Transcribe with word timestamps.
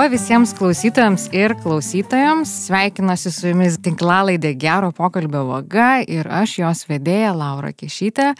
Laba 0.00 0.14
visiems 0.16 0.54
klausytojams 0.56 1.26
ir 1.36 1.52
klausytojams. 1.60 2.48
Sveikinuosi 2.64 3.28
su 3.36 3.50
jumis 3.50 3.74
tinklalaidė 3.84 4.54
Gero 4.56 4.88
pokalbio 4.96 5.42
vaga 5.44 5.98
ir 6.00 6.24
aš 6.24 6.54
jos 6.62 6.86
vedėja 6.88 7.34
Laura 7.36 7.74
Kešytė. 7.76 8.30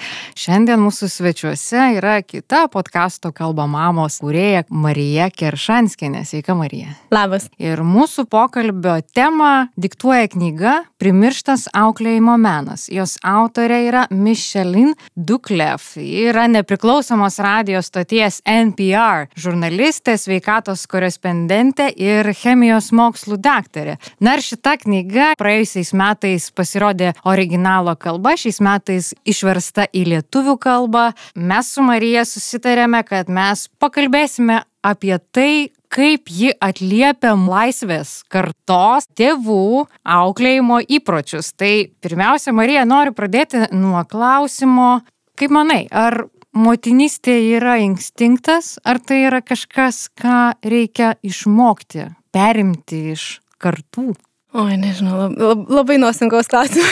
Šiandien 0.40 0.80
mūsų 0.80 1.10
svečiuose 1.12 1.82
yra 1.98 2.14
kita 2.24 2.62
podkasto 2.72 3.28
kalba 3.36 3.66
mamos 3.68 4.22
kūrėja 4.24 4.62
Marija 4.72 5.26
Keršanskinė. 5.28 6.22
Sveika 6.24 6.56
Marija. 6.56 6.94
Labas. 7.12 7.50
Ir 7.60 7.84
mūsų 7.84 8.24
pokalbio 8.32 8.96
temą 9.12 9.68
diktuoja 9.76 10.32
knyga 10.32 10.78
Primirštas 11.00 11.66
auklėjimo 11.76 12.38
menas. 12.40 12.86
Jos 12.92 13.18
autorė 13.20 13.82
yra 13.90 14.06
Michelin 14.08 14.94
Duklev. 15.16 15.84
Ji 15.96 16.24
yra 16.32 16.48
nepriklausomos 16.48 17.36
radijos 17.40 17.92
stoties 17.92 18.40
NPR 18.48 19.28
žurnalistė, 19.36 20.16
sveikatos 20.20 20.88
korespondentė 20.88 21.49
korespondentė 21.50 21.90
ir 21.98 22.30
chemijos 22.34 22.92
mokslų 22.92 23.38
daktarė. 23.40 23.98
Na 24.20 24.36
ir 24.36 24.42
šita 24.42 24.76
knyga 24.78 25.34
praėjusiais 25.38 25.92
metais 25.92 26.50
pasirodė 26.50 27.14
originalo 27.24 27.96
kalba, 27.96 28.36
šiais 28.36 28.60
metais 28.60 29.14
išversta 29.24 29.88
į 29.92 30.04
lietuvių 30.14 30.58
kalbą. 30.58 31.12
Mes 31.34 31.72
su 31.74 31.82
Marija 31.82 32.24
susitarėme, 32.24 33.02
kad 33.04 33.28
mes 33.28 33.68
pakalbėsime 33.80 34.62
apie 34.82 35.18
tai, 35.32 35.70
kaip 35.90 36.30
ji 36.30 36.52
atliepia 36.62 37.34
laisvės 37.34 38.22
kartos 38.30 39.08
tėvų 39.18 39.86
auklėjimo 40.04 40.80
įpročius. 40.86 41.52
Tai 41.52 41.90
pirmiausia, 42.00 42.52
Marija, 42.52 42.86
noriu 42.86 43.12
pradėti 43.12 43.66
nuo 43.72 44.04
klausimo, 44.06 45.00
kaip 45.36 45.50
manai, 45.50 45.88
ar 45.90 46.28
motinystė 46.56 47.36
yra 47.56 47.76
instinktas, 47.82 48.78
ar 48.84 49.00
tai 49.02 49.24
yra 49.28 49.40
kažkas, 49.44 50.08
ką 50.18 50.54
reikia 50.66 51.14
išmokti, 51.22 52.08
perimti 52.34 53.10
iš 53.14 53.38
kartų? 53.60 54.12
Oi, 54.50 54.74
nežinau, 54.80 55.14
lab, 55.14 55.36
lab, 55.38 55.60
labai 55.70 56.00
nuosinkaus 56.02 56.50
klausimas. 56.50 56.90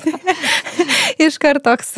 Iškart 1.26 1.64
toks 1.64 1.94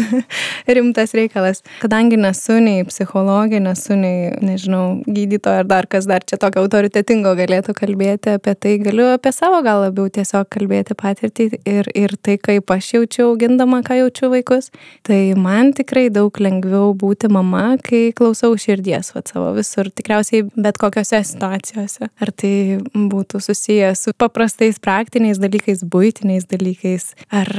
rimtas 0.67 1.15
reikalas. 1.17 1.63
Kadangi 1.83 2.19
nesu 2.21 2.59
nei 2.63 2.85
psichologė, 2.89 3.61
nesu 3.63 3.97
nei, 3.99 4.33
nežinau, 4.45 5.01
gydytoja 5.07 5.63
ar 5.65 5.69
dar 5.69 5.89
kas 5.91 6.09
dar 6.09 6.25
čia 6.27 6.39
tokio 6.41 6.65
autoritetingo 6.65 7.35
galėtų 7.39 7.75
kalbėti 7.79 8.35
apie 8.37 8.55
tai, 8.59 8.77
galiu 8.83 9.09
apie 9.15 9.33
savo 9.35 9.61
gal 9.67 9.85
labiau 9.87 10.09
tiesiog 10.13 10.49
kalbėti 10.53 10.97
patirtį 10.99 11.49
ir, 11.69 11.91
ir 11.97 12.15
tai, 12.23 12.39
kaip 12.43 12.71
aš 12.75 12.93
jaučiu 12.97 13.29
augindama, 13.31 13.83
ką 13.87 14.01
jaučiu 14.03 14.33
vaikus. 14.33 14.71
Tai 15.07 15.21
man 15.41 15.73
tikrai 15.77 16.09
daug 16.15 16.35
lengviau 16.43 16.93
būti 16.99 17.31
mama, 17.33 17.77
kai 17.85 18.09
klausau 18.17 18.55
širdies 18.59 19.13
va, 19.15 19.25
savo 19.29 19.53
visur, 19.57 19.91
tikriausiai 19.95 20.47
bet 20.57 20.81
kokiose 20.81 21.23
situacijose. 21.27 22.11
Ar 22.23 22.33
tai 22.33 22.53
būtų 22.95 23.43
susijęs 23.45 24.07
su 24.07 24.15
paprastais 24.19 24.81
praktiniais 24.83 25.41
dalykais, 25.43 25.85
būtiniais 25.89 26.49
dalykais, 26.51 27.11
ar 27.35 27.53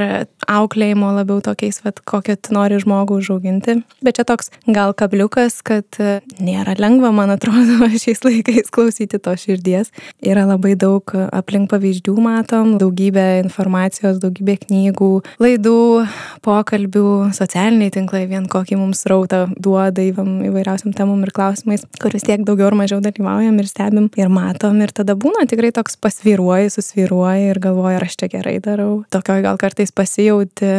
auklėjimo 0.49 1.11
labiau 1.19 1.41
tokiais, 1.43 1.81
vat, 1.85 2.01
kokią 2.07 2.37
tu 2.39 2.55
nori 2.55 2.79
žmogų 2.81 3.19
užauginti. 3.21 3.79
Bet 4.05 4.19
čia 4.19 4.25
toks 4.27 4.51
gal 4.67 4.95
kabliukas, 4.97 5.59
kad 5.65 5.99
e, 6.01 6.19
nėra 6.41 6.75
lengva, 6.79 7.11
man 7.15 7.33
atrodo, 7.35 7.89
šiais 8.03 8.23
laikais 8.25 8.71
klausyti 8.73 9.19
to 9.21 9.35
širdies. 9.39 9.93
Yra 10.25 10.45
labai 10.49 10.75
daug 10.79 11.13
aplink 11.35 11.69
pavyzdžių 11.71 12.15
matom, 12.23 12.77
daugybė 12.81 13.27
informacijos, 13.43 14.19
daugybė 14.23 14.57
knygų, 14.65 15.11
laidų, 15.41 15.79
pokalbių, 16.45 17.09
socialiniai 17.35 17.93
tinklai 17.93 18.25
vien 18.29 18.47
kokį 18.49 18.79
mums 18.79 19.05
rautą 19.09 19.45
duoda 19.59 20.03
įvairiausiam 20.03 20.95
temam 20.95 21.21
ir 21.25 21.33
klausimais, 21.35 21.85
kuris 22.01 22.25
tiek 22.27 22.45
daugiau 22.47 22.69
ar 22.69 22.77
mažiau 22.79 23.03
dalyvaujam 23.03 23.59
ir 23.61 23.69
stebim 23.69 24.09
ir 24.19 24.31
matom. 24.33 24.79
Ir 24.83 24.93
tada 24.95 25.15
būna 25.19 25.45
tikrai 25.49 25.71
toks 25.75 25.99
pasviruoji, 26.01 26.73
susviruoji 26.75 27.51
ir 27.53 27.61
galvoji, 27.63 27.99
ar 27.99 28.07
aš 28.07 28.17
čia 28.21 28.31
gerai 28.31 28.57
darau. 28.63 29.03
Tokioj 29.13 29.43
gal 29.45 29.59
kartais 29.61 29.93
pasijauti 29.95 30.73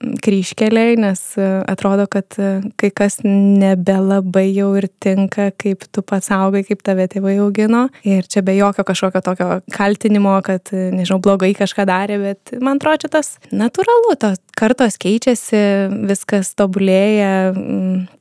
kryškeliai, 0.00 0.96
nes 1.00 1.20
e, 1.36 1.46
atrodo, 1.68 2.06
kad 2.10 2.36
e, 2.40 2.50
kai 2.80 2.90
kas 2.96 3.20
nebelabai 3.24 4.46
jau 4.48 4.70
ir 4.80 4.88
tinka, 5.02 5.50
kaip 5.60 5.84
tu 5.92 6.04
pats 6.06 6.30
augai, 6.34 6.62
kaip 6.64 6.82
tave 6.86 7.06
tėvai 7.10 7.36
augino. 7.44 7.86
Ir 8.08 8.28
čia 8.30 8.42
be 8.46 8.54
jokio 8.56 8.84
kažkokio 8.88 9.22
tokio 9.24 9.48
kaltinimo, 9.74 10.38
kad, 10.46 10.72
e, 10.72 10.88
nežinau, 10.94 11.20
blogai 11.22 11.52
kažką 11.58 11.84
darė, 11.88 12.20
bet 12.22 12.54
man 12.60 12.80
atrodo, 12.80 13.04
čia 13.04 13.12
tas 13.18 13.34
natūralu, 13.52 14.16
tos 14.20 14.40
kartos 14.60 14.96
keičiasi, 15.00 15.60
viskas 16.08 16.52
tobulėja, 16.58 17.52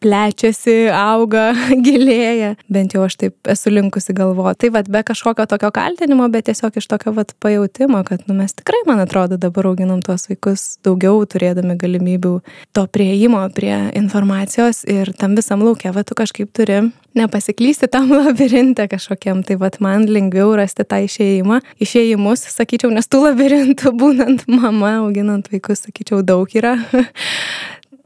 plečiasi, 0.04 0.78
auga, 0.96 1.50
gilėja. 1.88 2.54
Bent 2.72 2.96
jau 2.96 3.06
aš 3.08 3.20
taip 3.24 3.52
esu 3.56 3.74
linkusi 3.74 4.16
galvoti. 4.18 4.66
Tai 4.66 4.74
vad 4.76 4.92
be 4.92 5.04
kažkokio 5.08 5.48
tokio 5.50 5.72
kaltinimo, 5.76 6.28
bet 6.32 6.50
tiesiog 6.50 6.80
iš 6.80 6.90
tokio 6.92 7.16
vad 7.16 7.32
pajūtimo, 7.44 8.04
kad 8.08 8.28
nu, 8.28 8.36
mes 8.40 8.56
tikrai, 8.58 8.84
man 8.88 9.00
atrodo, 9.04 9.40
dabar 9.40 9.72
auginam 9.72 10.04
tuos 10.04 10.28
vaikus 10.32 10.74
daugiau 10.84 11.24
turėdami 11.30 11.69
turėdami 11.70 11.78
galimybių 11.78 12.42
to 12.74 12.88
prieimo 12.88 13.42
prie 13.54 13.92
informacijos 13.96 14.86
ir 14.88 15.14
tam 15.18 15.36
visam 15.36 15.62
laukia, 15.62 15.92
va 15.94 16.04
tu 16.04 16.16
kažkaip 16.16 16.52
turi 16.54 16.92
nepasiklysti 17.16 17.90
tam 17.92 18.10
labirinte 18.26 18.88
kažkokiam, 18.88 19.44
tai 19.44 19.58
va 19.58 19.70
man 19.80 20.08
lengviau 20.08 20.56
rasti 20.56 20.84
tą 20.84 21.04
išėjimą, 21.06 21.62
išėjimus, 21.80 22.48
sakyčiau, 22.56 22.92
nes 22.92 23.08
tų 23.08 23.30
labirintų 23.30 23.92
būnant 24.02 24.48
mama, 24.48 25.00
auginant 25.06 25.48
vaikus, 25.52 25.86
sakyčiau, 25.86 26.22
daug 26.24 26.48
yra. 26.56 26.78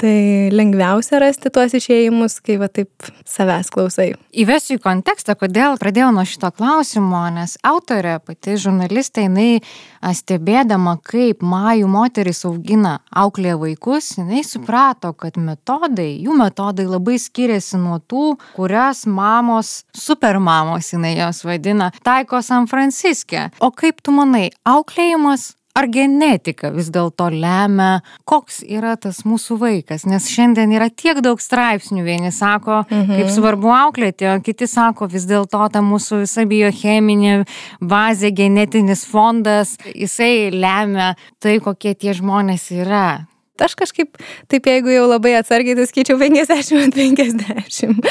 Tai 0.03 0.49
lengviausia 0.51 1.15
rasti 1.23 1.47
tuos 1.47 1.71
išėjimus, 1.77 2.41
kai 2.43 2.57
va 2.59 2.67
taip 2.67 3.05
savęs 3.23 3.69
klausai. 3.71 4.09
Įvesiu 4.35 4.75
į 4.75 4.81
kontekstą, 4.83 5.31
kodėl 5.39 5.77
pradėjau 5.79 6.09
nuo 6.11 6.25
šito 6.27 6.49
klausimo, 6.51 7.21
nes 7.31 7.53
autorė, 7.63 8.17
pati 8.19 8.57
žurnalistė, 8.59 9.29
jinai 9.29 9.61
stebėdama, 10.03 10.97
kaip 11.07 11.39
majų 11.47 11.87
moteris 11.87 12.43
augina 12.49 12.97
auklė 13.15 13.55
vaikus, 13.63 14.17
jinai 14.19 14.43
suprato, 14.43 15.13
kad 15.15 15.39
metodai, 15.39 16.09
jų 16.19 16.35
metodai 16.35 16.83
labai 16.83 17.15
skiriasi 17.15 17.79
nuo 17.79 18.01
tų, 18.03 18.33
kurias 18.59 19.05
mamos, 19.07 19.85
supermamos, 19.95 20.91
jinai 20.97 21.15
jos 21.21 21.45
vadina, 21.47 21.93
taiko 22.03 22.43
San 22.43 22.67
Franciske. 22.67 23.53
O 23.63 23.71
kaip 23.71 24.03
tu 24.03 24.11
manai, 24.19 24.49
auklėjimas 24.67 25.53
ar 25.73 25.87
genetika 25.89 26.69
vis 26.73 26.89
dėlto 26.93 27.27
lemia, 27.33 28.03
koks 28.29 28.61
yra 28.63 28.93
tas 29.01 29.23
mūsų 29.25 29.57
vaikas, 29.61 30.05
nes 30.09 30.29
šiandien 30.29 30.73
yra 30.75 30.89
tiek 30.93 31.19
daug 31.25 31.41
straipsnių, 31.41 32.03
vieni 32.05 32.31
sako, 32.33 32.83
mhm. 32.85 33.17
kaip 33.17 33.33
svarbu 33.33 33.73
auklėti, 33.73 34.29
o 34.29 34.37
kiti 34.45 34.69
sako, 34.69 35.09
vis 35.11 35.27
dėlto 35.29 35.65
ta 35.73 35.83
mūsų 35.85 36.23
visa 36.23 36.45
biocheminė 36.49 37.43
bazė, 37.81 38.33
genetinis 38.35 39.05
fondas, 39.09 39.75
jisai 39.93 40.51
lemia 40.53 41.13
tai, 41.41 41.59
kokie 41.63 41.95
tie 41.97 42.13
žmonės 42.17 42.69
yra. 42.75 43.25
Aš 43.63 43.77
kažkaip, 43.79 44.17
taip 44.49 44.65
jeigu 44.67 44.91
jau 44.91 45.05
labai 45.07 45.35
atsargiai, 45.37 45.77
tai 45.77 45.85
skaičiau 45.87 46.17
50 46.19 46.97
50. 46.97 48.09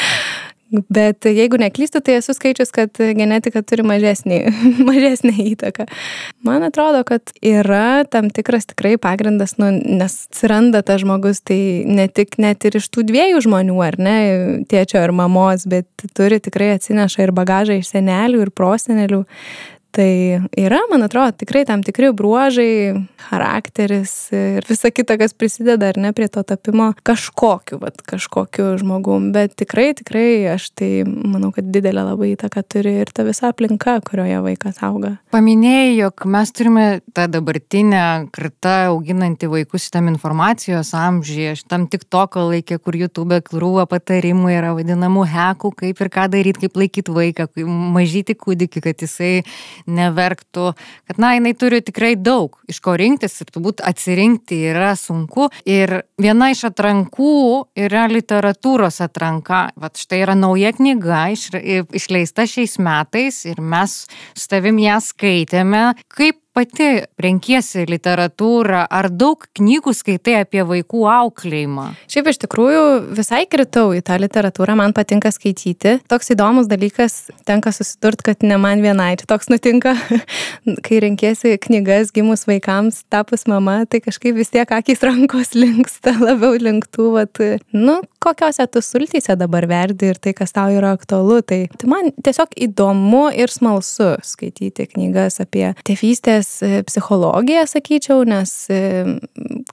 Bet 0.73 1.27
jeigu 1.29 1.59
neklystu, 1.61 2.01
tai 2.01 2.17
esu 2.17 2.33
skaičius, 2.33 2.71
kad 2.73 2.97
genetika 2.97 3.61
turi 3.67 3.85
mažesnį, 3.85 4.39
mažesnį 4.89 5.35
įtaką. 5.51 5.85
Man 6.49 6.65
atrodo, 6.65 7.03
kad 7.09 7.35
yra 7.45 8.05
tam 8.09 8.31
tikras 8.33 8.71
tikrai 8.71 8.95
pagrindas, 9.01 9.59
nu, 9.61 9.69
nes 9.73 10.17
atsiranda 10.31 10.81
tas 10.87 11.03
žmogus, 11.05 11.43
tai 11.45 11.85
ne 11.85 12.09
tik 12.09 12.39
net 12.41 12.65
ir 12.65 12.81
iš 12.81 12.89
tų 12.95 13.05
dviejų 13.11 13.45
žmonių, 13.45 13.77
ar 13.85 14.01
ne, 14.01 14.17
tėčio 14.71 15.05
ir 15.05 15.13
mamos, 15.17 15.69
bet 15.69 16.07
turi 16.17 16.41
tikrai 16.41 16.73
atsineša 16.79 17.27
ir 17.27 17.37
bagažą 17.37 17.77
iš 17.83 17.93
senelių 17.93 18.47
ir 18.47 18.55
prosenelių. 18.57 19.23
Tai 19.93 20.41
yra, 20.57 20.79
man 20.89 21.03
atrodo, 21.05 21.35
tikrai 21.37 21.67
tam 21.69 21.83
tikri 21.85 22.09
bruožai, 22.17 22.95
charakteris 23.27 24.13
ir 24.33 24.65
visa 24.65 24.89
kita, 24.89 25.19
kas 25.21 25.35
prisideda 25.37 25.91
ar 25.93 25.99
ne 26.01 26.15
prie 26.17 26.31
to 26.33 26.41
tapimo 26.49 26.87
kažkokiu, 27.05 27.77
vat, 27.83 28.01
kažkokiu 28.09 28.71
žmogum. 28.81 29.27
Bet 29.35 29.53
tikrai, 29.61 29.91
tikrai 29.99 30.55
aš 30.55 30.71
tai 30.81 31.05
manau, 31.05 31.51
kad 31.53 31.69
didelę 31.75 32.07
labai 32.07 32.31
įtaką 32.33 32.63
turi 32.73 32.95
ir 33.03 33.13
ta 33.13 33.27
visa 33.27 33.51
aplinka, 33.53 33.99
kurioje 34.07 34.39
vaikas 34.47 34.81
auga. 34.81 35.19
Paminėjai, 35.37 35.93
jog 35.99 36.25
mes 36.39 36.55
turime 36.57 36.87
tą 37.13 37.29
dabartinę 37.35 38.07
kartą 38.33 38.75
auginantį 38.95 39.53
vaikus 39.53 39.91
šitam 39.91 40.09
informacijos 40.15 40.95
amžiuje, 40.97 41.53
šitam 41.61 41.85
tik 41.93 42.09
toko 42.09 42.47
laikė, 42.49 42.81
kur 42.81 42.97
YouTube 42.97 43.43
krūva 43.45 43.85
patarimų 43.93 44.57
yra 44.57 44.73
vadinamų 44.81 45.29
hekų, 45.37 45.75
kaip 45.85 46.01
ir 46.01 46.13
ką 46.17 46.27
daryti, 46.33 46.65
kaip 46.65 46.81
laikyti 46.81 47.21
vaiką, 47.21 47.51
mažyti 47.69 48.41
kūdikį, 48.41 48.87
kad 48.89 49.05
jisai 49.05 49.35
neverktų, 49.87 50.73
kad, 51.09 51.21
na, 51.23 51.35
jinai 51.37 51.55
turi 51.59 51.83
tikrai 51.85 52.15
daug 52.17 52.59
iš 52.71 52.81
ko 52.85 52.97
rinktis 52.99 53.39
ir 53.43 53.51
turbūt 53.53 53.83
atsirinkti 53.85 54.59
yra 54.73 54.93
sunku. 54.99 55.49
Ir 55.69 56.03
viena 56.21 56.51
iš 56.53 56.67
atrankų 56.71 57.33
yra 57.79 58.07
literatūros 58.11 59.01
atranka. 59.05 59.65
Vat 59.81 60.01
štai 60.01 60.23
yra 60.25 60.37
nauja 60.39 60.73
knyga 60.77 61.25
iš, 61.35 61.49
išleista 61.95 62.47
šiais 62.49 62.79
metais 62.83 63.43
ir 63.49 63.63
mes 63.63 64.03
su 64.35 64.49
tavim 64.53 64.81
ją 64.83 65.01
skaitėme. 65.03 65.85
Kaip 66.13 66.42
pati 66.53 66.89
renkiesi 67.23 67.87
literatūrą, 67.89 68.85
ar 68.93 69.09
daug 69.11 69.47
knygų 69.57 69.95
skaitai 69.97 70.39
apie 70.43 70.63
vaikų 70.69 71.05
auklėjimą? 71.09 71.87
Šiaip 72.13 72.31
iš 72.33 72.41
tikrųjų 72.45 72.83
visai 73.17 73.43
kritau 73.51 73.91
į 73.97 74.03
tą 74.07 74.19
literatūrą, 74.21 74.77
man 74.79 74.95
patinka 74.97 75.33
skaityti. 75.35 75.99
Toks 76.13 76.35
įdomus 76.35 76.69
dalykas, 76.71 77.33
tenka 77.49 77.73
susidurti, 77.75 78.29
kad 78.31 78.47
ne 78.47 78.59
man 78.61 78.85
vienai 78.85 79.15
čia 79.21 79.29
toks 79.31 79.49
nutinka, 79.53 79.97
kai 80.87 81.03
renkiesi 81.05 81.57
knygas 81.63 82.13
gimus 82.15 82.47
vaikams, 82.49 83.03
tapus 83.13 83.49
mama, 83.51 83.83
tai 83.89 84.03
kažkaip 84.05 84.37
vis 84.37 84.53
tiek 84.53 84.77
akis 84.77 85.05
rankos 85.07 85.57
linksta 85.59 86.17
labiau 86.27 86.59
linktų, 86.61 87.09
vat, 87.17 87.45
nu, 87.73 88.01
kokiuose 88.23 88.67
tu 88.73 88.83
sultyse 88.85 89.37
dabar 89.39 89.67
verdi 89.71 90.13
ir 90.13 90.21
tai, 90.23 90.35
kas 90.37 90.55
tau 90.55 90.73
yra 90.73 90.95
aktualu. 90.97 91.41
Tai, 91.47 91.61
tai 91.79 91.91
man 91.91 92.11
tiesiog 92.25 92.55
įdomu 92.69 93.25
ir 93.35 93.53
smalsu 93.53 94.13
skaityti 94.27 94.89
knygas 94.95 95.41
apie 95.43 95.73
tėvystės 95.89 96.51
e, 96.65 96.73
psichologiją, 96.89 97.65
sakyčiau, 97.71 98.25
nes 98.29 98.55
e, 98.73 98.83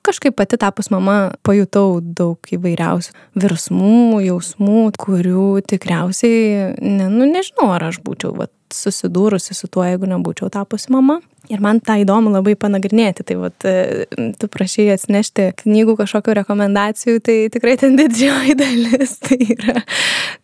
kažkaip 0.05 0.37
pati 0.39 0.59
tapus 0.61 0.91
mama 0.93 1.19
pajutau 1.45 1.99
daug 2.01 2.53
įvairiausių 2.55 3.15
virsmų, 3.39 4.21
jausmų, 4.27 4.85
kurių 4.99 5.49
tikriausiai, 5.69 6.73
ne, 6.81 7.09
nu 7.13 7.29
nežinau, 7.29 7.71
ar 7.75 7.89
aš 7.91 8.01
būčiau 8.05 8.35
vat, 8.37 8.53
susidūrusi 8.75 9.55
su 9.57 9.69
tuo, 9.71 9.83
jeigu 9.87 10.09
nebūčiau 10.09 10.49
tapusi 10.53 10.91
mama. 10.93 11.19
Ir 11.49 11.63
man 11.63 11.79
tą 11.81 11.95
įdomu 12.03 12.29
labai 12.33 12.53
panagrinėti. 12.59 13.25
Tai 13.25 13.37
vat, 13.41 13.65
e, 13.65 14.05
tu 14.37 14.49
prašai 14.51 14.89
atsinešti 14.93 15.47
knygų 15.63 15.95
kažkokių 16.01 16.35
rekomendacijų, 16.41 17.21
tai 17.25 17.37
tikrai 17.53 17.77
ten 17.81 17.97
didžioji 17.97 18.57
dalis 18.63 19.15
tai 19.23 19.39
yra, 19.55 19.81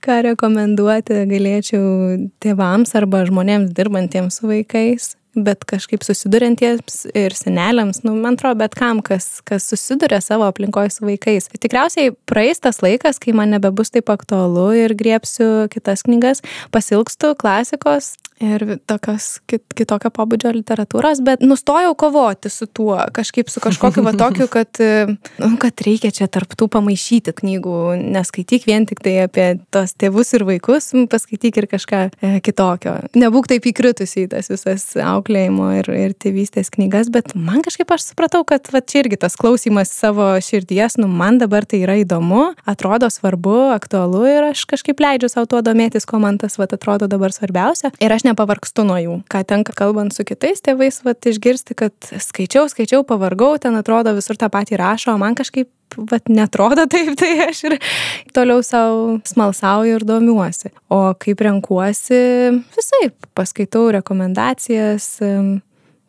ką 0.05 0.21
rekomenduoti 0.31 1.25
galėčiau 1.29 1.85
tėvams 2.41 2.95
arba 2.97 3.25
žmonėms 3.29 3.75
dirbantiems 3.77 4.41
su 4.41 4.49
vaikais 4.49 5.13
bet 5.35 5.65
kažkaip 5.67 6.03
susiduriantiems 6.05 7.01
ir 7.15 7.35
seneliams, 7.35 8.01
nu, 8.05 8.15
man 8.15 8.37
atrodo, 8.39 8.59
bet 8.63 8.75
kam, 8.79 9.01
kas, 9.05 9.41
kas 9.47 9.67
susiduria 9.71 10.21
savo 10.23 10.47
aplinkoje 10.47 10.95
su 10.95 11.07
vaikais. 11.07 11.49
Tikriausiai 11.59 12.13
praeis 12.29 12.63
tas 12.63 12.81
laikas, 12.85 13.19
kai 13.21 13.35
man 13.35 13.51
nebebus 13.55 13.91
taip 13.93 14.11
aktualu 14.13 14.69
ir 14.85 14.95
griepsiu 14.97 15.67
kitas 15.73 16.05
knygas, 16.07 16.43
pasilgstu 16.75 17.35
klasikos, 17.39 18.15
ir 18.43 18.65
tokios 18.87 19.39
kit, 19.47 19.63
kitokio 19.77 20.11
pobūdžio 20.13 20.51
literatūros, 20.57 21.21
bet 21.25 21.43
nustojau 21.45 21.93
kovoti 21.97 22.51
su 22.51 22.67
tuo, 22.67 22.97
kažkaip 23.15 23.49
su 23.51 23.61
kažkokiu 23.63 24.03
va 24.03 24.11
tokiu, 24.17 24.47
kad, 24.51 24.81
nu, 25.39 25.51
kad 25.61 25.83
reikia 25.85 26.11
čia 26.15 26.27
tarptų 26.31 26.67
pamaišyti 26.73 27.35
knygų, 27.37 27.77
neskaityk 28.15 28.67
vien 28.67 28.87
tik 28.89 28.99
tai 29.05 29.17
apie 29.23 29.47
tos 29.73 29.95
tėvus 29.95 30.33
ir 30.35 30.45
vaikus, 30.47 30.91
paskaityk 31.11 31.61
ir 31.61 31.69
kažką 31.71 32.01
e, 32.09 32.33
kitokio. 32.43 32.97
Nebūk 33.15 33.47
taip 33.51 33.69
įkritusi 33.71 34.25
į 34.25 34.31
tas 34.35 34.51
visas 34.51 34.87
auklėjimo 34.99 35.71
ir, 35.79 35.89
ir 35.95 36.17
tėvystės 36.19 36.73
knygas, 36.75 37.11
bet 37.13 37.31
man 37.39 37.63
kažkaip 37.65 37.95
aš 37.95 38.09
supratau, 38.11 38.43
kad 38.47 38.67
va 38.73 38.83
čia 38.83 39.05
irgi 39.05 39.21
tas 39.23 39.39
klausimas 39.39 39.93
savo 39.95 40.33
širdies, 40.43 40.99
nu 40.99 41.07
man 41.07 41.39
dabar 41.39 41.67
tai 41.67 41.81
yra 41.85 41.97
įdomu, 42.03 42.49
atrodo 42.67 43.07
svarbu, 43.13 43.71
aktualu 43.77 44.25
ir 44.27 44.49
aš 44.51 44.65
kažkaip 44.75 44.99
leidžiu 44.99 45.31
savo 45.31 45.47
tuo 45.55 45.63
domėtis, 45.63 46.07
ko 46.09 46.19
man 46.19 46.39
tas 46.41 46.59
va 46.59 46.67
atrodo 46.67 47.07
dabar 47.07 47.31
svarbiausia. 47.31 47.93
Ir 48.03 48.11
aš 48.11 48.24
nepavargstu 48.25 48.85
nuo 48.87 48.97
jų. 48.99 49.19
Ką 49.31 49.43
tenka 49.47 49.75
kalbant 49.77 50.15
su 50.15 50.25
kitais 50.27 50.63
tėvais, 50.65 51.01
vat, 51.05 51.21
išgirsti, 51.29 51.77
kad 51.77 51.95
skaičiau, 52.01 52.67
skaičiau, 52.71 53.05
pavargau, 53.07 53.55
ten 53.61 53.77
atrodo 53.79 54.15
visur 54.17 54.39
tą 54.39 54.49
patį 54.53 54.79
rašo, 54.81 55.13
o 55.15 55.21
man 55.21 55.37
kažkaip 55.37 55.69
vat 56.11 56.29
netrodo 56.31 56.87
taip, 56.93 57.13
tai 57.19 57.31
aš 57.47 57.63
ir 57.69 57.77
toliau 58.35 58.63
savo 58.65 59.19
smalsauju 59.27 59.99
ir 59.99 60.07
domiuosi. 60.07 60.73
O 60.93 61.01
kaip 61.19 61.45
renkuosi, 61.45 62.19
visai 62.75 63.09
paskaitau 63.37 63.87
rekomendacijas, 63.95 65.09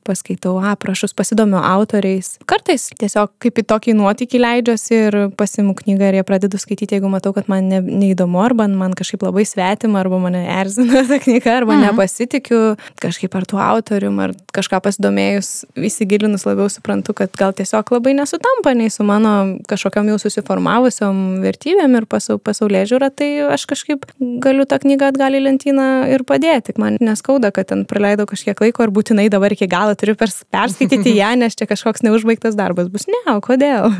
paskaitau 0.06 0.56
aprašus, 0.73 1.14
pasidomiu 1.17 1.61
autoriais. 1.61 2.37
Kartais 2.49 2.88
tiesiog 3.00 3.32
kaip 3.43 3.61
į 3.62 3.67
tokį 3.73 3.97
nuotykį 3.99 4.43
leidžiuosi 4.43 4.97
ir 4.97 5.19
pasimu 5.38 5.75
knygą 5.79 6.11
ir 6.11 6.20
ją 6.20 6.26
pradedu 6.29 6.61
skaityti, 6.62 6.97
jeigu 6.97 7.11
matau, 7.12 7.35
kad 7.37 7.50
man 7.53 7.69
ne, 7.70 7.81
neįdomu 7.82 8.41
arba 8.43 8.69
man 8.70 8.94
kažkaip 8.97 9.25
labai 9.26 9.47
svetima 9.49 10.00
arba 10.03 10.20
mane 10.23 10.44
erzina 10.56 11.05
ta 11.08 11.19
knyga 11.23 11.58
arba 11.61 11.76
mhm. 11.76 11.91
nepasitikiu 11.91 12.61
kažkaip 13.03 13.35
ar 13.38 13.47
tuo 13.49 13.61
autorium 13.62 14.19
ar 14.23 14.35
kažką 14.56 14.81
pasidomėjus, 14.85 15.50
įsigilinus 15.76 16.47
labiau 16.49 16.69
suprantu, 16.73 17.14
kad 17.17 17.35
gal 17.38 17.55
tiesiog 17.56 17.91
labai 17.97 18.14
nesutampa 18.17 18.73
nei 18.76 18.93
su 18.93 19.05
mano 19.06 19.59
kažkokiam 19.69 20.09
jau 20.12 20.19
susiformavusiom 20.23 21.43
vertybėm 21.44 21.99
ir 21.99 22.09
pasau, 22.11 22.38
pasaulyje 22.43 22.93
žiūra, 22.93 23.11
tai 23.14 23.31
aš 23.56 23.67
kažkaip 23.70 24.06
galiu 24.44 24.67
tą 24.69 24.81
knygą 24.82 25.11
atgal 25.12 25.37
į 25.37 25.43
lentyną 25.47 25.88
ir 26.12 26.25
padėti. 26.29 26.76
Man 26.81 26.99
neskauda, 27.02 27.52
kad 27.55 27.70
ten 27.73 27.85
praleidau 27.88 28.29
kažkiek 28.29 28.61
laiko 28.62 28.87
ir 28.87 28.94
būtinai 28.94 29.29
dabar 29.32 29.55
iki 29.55 29.69
galo 29.70 29.96
turiu 29.99 30.17
perskaityti 30.19 31.17
ją, 31.17 31.33
nes 31.41 31.57
čia 31.59 31.69
kažkoks 31.69 32.05
neužbaigtas 32.07 32.57
darbas 32.59 32.91
bus. 32.93 33.09
Ne, 33.11 33.23
o 33.35 33.43
kodėl? 33.45 33.91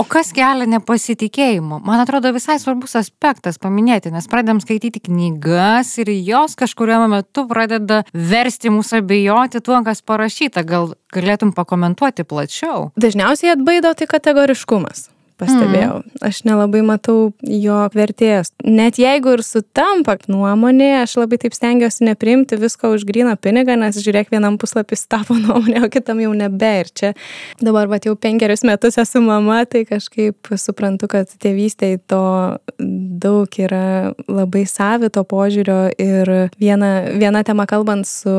O 0.00 0.04
kas 0.08 0.32
kelia 0.34 0.66
nepasitikėjimo? 0.70 1.80
Man 1.84 2.02
atrodo 2.02 2.32
visai 2.34 2.58
svarbus 2.62 2.96
aspektas 2.98 3.60
paminėti, 3.62 4.12
nes 4.14 4.28
pradedam 4.30 4.60
skaityti 4.64 5.04
knygas 5.06 5.94
ir 6.02 6.10
jos 6.16 6.56
kažkuriuo 6.58 7.06
metu 7.12 7.46
pradeda 7.50 8.02
versti 8.12 8.72
mūsų 8.74 9.02
abejoti 9.04 9.62
tuo, 9.64 9.80
kas 9.86 10.02
parašyta. 10.02 10.66
Gal 10.66 10.94
galėtum 11.14 11.54
pakomentuoti 11.56 12.26
plačiau? 12.26 12.90
Dažniausiai 13.00 13.54
atbaido 13.54 13.94
tai 13.94 14.10
kategoriškumas 14.10 15.13
pastebėjau. 15.40 16.00
Mm. 16.00 16.22
Aš 16.28 16.42
nelabai 16.46 16.82
matau 16.86 17.32
jo 17.42 17.78
vertės. 17.94 18.52
Net 18.64 18.98
jeigu 19.00 19.34
ir 19.36 19.44
sutampa 19.46 20.16
nuomonė, 20.30 20.90
aš 21.02 21.16
labai 21.20 21.38
taip 21.42 21.56
stengiuosi 21.56 22.06
nepriimti 22.08 22.58
visko 22.60 22.92
už 22.94 23.06
gryną 23.08 23.34
pinigą, 23.40 23.76
nes 23.80 23.98
žiūrėk, 24.00 24.30
vienam 24.34 24.58
puslapis 24.60 25.06
tapo 25.10 25.36
nuomonė, 25.44 25.84
o 25.86 25.90
kitam 25.92 26.22
jau 26.22 26.32
nebe. 26.36 26.72
Ir 26.84 26.90
čia 26.94 27.12
dabar, 27.62 27.88
va, 27.90 28.00
jau 28.02 28.14
penkerius 28.18 28.64
metus 28.66 28.98
esu 29.00 29.22
mama, 29.24 29.62
tai 29.68 29.84
kažkaip 29.88 30.54
suprantu, 30.60 31.08
kad 31.10 31.30
tėvystėje 31.42 32.02
to 32.10 32.24
daug 32.78 33.58
yra 33.60 34.14
labai 34.28 34.64
savito 34.68 35.24
požiūrio 35.28 35.78
ir 36.00 36.30
viena, 36.60 36.90
viena 37.14 37.44
tema 37.46 37.66
kalbant 37.70 38.08
su 38.08 38.32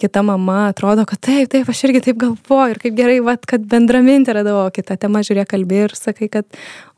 kita 0.00 0.22
mama, 0.26 0.68
atrodo, 0.70 1.06
kad 1.08 1.20
taip, 1.22 1.50
taip, 1.52 1.68
aš 1.68 1.84
irgi 1.88 2.02
taip 2.08 2.20
galvoju 2.22 2.74
ir 2.74 2.80
kaip 2.82 2.96
gerai, 2.98 3.18
va, 3.24 3.36
kad 3.48 3.64
bendramintė 3.68 4.36
radau, 4.38 4.66
o 4.66 4.74
kita 4.74 4.98
tema 5.00 5.22
žiūrėk, 5.24 5.50
kalbė 5.52 5.84
ir 5.86 5.96
sakai, 5.98 6.21
kad, 6.32 6.46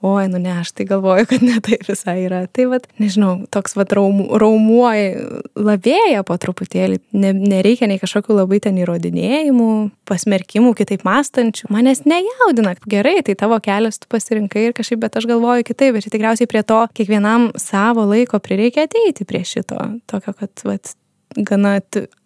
oi, 0.04 0.26
nu 0.32 0.40
ne, 0.42 0.52
aš 0.60 0.72
tai 0.76 0.86
galvoju, 0.88 1.26
kad 1.30 1.44
ne 1.44 1.60
taip 1.64 1.86
visai 1.88 2.16
yra. 2.26 2.42
Tai 2.52 2.66
vad, 2.72 2.88
nežinau, 3.00 3.34
toks 3.54 3.76
vad 3.78 3.92
raum, 3.96 4.20
raumuoja, 4.40 5.40
lavėja 5.56 6.24
po 6.26 6.36
truputėlį, 6.40 7.00
ne, 7.16 7.32
nereikia 7.36 7.88
nei 7.90 8.00
kažkokių 8.02 8.40
labai 8.40 8.60
ten 8.64 8.81
įrodinėjimų, 8.82 9.70
pasmerkimų, 10.08 10.74
kitaip 10.81 11.06
mąstančių. 11.06 11.70
Manęs 11.74 12.04
nejaudina, 12.08 12.74
gerai, 12.90 13.20
tai 13.26 13.36
tavo 13.38 13.60
kelias 13.64 14.02
tu 14.02 14.10
pasirinkai 14.12 14.69
ir 14.69 14.76
kažkaip, 14.76 15.00
bet 15.06 15.20
aš 15.20 15.28
galvoju 15.31 15.69
kitaip, 15.70 15.96
bet 15.96 16.10
tikriausiai 16.10 16.50
prie 16.50 16.64
to 16.66 16.82
kiekvienam 16.96 17.52
savo 17.60 18.04
laiko 18.10 18.43
prireikia 18.43 18.88
ateiti 18.88 19.26
prie 19.28 19.44
šito, 19.48 19.81
tokio, 20.10 20.36
kad, 20.36 20.52
vad, 20.66 20.94
gana 21.36 21.79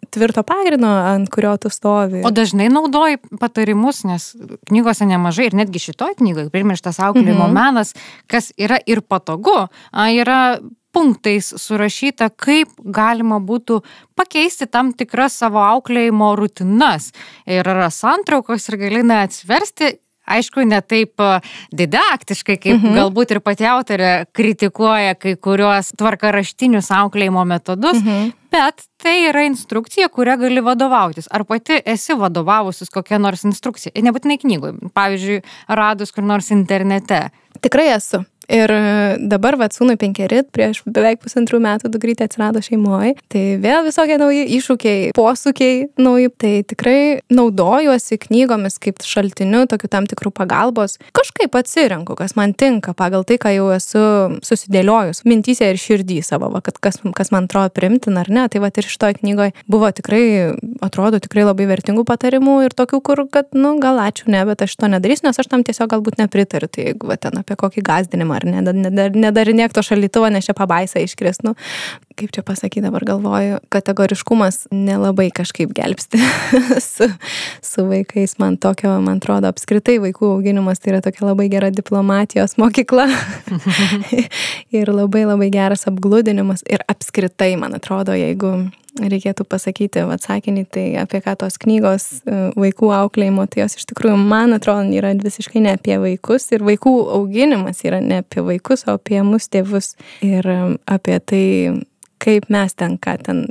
tvirto 0.09 0.43
pagrindo, 0.43 0.87
ant 0.87 1.29
kurio 1.29 1.53
tu 1.61 1.69
stovi. 1.69 2.23
O 2.25 2.31
dažnai 2.33 2.69
naudoji 2.73 3.19
patarimus, 3.39 4.03
nes 4.09 4.31
knygose 4.69 5.05
nemažai 5.09 5.49
ir 5.49 5.57
netgi 5.59 5.81
šitoj 5.89 6.17
knygoje, 6.21 6.49
primirštas 6.53 7.01
auklėjimo 7.09 7.45
mhm. 7.45 7.55
menas, 7.55 7.93
kas 8.31 8.51
yra 8.57 8.79
ir 8.89 9.03
patogu, 9.05 9.67
yra 9.93 10.59
punktais 10.95 11.51
surašyta, 11.61 12.31
kaip 12.33 12.71
galima 12.81 13.37
būtų 13.43 13.83
pakeisti 14.17 14.65
tam 14.65 14.91
tikras 14.97 15.37
savo 15.37 15.61
auklėjimo 15.61 16.31
rutinas. 16.39 17.11
Ir 17.45 17.61
yra 17.61 17.91
santraukos 17.93 18.65
ir 18.71 18.79
gali 18.81 19.03
na 19.05 19.23
atsversti 19.27 19.99
aišku, 20.29 20.63
ne 20.67 20.81
taip 20.85 21.21
didaktiškai, 21.75 22.57
kaip 22.61 22.77
mhm. 22.77 22.97
galbūt 22.99 23.35
ir 23.35 23.41
pati 23.45 23.67
autorė 23.69 24.11
kritikuoja 24.35 25.15
kai 25.19 25.35
kuriuos 25.39 25.93
tvarkaraštinius 25.99 26.91
auklėjimo 26.95 27.45
metodus, 27.49 27.99
mhm. 28.01 28.31
bet 28.53 28.85
tai 29.01 29.15
yra 29.29 29.45
instrukcija, 29.47 30.09
kurią 30.13 30.39
gali 30.45 30.63
vadovautis. 30.65 31.29
Ar 31.31 31.45
pati 31.49 31.79
esi 31.85 32.17
vadovavusis 32.19 32.91
kokią 32.93 33.21
nors 33.21 33.45
instrukciją? 33.47 33.95
Nebūtinai 34.09 34.39
knygoje, 34.41 34.91
pavyzdžiui, 34.95 35.39
radus 35.79 36.15
kur 36.15 36.27
nors 36.27 36.51
internete. 36.55 37.27
Tikrai 37.63 37.89
esu. 37.97 38.23
Ir 38.49 38.71
dabar, 39.29 39.59
va, 39.59 39.67
sūnui 39.69 39.93
penkeri, 40.01 40.41
prieš 40.49 40.81
beveik 40.89 41.21
pusantrų 41.21 41.59
metų 41.61 41.91
dugrytė 41.93 42.25
atsirado 42.25 42.61
šeimoje, 42.65 43.13
tai 43.29 43.43
vėl 43.61 43.83
visokie 43.85 44.17
nauji 44.17 44.47
iššūkiai, 44.57 45.11
posūkiai 45.13 45.83
nauji, 46.01 46.31
tai 46.41 46.53
tikrai 46.65 46.99
naudojuosi 47.29 48.17
knygomis 48.25 48.79
kaip 48.81 49.03
šaltiniu, 49.05 49.67
tokiu 49.69 49.91
tam 49.93 50.07
tikrų 50.09 50.33
pagalbos. 50.33 50.97
Kažkaip 51.13 51.53
atsirenku, 51.59 52.17
kas 52.17 52.33
man 52.39 52.55
tinka 52.57 52.95
pagal 52.97 53.25
tai, 53.29 53.37
ką 53.41 53.53
jau 53.53 53.67
esu 53.75 54.01
susidėliojus 54.45 55.21
mintysė 55.29 55.69
ir 55.69 55.81
širdį 55.81 56.19
savo, 56.25 56.49
va, 56.49 56.63
kad 56.65 56.81
kas, 56.81 56.97
kas 57.17 57.29
man 57.35 57.45
atrodo 57.45 57.69
primtina 57.75 58.23
ar 58.25 58.33
ne. 58.33 58.47
Tai 58.49 58.63
va 58.63 58.71
ir 58.73 58.89
šitoje 58.89 59.19
knygoje 59.19 59.53
buvo 59.69 59.91
tikrai, 59.93 60.23
atrodo, 60.85 61.21
tikrai 61.21 61.45
labai 61.45 61.69
vertingų 61.69 62.05
patarimų 62.07 62.57
ir 62.65 62.73
tokių, 62.77 63.01
kur, 63.05 63.23
kad, 63.29 63.53
nu, 63.53 63.75
gal 63.83 64.01
ačiū, 64.01 64.29
ne, 64.33 64.41
bet 64.49 64.65
aš 64.65 64.73
to 64.79 64.89
nedarysiu, 64.89 65.27
nes 65.27 65.37
aš 65.37 65.51
tam 65.51 65.65
tiesiog 65.67 65.91
galbūt 65.93 66.17
nepritariu. 66.21 66.71
Tai 66.71 66.89
jeigu 66.89 67.09
va, 67.11 67.19
ten 67.21 67.37
apie 67.41 67.57
kokį 67.59 67.85
gazdinimą 67.85 68.38
ar 68.39 68.47
ne, 68.47 68.63
nedarinėk 69.15 69.75
to 69.75 69.83
šaldytuvo, 69.85 70.31
nes 70.33 70.47
čia 70.47 70.55
pabaisa 70.57 71.01
iškris. 71.03 71.43
Nu, 71.45 71.55
kaip 72.19 72.33
čia 72.35 72.43
pasakyti 72.45 72.83
dabar 72.85 73.05
galvoju, 73.07 73.59
kategoriškumas 73.73 74.67
nelabai 74.75 75.29
kažkaip 75.35 75.73
gelbsti 75.75 76.21
su, 76.91 77.09
su 77.65 77.85
vaikais. 77.89 78.37
Man 78.41 78.57
tokio, 78.61 78.95
man 79.03 79.21
atrodo, 79.21 79.51
apskritai 79.51 79.99
vaikų 80.03 80.33
auginimas 80.37 80.81
tai 80.81 80.93
yra 80.95 81.03
tokia 81.05 81.27
labai 81.29 81.49
gera 81.51 81.71
diplomatijos 81.73 82.57
mokykla 82.61 83.07
ir 84.79 84.91
labai 84.93 85.25
labai 85.29 85.51
geras 85.53 85.87
apglūdinimas 85.89 86.65
ir 86.69 86.83
apskritai, 86.91 87.53
man 87.59 87.77
atrodo, 87.77 88.15
jeigu 88.17 88.69
reikėtų 88.99 89.45
pasakyti 89.49 90.03
atsakinį, 90.15 90.65
tai 90.73 90.85
apie 91.01 91.21
ką 91.23 91.35
tos 91.39 91.59
knygos 91.61 92.07
e, 92.19 92.39
vaikų 92.59 92.91
auklėjimo, 92.95 93.45
tai 93.49 93.63
jos 93.63 93.77
iš 93.79 93.87
tikrųjų, 93.91 94.17
man 94.19 94.57
atrodo, 94.57 94.89
yra 94.95 95.13
visiškai 95.19 95.63
ne 95.65 95.75
apie 95.77 95.97
vaikus 96.01 96.49
ir 96.55 96.65
vaikų 96.67 96.95
auginimas 97.19 97.83
yra 97.87 98.01
ne 98.03 98.21
apie 98.23 98.43
vaikus, 98.45 98.85
o 98.87 98.97
apie 98.99 99.21
mus 99.25 99.49
tėvus. 99.51 99.93
Ir 100.25 100.45
e, 100.45 100.59
apie 100.89 101.19
tai, 101.19 101.45
kaip 102.23 102.49
mes 102.51 102.75
ten, 102.75 102.99
ką 103.01 103.15
ten, 103.23 103.45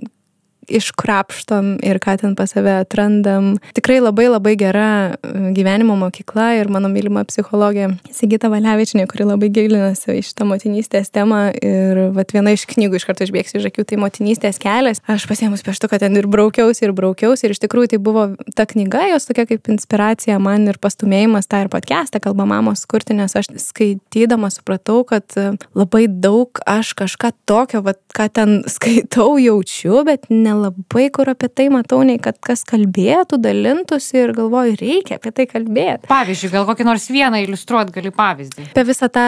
iškrapštom 0.68 1.78
ir 1.84 1.98
ką 2.02 2.16
ten 2.20 2.34
pas 2.38 2.52
save 2.52 2.72
atrandam. 2.82 3.56
Tikrai 3.76 3.98
labai 4.02 4.28
labai 4.28 4.54
gera 4.60 4.88
e, 5.16 5.32
gyvenimo 5.56 5.96
mokykla 5.98 6.50
ir 6.60 6.70
mano 6.72 6.90
mylima 6.92 7.24
psichologė 7.28 7.90
Sigita 8.14 8.50
Valevičinė, 8.52 9.06
kuri 9.10 9.26
labai 9.28 9.50
gilinasi 9.54 10.18
į 10.18 10.24
šitą 10.28 10.46
motinystės 10.48 11.12
temą 11.14 11.48
ir 11.56 12.02
vat, 12.16 12.32
viena 12.36 12.52
iš 12.54 12.66
knygų 12.70 13.00
iš 13.00 13.08
karto 13.08 13.26
išbėgsiu 13.26 13.60
iš 13.60 13.68
akių, 13.70 13.86
tai 13.88 14.00
motinystės 14.00 14.60
kelias. 14.62 15.02
Aš 15.08 15.26
pasėmus 15.30 15.64
pieštuką 15.66 16.00
ten 16.02 16.16
ir 16.18 16.28
braukiausi 16.30 16.86
ir 16.86 16.94
braukiausi 16.96 17.48
ir 17.48 17.56
iš 17.56 17.62
tikrųjų 17.64 17.94
tai 17.94 18.00
buvo 18.02 18.26
ta 18.56 18.68
knyga, 18.68 19.06
jos 19.12 19.28
tokia 19.28 19.46
kaip 19.48 19.70
inspiracija 19.72 20.38
man 20.42 20.68
ir 20.68 20.80
pastumėjimas 20.82 21.48
tą 21.50 21.64
ir 21.64 21.72
podcastą 21.72 22.20
kalba 22.22 22.46
mamos 22.48 22.84
kurti, 22.88 23.16
nes 23.16 23.36
aš 23.38 23.50
skaitydama 23.62 24.50
supratau, 24.52 25.00
kad 25.08 25.38
e, 25.40 25.50
labai 25.78 26.06
daug 26.08 26.60
aš 26.68 26.94
kažką 26.98 27.32
tokio, 27.48 27.82
vat, 27.86 28.00
ką 28.14 28.28
ten 28.34 28.54
skaitau, 28.68 29.36
jaučiu, 29.40 30.02
bet 30.08 30.28
ne 30.32 30.57
nelabai 30.58 31.08
kur 31.14 31.30
apie 31.30 31.48
tai 31.48 31.68
matau, 31.72 32.00
nei 32.06 32.18
kad 32.22 32.38
kas 32.44 32.64
kalbėtų, 32.68 33.38
dalintųsi 33.42 34.18
ir 34.22 34.34
galvoju, 34.36 34.76
reikia 34.80 35.18
apie 35.18 35.32
tai 35.34 35.46
kalbėti. 35.50 36.08
Pavyzdžiui, 36.10 36.50
gal 36.52 36.66
kokį 36.68 36.86
nors 36.88 37.08
vieną 37.12 37.42
iliustruot 37.44 37.92
gali 37.94 38.12
pavyzdį. 38.14 38.68
Apie 38.72 38.84
visą 38.88 39.10
tą 39.12 39.26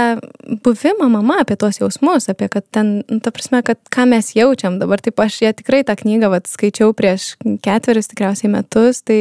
buvimą 0.66 1.08
mama, 1.12 1.40
apie 1.44 1.56
tuos 1.60 1.80
jausmus, 1.80 2.28
apie 2.32 2.50
kad 2.52 2.66
ten, 2.74 3.00
nu, 3.08 3.20
ta 3.22 3.32
prasme, 3.34 3.62
kad 3.66 3.80
ką 3.92 4.08
mes 4.10 4.32
jaučiam. 4.36 4.80
Dabar 4.82 5.02
taip 5.04 5.20
aš 5.22 5.40
ją 5.44 5.54
tikrai 5.56 5.82
tą 5.86 5.96
knygą 6.00 6.32
vat, 6.34 6.50
skaičiau 6.50 6.94
prieš 6.96 7.32
ketverius 7.64 8.10
tikriausiai 8.12 8.52
metus, 8.52 9.04
tai 9.06 9.20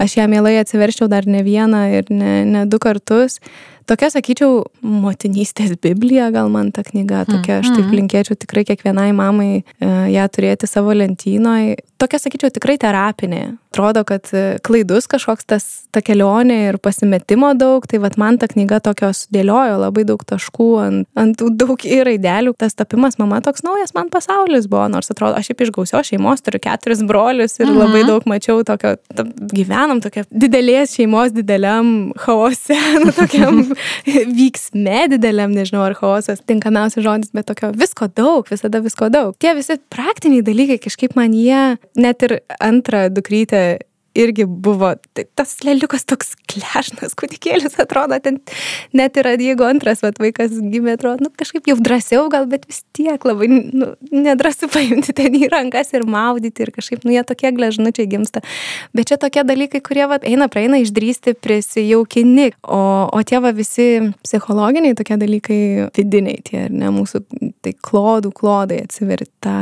aš 0.00 0.20
ją 0.20 0.28
mielai 0.30 0.58
atsiverčiau 0.60 1.10
dar 1.10 1.28
ne 1.30 1.44
vieną 1.46 1.84
ir 1.98 2.10
ne, 2.12 2.40
ne 2.48 2.66
du 2.70 2.80
kartus 2.82 3.40
tokia, 3.88 4.10
sakyčiau, 4.12 4.64
motinystės 4.82 5.76
Biblija, 5.82 6.30
gal 6.34 6.50
man 6.52 6.72
ta 6.74 6.84
knyga 6.86 7.24
tokia, 7.28 7.60
aš 7.60 7.70
taip 7.70 7.86
mhm. 7.86 7.96
linkėčiau 8.00 8.38
tikrai 8.40 8.64
kiekvienai 8.68 9.10
mamai 9.16 9.50
e, 9.60 9.62
ją 10.14 10.26
turėti 10.32 10.68
savo 10.70 10.94
lentynoje. 10.96 11.80
Tokia, 12.00 12.20
sakyčiau, 12.22 12.52
tikrai 12.54 12.78
terapinė 12.80 13.42
atrodo, 13.70 14.02
kad 14.04 14.26
e, 14.34 14.58
klaidus 14.66 15.06
kažkoks 15.10 15.46
tas, 15.46 15.66
ta 15.94 16.02
kelionė 16.02 16.56
ir 16.70 16.78
pasimetimo 16.82 17.52
daug, 17.58 17.86
tai 17.86 18.00
vad 18.02 18.16
man 18.18 18.38
ta 18.40 18.48
knyga 18.50 18.80
tokios 18.82 19.24
dėliojo 19.30 19.78
labai 19.78 20.02
daug 20.08 20.22
taškų 20.26 20.68
ant, 20.82 21.08
ant 21.18 21.44
daug 21.58 21.84
ir 21.86 22.02
raidelių. 22.08 22.56
Tas 22.58 22.74
tapimas 22.74 23.18
mama 23.20 23.38
toks 23.44 23.62
naujas 23.66 23.94
man 23.94 24.10
pasaulis 24.10 24.66
buvo, 24.70 24.88
nors 24.90 25.12
atrodo, 25.12 25.38
aš 25.38 25.50
šiaip 25.50 25.62
iš 25.62 25.72
gausios 25.76 26.10
šeimos 26.10 26.42
turiu 26.42 26.60
keturis 26.62 27.04
brolius 27.06 27.58
ir 27.60 27.68
mhm. 27.68 27.78
labai 27.78 28.02
daug 28.08 28.26
mačiau 28.30 28.64
tokio, 28.66 28.96
ta, 29.14 29.26
gyvenam 29.54 30.02
tokia 30.02 30.26
didelės 30.30 30.96
šeimos 30.98 31.34
dideliam 31.36 32.10
chaose, 32.18 32.78
nu, 33.04 33.14
tokiam 33.14 33.62
vyksme 34.40 35.06
dideliam, 35.14 35.54
nežinau 35.54 35.86
ar 35.86 35.94
chaosas 35.98 36.42
tinkamiausias 36.42 37.06
žodis, 37.06 37.30
bet 37.36 37.46
tokio 37.52 37.70
visko 37.78 38.10
daug, 38.10 38.50
visada 38.50 38.82
visko 38.82 39.12
daug. 39.14 39.38
Tie 39.38 39.54
visi 39.54 39.78
praktiniai 39.94 40.42
dalykai 40.46 40.80
kažkaip 40.82 41.14
man 41.18 41.38
jie, 41.38 41.78
net 42.00 42.26
ir 42.26 42.40
antrą 42.58 43.06
dukrytę 43.14 43.59
irgi 44.18 44.46
buvo, 44.46 44.94
tai 45.14 45.26
tas 45.38 45.56
leliukas 45.64 46.06
toks 46.08 46.34
klešnas, 46.50 47.14
kūdikėlis 47.18 47.76
atrodo, 47.82 48.18
ten 48.22 48.40
net 48.96 49.18
ir 49.20 49.28
jeigu 49.30 49.66
antras 49.68 50.02
vat, 50.04 50.18
vaikas 50.20 50.56
gimė, 50.72 50.96
atrodo, 50.98 51.26
nu, 51.26 51.32
kažkaip 51.38 51.68
jau 51.70 51.76
drąsiau 51.78 52.26
gal, 52.32 52.48
bet 52.50 52.66
vis 52.68 52.82
tiek 52.96 53.22
labai 53.26 53.48
nu, 53.50 53.92
nedrasu 54.10 54.70
paimti 54.74 55.14
ten 55.16 55.36
į 55.38 55.50
rankas 55.52 55.94
ir 55.94 56.06
maudyti 56.10 56.66
ir 56.66 56.72
kažkaip, 56.74 57.04
nu, 57.06 57.14
jie 57.14 57.24
tokie 57.26 57.52
gležnučiai 57.54 58.08
gimsta. 58.10 58.42
Bet 58.96 59.12
čia 59.12 59.20
tokie 59.20 59.44
dalykai, 59.46 59.82
kurie 59.86 60.06
vat, 60.10 60.26
eina, 60.28 60.50
praeina 60.52 60.80
išdrysti, 60.82 61.36
prisijaukini, 61.38 62.50
o, 62.66 62.82
o 63.14 63.22
tie 63.26 63.40
va 63.42 63.54
visi 63.56 63.88
psichologiniai 64.24 64.98
tokie 64.98 65.20
dalykai 65.20 65.60
vidiniai, 65.96 66.42
tie, 66.46 66.66
ar 66.66 66.74
ne, 66.74 66.90
mūsų, 66.94 67.22
tai 67.62 67.74
klodų, 67.76 68.32
klodai 68.36 68.82
atsiverta, 68.86 69.54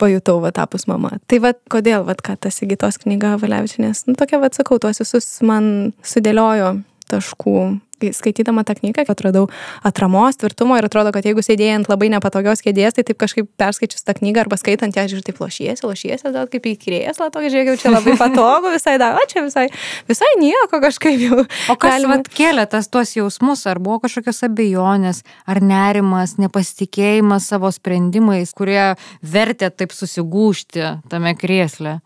pajutau 0.00 0.38
va 0.42 0.52
tapus 0.56 0.88
mama. 0.90 1.14
Tai 1.30 1.42
va, 1.44 1.54
kodėl, 1.70 2.02
va, 2.08 2.16
ką 2.18 2.38
tas 2.42 2.62
įgytos 2.64 2.98
knyga 3.04 3.36
Markevičienės. 3.68 4.06
Nu, 4.06 4.14
tokia, 4.14 4.38
vad 4.40 4.54
sakau, 4.54 4.78
tuos 4.78 5.00
visus 5.02 5.26
man 5.42 5.92
sudėliojo 6.08 6.78
taškų. 7.08 7.58
Skaitydama 7.98 8.62
tą 8.62 8.76
knygą, 8.78 9.02
atradau 9.10 9.48
atramos, 9.82 10.36
tvirtumo 10.38 10.76
ir 10.78 10.86
atrodo, 10.86 11.10
kad 11.10 11.24
jeigu 11.26 11.42
sėdėjai 11.42 11.80
ant 11.80 11.88
labai 11.90 12.12
nepatogios 12.12 12.60
kėdės, 12.62 12.94
tai 12.94 13.02
taip 13.08 13.18
kažkaip 13.18 13.48
perskaičius 13.58 14.06
tą 14.06 14.14
knygą 14.14 14.44
arba 14.44 14.54
skaitant 14.60 14.94
ją, 14.94 15.02
žiūrėjau, 15.10 15.26
taip 15.26 15.40
lošiesi, 15.42 15.82
lošiesi, 15.82 16.30
gal 16.36 16.46
kaip 16.52 16.68
į 16.70 16.76
krėslą, 16.84 17.26
tokį 17.34 17.50
žiūrėjau, 17.56 17.74
čia 17.82 17.90
labai 17.90 18.14
patogu, 18.22 18.70
visai 18.70 18.94
da, 19.02 19.10
o 19.18 19.24
čia 19.26 19.42
visai, 19.48 19.66
visai 20.06 20.30
nieko 20.38 20.78
kažkaip 20.84 21.24
jau. 21.24 21.42
O 21.42 21.74
kas 21.74 21.96
galima... 21.96 22.20
kėlė 22.22 22.68
tas 22.70 22.86
tuos 22.86 23.16
jausmus, 23.18 23.66
ar 23.66 23.82
buvo 23.82 23.98
kažkokios 24.06 24.44
abejonės, 24.46 25.24
ar 25.50 25.58
nerimas, 25.58 26.36
nepasitikėjimas 26.38 27.50
savo 27.50 27.72
sprendimais, 27.74 28.54
kurie 28.54 28.92
vertė 29.26 29.72
taip 29.74 29.96
susigūšti 29.96 31.10
tame 31.10 31.34
krėsle? 31.34 31.98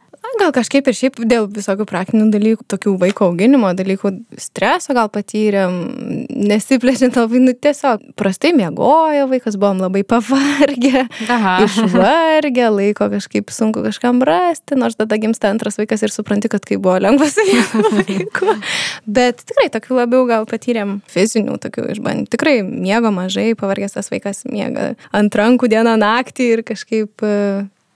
Gal 0.43 0.53
kažkaip 0.55 0.89
ir 0.91 0.97
šiaip 0.97 1.19
dėl 1.29 1.47
visokių 1.53 1.87
praktinių 1.89 2.27
dalykų, 2.33 2.67
tokių 2.71 2.95
vaiko 3.01 3.29
auginimo 3.31 3.71
dalykų, 3.79 4.13
streso 4.41 4.95
gal 4.97 5.11
patyrėm, 5.13 5.77
nesiplečiant 6.51 7.17
labai, 7.19 7.43
nu 7.45 7.55
tiesiog 7.55 8.03
prastai 8.19 8.53
miegojo, 8.57 9.29
vaikas 9.31 9.59
buvom 9.61 9.83
labai 9.85 10.03
pavargę, 10.09 11.07
Aha. 11.33 11.55
išvargę, 11.67 12.69
laiko 12.75 13.09
kažkaip 13.13 13.53
sunku 13.55 13.85
kažkam 13.87 14.23
rasti, 14.27 14.79
nors 14.79 14.99
tada 14.99 15.19
gimsta 15.23 15.53
antras 15.53 15.79
vaikas 15.81 16.03
ir 16.05 16.15
supranti, 16.15 16.51
kad 16.53 16.67
kai 16.67 16.81
buvo 16.83 16.99
lengva 17.03 17.29
su 17.31 17.45
vienu 17.49 17.93
vaiku. 17.99 18.57
Bet 19.07 19.45
tikrai 19.47 19.69
tokių 19.75 20.01
labiau 20.03 20.27
gal 20.31 20.49
patyrėm 20.51 20.99
fizinių 21.13 21.59
tokių 21.63 21.91
išbandymų. 21.97 22.31
Tikrai 22.33 22.59
miego 22.67 23.13
mažai, 23.15 23.53
pavargęs 23.59 23.99
tas 23.99 24.11
vaikas 24.13 24.45
miega 24.49 24.93
ant 25.15 25.39
rankų 25.39 25.71
dieną 25.73 25.95
naktį 26.03 26.51
ir 26.57 26.67
kažkaip 26.67 27.27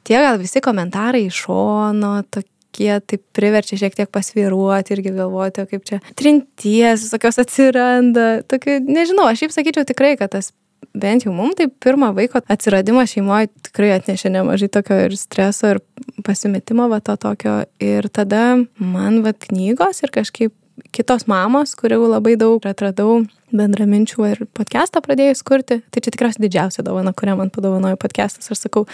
tie 0.06 0.20
gal 0.22 0.38
visi 0.40 0.62
komentarai 0.64 1.26
iš 1.26 1.40
šono, 1.46 2.12
tokie 2.30 3.00
taip 3.08 3.24
priverčia 3.36 3.78
šiek 3.80 3.96
tiek 3.98 4.12
pasviruoti 4.12 4.94
irgi 4.96 5.14
galvoti, 5.16 5.66
kaip 5.70 5.86
čia 5.88 6.00
trinties, 6.18 7.08
tokios 7.12 7.40
atsiranda, 7.42 8.28
tokie, 8.48 8.78
nežinau, 8.84 9.28
aš 9.30 9.44
šiaip 9.44 9.56
sakyčiau 9.56 9.88
tikrai, 9.88 10.14
kad 10.20 10.34
tas 10.36 10.52
bent 10.96 11.26
jau 11.26 11.32
mums 11.34 11.56
tai 11.58 11.68
pirmą 11.68 12.12
vaiko 12.16 12.40
atsiradimą 12.52 13.04
šeimoje 13.10 13.50
tikrai 13.68 13.94
atnešė 13.96 14.32
nemažai 14.32 14.68
tokio 14.72 14.98
ir 15.06 15.16
streso, 15.18 15.74
ir 15.74 16.22
pasimetimo 16.26 16.88
va 16.92 17.00
to 17.04 17.16
tokio. 17.20 17.58
Ir 17.82 18.08
tada 18.12 18.44
man 18.78 19.20
va 19.26 19.34
knygos 19.46 20.04
ir 20.04 20.14
kažkaip 20.14 20.54
kitos 20.96 21.26
mamos, 21.30 21.76
kurių 21.78 22.00
labai 22.16 22.36
daug 22.40 22.64
atradau 22.68 23.24
bendraminčių 23.54 24.26
ir 24.26 24.40
podcastą 24.56 25.00
pradėjus 25.04 25.42
kurti. 25.46 25.78
Tai 25.92 26.02
čia 26.02 26.12
tikriausiai 26.12 26.42
didžiausia 26.46 26.82
dovana, 26.86 27.12
kurią 27.16 27.36
man 27.38 27.50
padovanojo 27.54 27.98
podcastas. 28.00 28.48
Aš 28.50 28.64
sakau, 28.64 28.84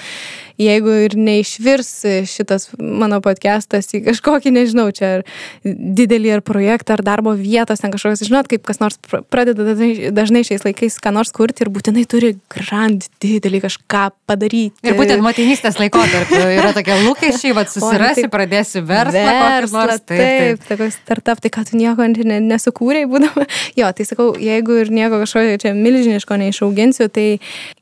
jeigu 0.61 0.93
ir 1.07 1.17
neišvirs 1.17 1.91
šitas 2.29 2.69
mano 2.77 3.23
podcastas 3.25 3.89
į 3.97 4.03
kažkokį, 4.11 4.53
nežinau, 4.59 4.89
čia 4.95 5.09
ar 5.19 5.25
didelį 5.65 6.35
ar 6.37 6.45
projektą, 6.45 6.99
ar 6.99 7.05
darbo 7.07 7.33
vietos, 7.39 7.81
ten 7.83 7.95
kažkokios, 7.95 8.25
žinot, 8.29 8.51
kaip 8.51 8.65
kas 8.69 8.83
nors 8.83 8.99
pradeda 9.33 9.73
dažnai 10.13 10.45
šiais 10.47 10.67
laikais 10.67 11.01
ką 11.03 11.15
nors 11.17 11.33
kurti 11.35 11.65
ir 11.65 11.73
būtinai 11.73 12.05
turi 12.11 12.35
grand 12.53 13.09
didelį 13.25 13.63
kažką 13.65 14.05
padaryti. 14.29 14.77
Ir 14.85 14.99
būtent 15.01 15.25
motinystės 15.25 15.81
laikotarpiu 15.81 16.43
yra 16.59 16.75
tokie 16.77 16.99
lūkesčiai, 17.07 17.57
vad 17.57 17.73
susirasi, 17.73 18.27
tai 18.27 18.33
pradėsi 18.33 18.85
verslą, 18.85 19.25
verslą 19.57 19.87
nors, 19.89 20.05
taip, 20.05 20.21
taip, 20.21 20.69
taip, 20.69 20.85
taip 20.85 20.97
startup, 20.99 21.43
tai 21.43 21.53
ką 21.55 21.67
tu 21.69 21.81
nieko 21.81 21.92
nesukūrėjai, 21.97 23.09
būdama. 23.11 23.47
Jo, 23.79 23.89
tai 23.97 24.05
sakau, 24.05 24.33
jeigu 24.41 24.75
ir 24.83 24.91
nieko 24.93 25.21
kažkokio 25.23 25.61
čia 25.63 25.73
milžiniško 25.77 26.37
neišauginsiu, 26.41 27.09
tai 27.13 27.39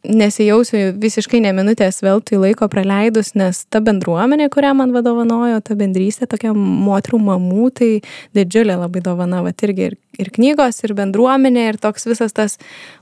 nesijausiu 0.07 0.93
visiškai 1.01 1.41
ne 1.43 1.53
minutės 1.57 2.01
veltui 2.05 2.39
laiko 2.41 2.69
praleidus, 2.71 3.33
nes 3.39 3.65
ta 3.71 3.83
bendruomenė, 3.85 4.49
kurią 4.53 4.75
man 4.79 4.95
vadovanojo, 4.95 5.59
ta 5.67 5.77
bendrystė 5.79 6.29
tokia 6.31 6.55
moterų 6.55 7.21
mamų, 7.27 7.71
tai 7.81 7.91
didžiulė 8.37 8.79
labai 8.81 9.03
dovana, 9.05 9.43
va 9.47 9.55
irgi 9.61 9.91
ir, 9.91 9.97
ir 10.21 10.31
knygos, 10.35 10.81
ir 10.87 10.95
bendruomenė, 10.99 11.67
ir 11.73 11.81
toks 11.83 12.07
visas 12.09 12.35
tas 12.37 12.57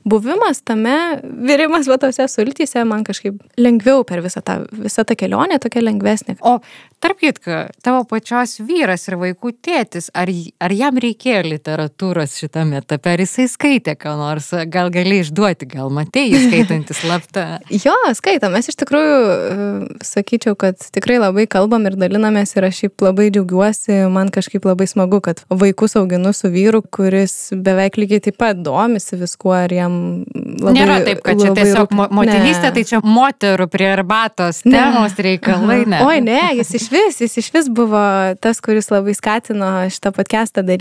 buvimas 0.08 0.62
tame, 0.66 0.96
virimas 1.22 1.88
va 1.90 1.98
tose 2.00 2.26
sultyse, 2.30 2.82
man 2.88 3.04
kažkaip 3.06 3.38
lengviau 3.60 4.04
per 4.08 4.22
visą 4.24 4.42
tą, 4.44 4.60
visą 4.72 5.04
tą 5.08 5.16
kelionę, 5.18 5.60
tokia 5.62 5.84
lengvesnė. 5.84 6.38
O 6.46 6.58
tarp 7.02 7.20
kitko, 7.22 7.66
tavo 7.84 8.04
pačios 8.08 8.58
vyras 8.64 9.06
ir 9.08 9.18
vaikų 9.20 9.54
tėtis, 9.64 10.10
ar, 10.18 10.30
ar 10.62 10.74
jam 10.74 10.97
jam 10.98 11.04
reikėjo 11.04 11.42
literatūros 11.46 12.36
šitame 12.38 12.80
etape, 12.82 13.12
ar 13.12 13.20
jisai 13.22 13.46
skaitė 13.48 13.94
ką 13.98 14.16
nors, 14.18 14.50
gal 14.66 14.90
gali 14.90 15.20
išduoti, 15.22 15.66
gal 15.70 15.90
matėjai 15.90 16.48
skaitantis 16.48 17.00
slapta. 17.02 17.60
jo, 17.84 17.94
skaitom, 18.14 18.52
mes 18.52 18.68
iš 18.68 18.76
tikrųjų, 18.78 19.18
e, 19.18 20.04
sakyčiau, 20.04 20.56
kad 20.58 20.78
tikrai 20.78 21.18
labai 21.18 21.46
kalbam 21.46 21.86
ir 21.86 21.96
dalinamės 21.98 22.56
ir 22.56 22.66
aš 22.68 22.82
šiaip 22.82 23.04
labai 23.04 23.30
džiaugiuosi, 23.30 24.08
man 24.10 24.30
kažkaip 24.30 24.64
labai 24.66 24.88
smagu, 24.88 25.20
kad 25.20 25.42
vaikus 25.48 25.96
auginu 25.96 26.32
su 26.32 26.50
vyru, 26.50 26.82
kuris 26.82 27.52
beveik 27.52 27.98
lygiai 27.98 28.22
taip 28.28 28.38
pat 28.38 28.58
domisi 28.58 29.18
viskuo 29.18 29.54
ir 29.66 29.76
jam 29.78 29.98
labai... 30.34 30.74
Nėra 30.78 31.00
taip, 31.06 31.22
kad 31.26 31.40
čia 31.40 31.54
tiesiog 31.56 31.92
rūpi. 31.92 32.14
motinystė, 32.18 32.72
tai 32.74 32.86
čia 32.88 33.02
moterų 33.04 33.68
prie 33.70 33.90
arbatos 33.92 34.62
temos 34.66 35.14
ne. 35.14 35.26
reikalai. 35.28 35.80
Ne. 35.88 36.02
Oi, 36.06 36.18
ne, 36.24 36.42
jis 36.58 36.74
iš 36.80 36.88
vis, 36.92 37.22
jis 37.24 37.38
iš 37.42 37.52
vis 37.54 37.70
buvo 37.72 38.02
tas, 38.42 38.60
kuris 38.64 38.90
labai 38.92 39.14
skatino 39.16 39.70
šitą 39.92 40.12
podcastą 40.16 40.64
daryti 40.66 40.77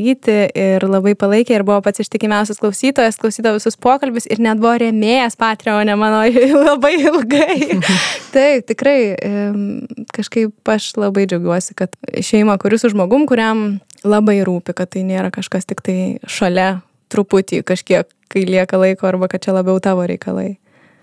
ir 0.57 0.85
labai 0.87 1.13
palaikė 1.19 1.57
ir 1.57 1.65
buvo 1.67 1.79
pats 1.85 2.03
ištikimiausias 2.03 2.61
klausytojas, 2.61 3.19
klausydavo 3.21 3.59
visus 3.59 3.77
pokalbis 3.81 4.29
ir 4.29 4.41
net 4.43 4.61
buvo 4.61 4.75
rėmėjas 4.83 5.37
Patreonė 5.39 5.97
mano 5.99 6.23
labai 6.67 6.93
ilgai. 6.99 7.79
Taip, 8.35 8.67
tikrai 8.69 8.99
kažkaip 10.15 10.73
aš 10.73 10.91
labai 10.99 11.27
džiaugiuosi, 11.29 11.77
kad 11.77 11.95
šeima, 12.21 12.57
kuris 12.61 12.85
su 12.85 12.93
žmogum, 12.93 13.27
kuriam 13.29 13.79
labai 14.07 14.39
rūpi, 14.45 14.75
kad 14.77 14.93
tai 14.93 15.03
nėra 15.07 15.31
kažkas 15.33 15.67
tik 15.69 15.83
tai 15.85 15.97
šalia 16.29 16.77
truputį 17.11 17.63
kažkiek, 17.67 18.07
kai 18.31 18.45
lieka 18.47 18.79
laiko 18.79 19.07
arba 19.07 19.29
kad 19.31 19.43
čia 19.43 19.55
labiau 19.55 19.79
tavo 19.83 20.05
reikalai. 20.07 20.57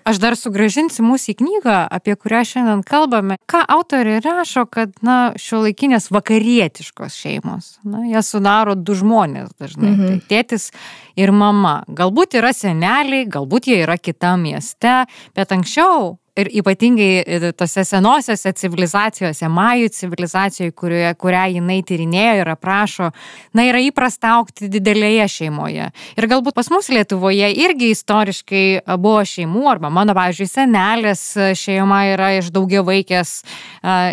Aš 0.04 0.18
dar 0.20 0.36
sugražinsiu 0.36 1.04
mūsų 1.06 1.32
į 1.32 1.36
knygą, 1.38 1.76
apie 1.96 2.12
kurią 2.20 2.42
šiandien 2.48 2.82
kalbame. 2.84 3.38
Ką 3.48 3.62
autoriai 3.72 4.20
rašo, 4.24 4.66
kad, 4.68 4.92
na, 5.04 5.32
šio 5.40 5.62
laikinės 5.64 6.10
vakarietiškos 6.12 7.16
šeimos, 7.16 7.70
na, 7.88 8.02
jas 8.10 8.28
sudaro 8.34 8.76
du 8.76 8.96
žmonės 9.00 9.54
dažnai. 9.56 9.94
Mhm. 9.94 10.04
Tai 10.04 10.28
tėtis 10.28 10.68
ir 11.16 11.32
mama. 11.32 11.78
Galbūt 11.88 12.36
yra 12.36 12.52
seneliai, 12.52 13.24
galbūt 13.24 13.70
jie 13.72 13.80
yra 13.86 13.96
kitam 13.96 14.44
mieste, 14.44 15.04
bet 15.36 15.56
anksčiau 15.56 16.18
ir 16.36 16.48
ypatingai 16.50 17.22
e, 17.22 17.52
tose 17.54 17.84
senosiose 17.86 18.50
civilizacijose, 18.58 19.48
majų 19.50 19.90
civilizacijoje, 19.94 20.72
kurioje, 20.74 21.12
kurią 21.20 21.44
jinai 21.54 21.78
tyrinėjo 21.86 22.40
ir 22.40 22.50
aprašo, 22.50 23.10
na, 23.54 23.66
yra 23.68 23.82
įprasta 23.84 24.32
aukti 24.40 24.68
didelėje 24.72 25.28
šeimoje. 25.36 25.90
Ir 26.18 26.28
galbūt 26.30 26.56
pas 26.58 26.70
mus 26.74 26.90
Lietuvoje 26.90 27.52
irgi 27.64 27.92
istoriškai 27.94 28.64
buvo 28.98 29.22
šeimų, 29.28 29.62
arba 29.70 29.92
mano, 29.94 30.16
pavyzdžiui, 30.16 30.50
senelės 30.50 31.22
šeima 31.58 32.00
yra 32.12 32.32
iš 32.40 32.50
daugia 32.54 32.82
vaikės 32.86 33.36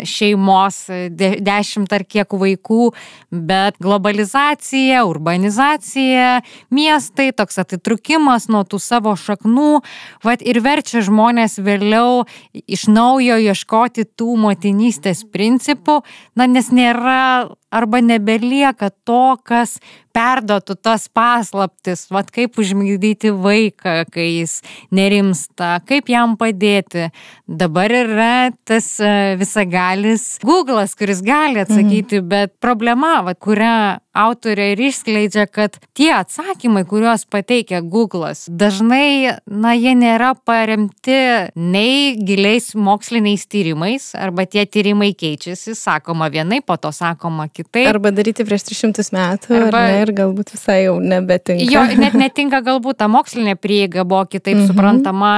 šeimos, 0.06 0.78
de, 1.10 1.32
dešimt 1.42 1.90
ar 1.94 2.06
kiek 2.06 2.38
vaikų, 2.38 2.92
bet 3.32 3.78
globalizacija, 3.82 5.02
urbanizacija, 5.10 6.40
miestai, 6.70 7.30
toks 7.34 7.58
atitrukimas 7.64 8.46
nuo 8.52 8.62
tų 8.68 8.78
savo 8.82 9.16
šaknų, 9.18 9.82
vad 10.22 10.46
ir 10.46 10.62
verčia 10.62 11.02
žmonės 11.02 11.58
vėliau 11.62 12.11
toliau 12.12 12.24
iš 12.52 12.86
naujo 12.90 13.38
ieškoti 13.40 14.04
tų 14.16 14.36
motinystės 14.36 15.24
principų, 15.32 16.02
na, 16.36 16.46
nes 16.46 16.70
nėra 16.72 17.48
arba 17.72 18.02
nebelieka 18.04 18.92
to, 19.06 19.24
kas 19.48 19.78
perduotų 20.12 20.76
tas 20.84 21.06
paslaptis, 21.08 22.06
vad 22.12 22.30
kaip 22.34 22.58
užmigdyti 22.60 23.32
vaiką, 23.32 24.02
kai 24.12 24.28
jis 24.42 24.58
nerimsta, 24.94 25.78
kaip 25.88 26.10
jam 26.12 26.36
padėti. 26.40 27.08
Dabar 27.48 27.92
yra 27.96 28.34
tas 28.68 28.94
e, 29.00 29.34
visagalis 29.40 30.36
Google'as, 30.44 30.96
kuris 30.98 31.22
gali 31.24 31.62
atsakyti, 31.64 32.20
mhm. 32.20 32.28
bet 32.32 32.56
problema, 32.62 33.20
vad, 33.26 33.40
kurią 33.42 33.74
autorė 34.12 34.72
ir 34.74 34.82
išskleidžia, 34.90 35.46
kad 35.48 35.78
tie 35.96 36.10
atsakymai, 36.18 36.84
kuriuos 36.88 37.24
pateikia 37.32 37.80
Google'as, 37.80 38.44
dažnai, 38.48 39.38
na, 39.48 39.72
jie 39.72 39.94
nėra 39.96 40.34
paremti 40.36 41.16
nei 41.56 42.12
giliais 42.20 42.72
moksliniais 42.76 43.46
tyrimais, 43.48 44.10
arba 44.18 44.44
tie 44.44 44.66
tyrimai 44.68 45.14
keičiasi, 45.16 45.76
sakoma 45.78 46.28
vienai, 46.32 46.60
po 46.60 46.76
to 46.76 46.92
sakoma 46.92 47.48
kitaip. 47.48 47.61
Arba 47.88 48.12
daryti 48.14 48.46
prieš 48.48 48.66
300 48.70 49.08
metų, 49.16 49.54
arba, 49.58 49.84
ne, 49.88 50.02
ir 50.04 50.14
galbūt 50.16 50.54
visai 50.56 50.78
jau 50.86 50.98
nebetinka. 51.02 51.68
Jo, 51.72 51.84
net 52.02 52.16
netinka 52.18 52.62
galbūt 52.64 53.00
ta 53.02 53.10
mokslinė 53.12 53.56
prieiga 53.60 54.04
buvo 54.04 54.24
kitaip 54.30 54.58
mhm. 54.58 54.70
suprantama, 54.70 55.32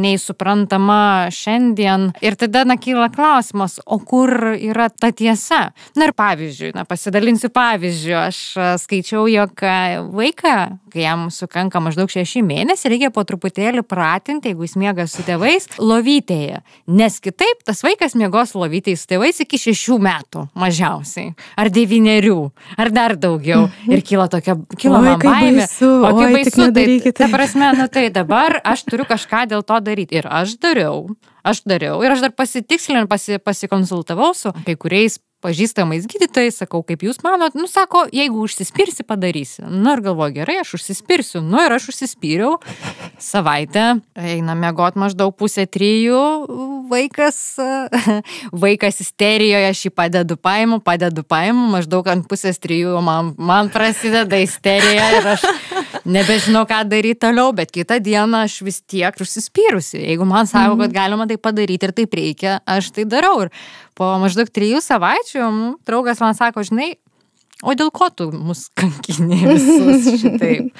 nei 0.00 0.20
suprantama 0.20 1.00
šiandien. 1.34 2.10
Ir 2.24 2.38
tada, 2.40 2.64
na, 2.68 2.78
kyla 2.80 3.08
klausimas, 3.14 3.78
o 3.84 4.00
kur 4.02 4.54
yra 4.56 4.88
ta 4.90 5.12
tiesa? 5.14 5.70
Na 5.96 6.10
ir 6.10 6.16
pavyzdžiui, 6.16 6.74
na, 6.76 6.86
pasidalinsiu 6.88 7.50
pavyzdžiu 7.52 7.66
pavyzdžiui, 7.76 8.14
aš 8.16 8.38
skaičiau, 8.82 9.26
jog 9.30 9.62
vaiką, 10.14 10.54
kai 10.92 11.02
jam 11.04 11.26
sukanka 11.30 11.80
maždaug 11.82 12.10
šeši 12.10 12.42
mėnesiai, 12.46 12.92
reikia 12.94 13.10
po 13.14 13.24
truputėlį 13.26 13.84
pratinti, 13.86 14.52
jeigu 14.52 14.66
jis 14.66 14.76
miega 14.80 15.06
su 15.10 15.24
tėvais, 15.26 15.68
lovytėje. 15.78 16.62
Nes 16.86 17.18
kitaip 17.22 17.64
tas 17.66 17.82
vaikas 17.84 18.16
miegos 18.18 18.54
lovytėje 18.56 19.00
su 19.00 19.10
tėvais 19.12 19.42
iki 19.44 19.60
šešių 19.60 19.98
metų 20.06 20.46
mažiausiai. 20.58 21.34
Ar 21.56 21.65
devynerių, 21.72 22.38
ar 22.78 22.90
dar 22.94 23.16
daugiau. 23.20 23.66
Ir 23.90 24.02
kyla 24.06 24.28
tokia, 24.32 24.56
kyla 24.78 25.02
man 25.04 25.20
baimė. 25.22 25.66
Baisu, 25.66 25.90
o 26.00 26.12
kaip 26.16 26.36
baisu, 26.38 26.68
tai, 26.76 27.12
ta 27.12 27.30
prasme, 27.32 27.70
nu 27.78 27.88
tai 27.92 28.08
dabar 28.14 28.60
aš 28.64 28.86
turiu 28.88 29.06
kažką 29.08 29.46
dėl 29.52 29.64
to 29.66 29.80
daryti. 29.84 30.20
Ir 30.20 30.28
aš 30.30 30.58
dariau. 30.62 31.06
Aš 31.46 31.62
dariau 31.62 32.00
ir 32.02 32.10
aš 32.10 32.24
dar 32.24 32.32
pasitikslinau, 32.34 33.06
pasi, 33.06 33.38
pasikonsultavau 33.38 34.32
su 34.34 34.50
kai 34.66 34.74
kuriais 34.74 35.20
pažįstamais 35.46 36.08
gydytojais, 36.10 36.58
sakau, 36.62 36.82
kaip 36.86 37.04
jūs 37.06 37.20
manot, 37.24 37.54
nu 37.58 37.68
sako, 37.70 38.06
jeigu 38.14 38.42
užsispirsi, 38.46 39.06
padarysi. 39.06 39.62
Nu 39.66 39.94
ir 39.94 40.02
galvoju, 40.04 40.34
gerai, 40.40 40.58
aš 40.62 40.74
užsispirsiu. 40.80 41.42
Nu 41.44 41.60
ir 41.62 41.76
aš 41.76 41.90
užsispyriau. 41.92 42.56
Savaitę 43.22 44.00
eina 44.18 44.56
mėgot 44.58 44.98
maždaug 44.98 45.34
pusę 45.38 45.66
trijų, 45.70 46.22
vaikas, 46.90 47.38
vaikas 48.64 49.00
isterijoje, 49.04 49.70
aš 49.70 49.84
jį 49.86 49.92
padedu 49.94 50.38
paimu, 50.40 50.80
padedu 50.84 51.24
paimu, 51.26 51.68
maždaug 51.76 52.08
ant 52.10 52.26
pusės 52.28 52.60
trijų 52.62 52.98
man, 53.04 53.34
man 53.38 53.70
prasideda 53.72 54.40
isterija 54.42 55.08
ir 55.20 55.30
aš 55.36 55.46
nebežinau, 56.16 56.64
ką 56.68 56.82
daryti 56.90 57.20
toliau, 57.26 57.52
bet 57.56 57.72
kitą 57.74 57.98
dieną 58.02 58.44
aš 58.46 58.60
vis 58.66 58.80
tiek 58.82 59.16
užsispyrusi. 59.22 59.98
Jeigu 60.02 60.28
man 60.28 60.48
sako, 60.50 60.76
kad 60.80 60.90
mhm. 60.90 60.94
galima 60.96 61.26
tai 61.30 61.38
padaryti 61.40 61.88
ir 61.88 61.94
taip 61.96 62.14
reikia, 62.16 62.60
aš 62.66 62.92
tai 62.96 63.06
darau. 63.08 63.46
Ir 63.46 63.52
po 63.98 64.12
maždaug 64.22 64.50
trijų 64.52 64.82
savaičių 64.84 65.50
draugas 65.88 66.22
man 66.24 66.36
sako, 66.38 66.64
žinai, 66.66 66.94
o 67.64 67.74
dėl 67.76 67.92
ko 67.94 68.10
tu 68.12 68.30
mus 68.34 68.68
kankinė 68.78 69.42
visus 69.52 70.22
šitaip? 70.22 70.72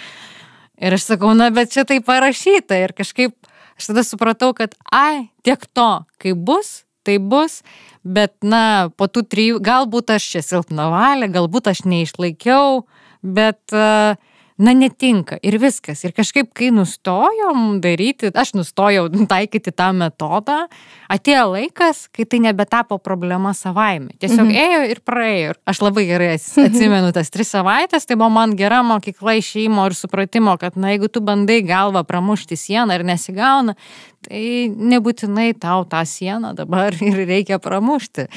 Ir 0.76 0.92
aš 0.92 1.06
sakau, 1.08 1.32
na, 1.32 1.48
bet 1.54 1.72
čia 1.72 1.86
tai 1.88 2.02
parašyta 2.04 2.76
ir 2.82 2.92
kažkaip 2.96 3.32
aš 3.76 3.90
tada 3.90 4.04
supratau, 4.04 4.52
kad, 4.56 4.74
ai, 4.92 5.28
tiek 5.44 5.62
to, 5.76 5.90
kaip 6.20 6.40
bus, 6.48 6.82
tai 7.06 7.16
bus, 7.22 7.60
bet, 8.04 8.34
na, 8.44 8.90
po 8.96 9.08
tų 9.08 9.24
trijų, 9.30 9.60
galbūt 9.64 10.12
aš 10.16 10.28
čia 10.34 10.42
silpna 10.44 10.88
valia, 10.92 11.28
galbūt 11.32 11.70
aš 11.72 11.84
neišlaikiau, 11.88 12.84
bet 13.22 13.76
uh, 13.76 14.16
na 14.58 14.72
netinka 14.72 15.36
ir 15.44 15.58
viskas. 15.60 16.02
Ir 16.06 16.14
kažkaip, 16.16 16.48
kai 16.56 16.70
nustojom 16.74 17.78
daryti, 17.84 18.30
aš 18.32 18.54
nustojau 18.56 19.06
taikyti 19.28 19.72
tą 19.76 19.90
metodą, 19.96 20.64
atėjo 21.12 21.44
laikas, 21.52 22.06
kai 22.14 22.24
tai 22.28 22.40
nebetapo 22.46 22.98
problema 23.02 23.52
savaime. 23.56 24.14
Tiesiog 24.20 24.46
mhm. 24.48 24.56
ėjo 24.62 24.82
ir 24.94 25.02
praėjo. 25.06 25.56
Aš 25.68 25.82
labai 25.84 26.06
gerai 26.08 26.32
atsimenu 26.36 27.12
tas 27.16 27.32
tris 27.32 27.52
savaitės, 27.52 28.08
tai 28.08 28.16
buvo 28.16 28.30
man 28.38 28.56
gera 28.58 28.82
mokykla 28.86 29.36
išėjimo 29.40 29.88
ir 29.90 29.96
supratimo, 29.98 30.56
kad 30.60 30.78
na 30.80 30.94
jeigu 30.94 31.10
tu 31.12 31.22
bandai 31.24 31.60
galvą 31.66 32.06
pramušti 32.08 32.56
sieną 32.60 32.96
ir 32.96 33.04
nesigauna, 33.06 33.76
tai 34.26 34.46
nebūtinai 34.72 35.52
tau 35.60 35.84
tą 35.88 36.00
sieną 36.08 36.54
dabar 36.56 36.96
ir 37.08 37.20
reikia 37.28 37.60
pramušti. 37.62 38.30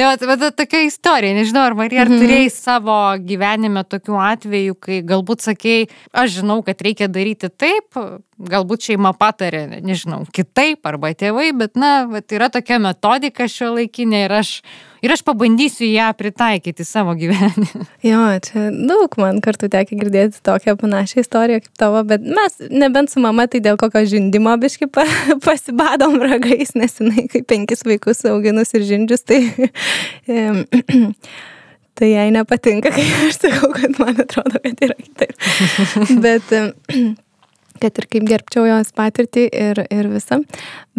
Tai 0.00 0.28
va, 0.30 0.36
va, 0.40 0.48
tokia 0.56 0.80
istorija, 0.86 1.36
nežinau, 1.36 1.66
ar 1.68 1.76
Marija, 1.76 2.06
ar 2.06 2.10
mhm. 2.10 2.22
turėjai 2.22 2.50
savo 2.54 2.96
gyvenime 3.20 3.84
tokių 3.84 4.16
atvejų, 4.24 4.76
kai 4.80 5.00
galbūt 5.06 5.44
sakėjai, 5.44 5.88
aš 6.22 6.38
žinau, 6.40 6.60
kad 6.64 6.80
reikia 6.86 7.10
daryti 7.12 7.50
taip, 7.52 8.00
galbūt 8.48 8.90
šeima 8.90 9.12
patarė, 9.18 9.66
nežinau, 9.84 10.22
kitaip, 10.34 10.80
arba 10.88 11.12
tėvai, 11.16 11.50
bet, 11.56 11.76
na, 11.78 12.06
va, 12.10 12.22
yra 12.32 12.48
tokia 12.52 12.80
metodika 12.82 13.48
šio 13.50 13.74
laikinė 13.76 14.24
ir 14.26 14.36
aš 14.40 14.52
ir 15.00 15.12
aš 15.12 15.22
pabandysiu 15.24 15.88
ją 15.88 16.10
pritaikyti 16.16 16.84
savo 16.84 17.14
gyvenime. 17.18 17.86
Jo, 18.10 18.20
čia 18.44 18.68
daug 18.72 19.14
man 19.20 19.40
kartų 19.44 19.70
tekia 19.72 19.98
girdėti 20.00 20.40
tokią 20.44 20.76
panašią 20.80 21.24
istoriją 21.24 21.62
kaip 21.64 21.78
tavo, 21.80 22.02
bet 22.08 22.24
mes 22.24 22.58
nebent 22.72 23.12
su 23.12 23.20
mama 23.20 23.46
tai 23.50 23.62
dėl 23.64 23.78
kokio 23.80 24.02
žindimo 24.08 24.56
biški 24.60 24.90
pa, 24.92 25.06
pasibadom 25.46 26.18
ragais, 26.24 26.74
nes 26.78 27.00
jinai 27.00 27.28
kaip 27.32 27.48
penkis 27.50 27.84
vaikus 27.86 28.24
auginus 28.30 28.76
ir 28.76 28.86
žindžius, 28.92 29.24
tai... 29.28 29.40
tai 32.00 32.14
jai 32.14 32.30
nepatinka, 32.32 32.92
kai 32.94 33.02
aš 33.26 33.42
sakau, 33.42 33.72
kad 33.76 33.98
man 34.00 34.16
atrodo, 34.22 34.60
kad 34.64 34.86
yra 34.86 34.96
kitaip. 34.96 35.34
Bet 36.24 36.54
kad 37.80 37.98
ir 38.00 38.08
kaip 38.10 38.28
gerbčiau 38.28 38.66
jos 38.68 38.92
patirtį 38.96 39.46
ir, 39.50 39.82
ir 39.90 40.10
visą. 40.12 40.40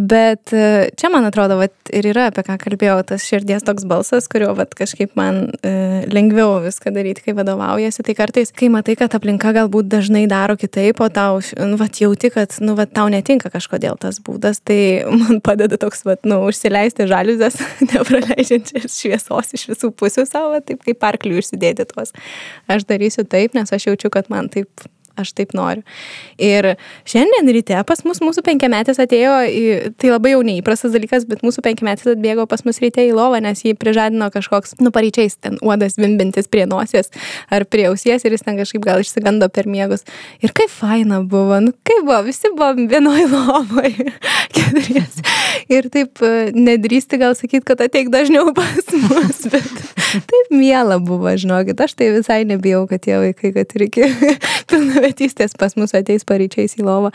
Bet 0.02 0.54
e, 0.56 0.90
čia, 0.98 1.10
man 1.14 1.28
atrodo, 1.28 1.58
vat, 1.60 1.74
ir 1.94 2.08
yra 2.10 2.30
apie 2.30 2.42
ką 2.48 2.56
kalbėjau, 2.62 2.96
tas 3.10 3.26
širdies 3.28 3.66
toks 3.68 3.84
balsas, 3.90 4.26
kurio 4.32 4.50
vat, 4.58 4.72
kažkaip 4.78 5.14
man 5.20 5.44
e, 5.68 5.74
lengviau 6.10 6.56
viską 6.64 6.94
daryti, 6.96 7.26
kai 7.26 7.36
vadovaujasi. 7.38 8.06
Tai 8.08 8.16
kartais, 8.18 8.54
kai 8.56 8.72
matai, 8.74 8.96
kad 8.98 9.14
aplinka 9.18 9.52
galbūt 9.58 9.90
dažnai 9.92 10.24
daro 10.32 10.56
kitaip, 10.60 11.04
o 11.04 11.10
tau, 11.14 11.42
nu, 11.60 11.78
vat, 11.82 12.00
jauti, 12.02 12.32
kad 12.34 12.56
nu, 12.64 12.74
vat, 12.80 12.94
tau 12.96 13.12
netinka 13.14 13.52
kažkodėl 13.54 14.00
tas 14.02 14.18
būdas, 14.24 14.64
tai 14.66 14.80
man 15.12 15.42
padeda 15.44 15.78
toks, 15.82 16.06
vat, 16.08 16.24
nu, 16.26 16.40
užsileisti 16.48 17.10
žaliuzės, 17.12 17.60
nepraleidžiančias 17.92 18.96
šviesos 18.96 19.54
iš 19.60 19.68
visų 19.74 19.92
pusių 20.00 20.26
savo, 20.30 20.64
taip 20.66 20.82
kaip 20.88 21.06
arklių 21.12 21.44
išsidėti 21.44 21.86
tuos. 21.92 22.16
Aš 22.72 22.88
darysiu 22.90 23.28
taip, 23.28 23.54
nes 23.60 23.70
aš 23.70 23.92
jaučiu, 23.92 24.10
kad 24.14 24.32
man 24.34 24.50
taip 24.50 24.88
aš 25.20 25.34
taip 25.38 25.56
noriu. 25.58 25.84
Ir 26.42 26.74
šiandien 27.10 27.50
ryte 27.56 27.80
pas 27.88 28.04
mus 28.08 28.22
mūsų 28.24 28.44
penkiametis 28.46 29.00
atėjo, 29.02 29.34
į, 29.48 29.64
tai 30.02 30.14
labai 30.14 30.36
jau 30.36 30.42
neįprastas 30.46 30.94
dalykas, 30.96 31.26
bet 31.30 31.44
mūsų 31.46 31.64
penkiametis 31.66 32.14
atbėgo 32.14 32.48
pas 32.50 32.64
mus 32.68 32.82
ryte 32.84 33.04
į 33.08 33.14
lovą, 33.18 33.42
nes 33.44 33.64
jį 33.66 33.76
prižadino 33.80 34.30
kažkoks, 34.34 34.78
nu 34.84 34.94
pareičiais, 34.94 35.38
ten 35.42 35.58
uodas 35.62 35.98
vimbintis 36.00 36.50
prie 36.52 36.68
nosies 36.70 37.12
ar 37.52 37.66
prie 37.70 37.88
ausies 37.90 38.26
ir 38.26 38.36
jis 38.36 38.46
ten 38.46 38.60
kažkaip 38.60 38.84
gal 38.86 39.04
išsigando 39.04 39.50
per 39.54 39.70
miegus. 39.70 40.06
Ir 40.44 40.54
kaip 40.56 40.72
faina 40.72 41.22
buvo, 41.22 41.60
nu 41.64 41.76
kaip 41.88 42.06
buvo, 42.06 42.22
visi 42.28 42.52
buvo 42.56 42.74
vienoje 42.92 43.28
lovoje, 43.32 44.12
keturiesi. 44.56 45.26
Ir 45.72 45.88
taip 45.94 46.22
e, 46.26 46.52
nedrįsti 46.56 47.20
gal 47.22 47.36
sakyti, 47.38 47.64
kad 47.68 47.82
ateik 47.84 48.12
dažniau 48.14 48.54
pas 48.56 48.94
mus, 48.96 49.44
bet 49.54 49.70
taip 50.32 50.54
miela 50.54 51.00
buvo, 51.04 51.32
žinokit, 51.40 51.80
aš 51.84 51.96
tai 52.00 52.12
visai 52.16 52.42
nebijau, 52.48 52.84
kad 52.90 53.04
tie 53.06 53.18
vaikai, 53.22 53.54
kad 53.56 53.76
ir 53.78 53.88
iki 53.88 54.10
pilnametystės 54.72 55.01
pilnametystės 55.02 55.58
pas 55.58 55.76
mus 55.76 55.94
ateis 55.98 56.26
paryčiais 56.26 56.78
į 56.78 56.86
lovą. 56.86 57.12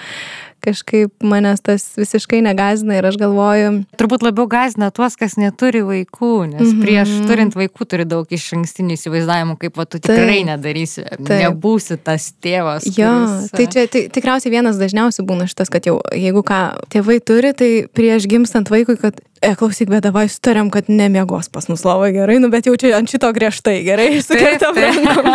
Kažkaip 0.64 1.23
manęs 1.23 1.62
tas 1.62 1.85
visiškai 1.99 2.40
negazina 2.42 2.97
ir 2.99 3.07
aš 3.07 3.19
galvoju. 3.21 3.73
Turbūt 4.01 4.25
labiau 4.27 4.49
gazina 4.51 4.88
tuos, 4.95 5.14
kas 5.19 5.37
neturi 5.38 5.83
vaikų, 5.87 6.33
nes 6.51 6.62
mm 6.62 6.73
-hmm. 6.73 6.83
prieš 6.83 7.12
turint 7.29 7.55
vaikų 7.59 7.87
turi 7.87 8.05
daug 8.09 8.27
iš 8.33 8.49
ankstinių 8.57 8.97
įsivaizdavimų, 8.97 9.57
kaip 9.62 9.77
va, 9.77 9.87
tu 9.87 9.99
tikrai 9.99 10.40
taip, 10.40 10.47
nedarysi, 10.51 11.05
taip. 11.11 11.31
nebūsi 11.45 11.99
tas 12.03 12.33
tėvas. 12.42 12.88
Jo, 12.99 13.12
kuris... 13.12 13.51
tai 13.51 13.66
čia 13.66 13.87
tai, 13.87 14.09
tikriausiai 14.09 14.51
vienas 14.51 14.77
dažniausių 14.77 15.23
būna 15.23 15.47
šitas, 15.47 15.71
kad 15.71 15.87
jau 15.87 16.01
jeigu 16.12 16.42
ką 16.42 16.62
tėvai 16.90 17.21
turi, 17.21 17.53
tai 17.55 17.71
prieš 17.92 18.27
gimstant 18.27 18.71
vaikui, 18.71 18.97
kad 18.97 19.21
E, 19.42 19.55
klausyk, 19.55 19.90
bet 19.92 20.01
davai 20.03 20.25
sutariam, 20.33 20.71
kad 20.73 20.88
nemiegos 20.88 21.51
pas 21.53 21.66
mus 21.69 21.83
lovai 21.85 22.09
gerai, 22.14 22.38
nu 22.40 22.49
bet 22.49 22.64
jau 22.66 22.73
čia 22.81 22.95
ant 22.97 23.11
šito 23.11 23.29
griežtai 23.37 23.83
gerai, 23.85 24.09
sukirtam 24.25 24.79
rankom. 24.81 25.29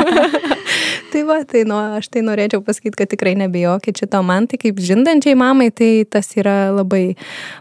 tai 1.14 1.22
va, 1.28 1.38
tai 1.46 1.62
nu, 1.70 1.78
aš 2.00 2.10
tai 2.10 2.24
norėčiau 2.26 2.64
pasakyti, 2.66 2.98
kad 2.98 3.12
tikrai 3.14 3.36
nebijokit 3.44 4.02
šito 4.02 4.24
man, 4.26 4.50
tai 4.50 4.58
kaip 4.64 4.82
žindančiai 5.22 5.38
mamai, 5.38 5.72
tai 5.72 6.06
tas 6.10 6.34
yra 6.36 6.72
labai 6.74 7.16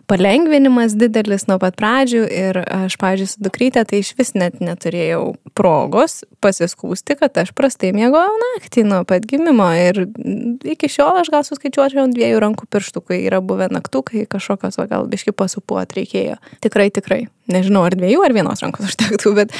palengvinimas 0.09 0.96
didelis 0.96 1.46
nuo 1.49 1.59
pat 1.61 1.77
pradžių 1.77 2.23
ir 2.29 2.59
aš, 2.64 2.96
pažiūrėjau, 2.96 3.29
su 3.29 3.44
dukrytė, 3.44 3.85
tai 3.85 4.01
iš 4.01 4.14
vis 4.16 4.35
net 4.35 4.61
neturėjau 4.61 5.37
progos 5.55 6.25
pasiskūsti, 6.40 7.18
kad 7.20 7.37
aš 7.37 7.53
prastai 7.53 7.92
miegojau 7.92 8.33
naktį 8.40 8.87
nuo 8.88 9.05
pat 9.05 9.27
gimimo 9.29 9.68
ir 9.77 10.07
iki 10.64 10.88
šiol 10.88 11.20
aš 11.20 11.31
gal 11.31 11.44
suskaičiuočiau 11.44 12.07
ant 12.07 12.16
dviejų 12.16 12.40
rankų 12.40 12.68
pirštų, 12.70 13.05
kai 13.05 13.20
yra 13.27 13.40
buvę 13.40 13.68
naktų, 13.70 14.03
kai 14.03 14.25
kažkokios, 14.31 14.81
va, 14.81 14.88
gal 14.90 15.09
biški 15.11 15.35
pasupuot 15.37 15.92
reikėjo. 15.96 16.40
Tikrai, 16.64 16.90
tikrai. 16.90 17.27
Nežinau, 17.51 17.83
ar 17.89 17.97
dviejų, 17.99 18.23
ar 18.25 18.35
vienos 18.35 18.63
rankos 18.63 18.87
užtektų, 18.93 19.33
bet 19.35 19.55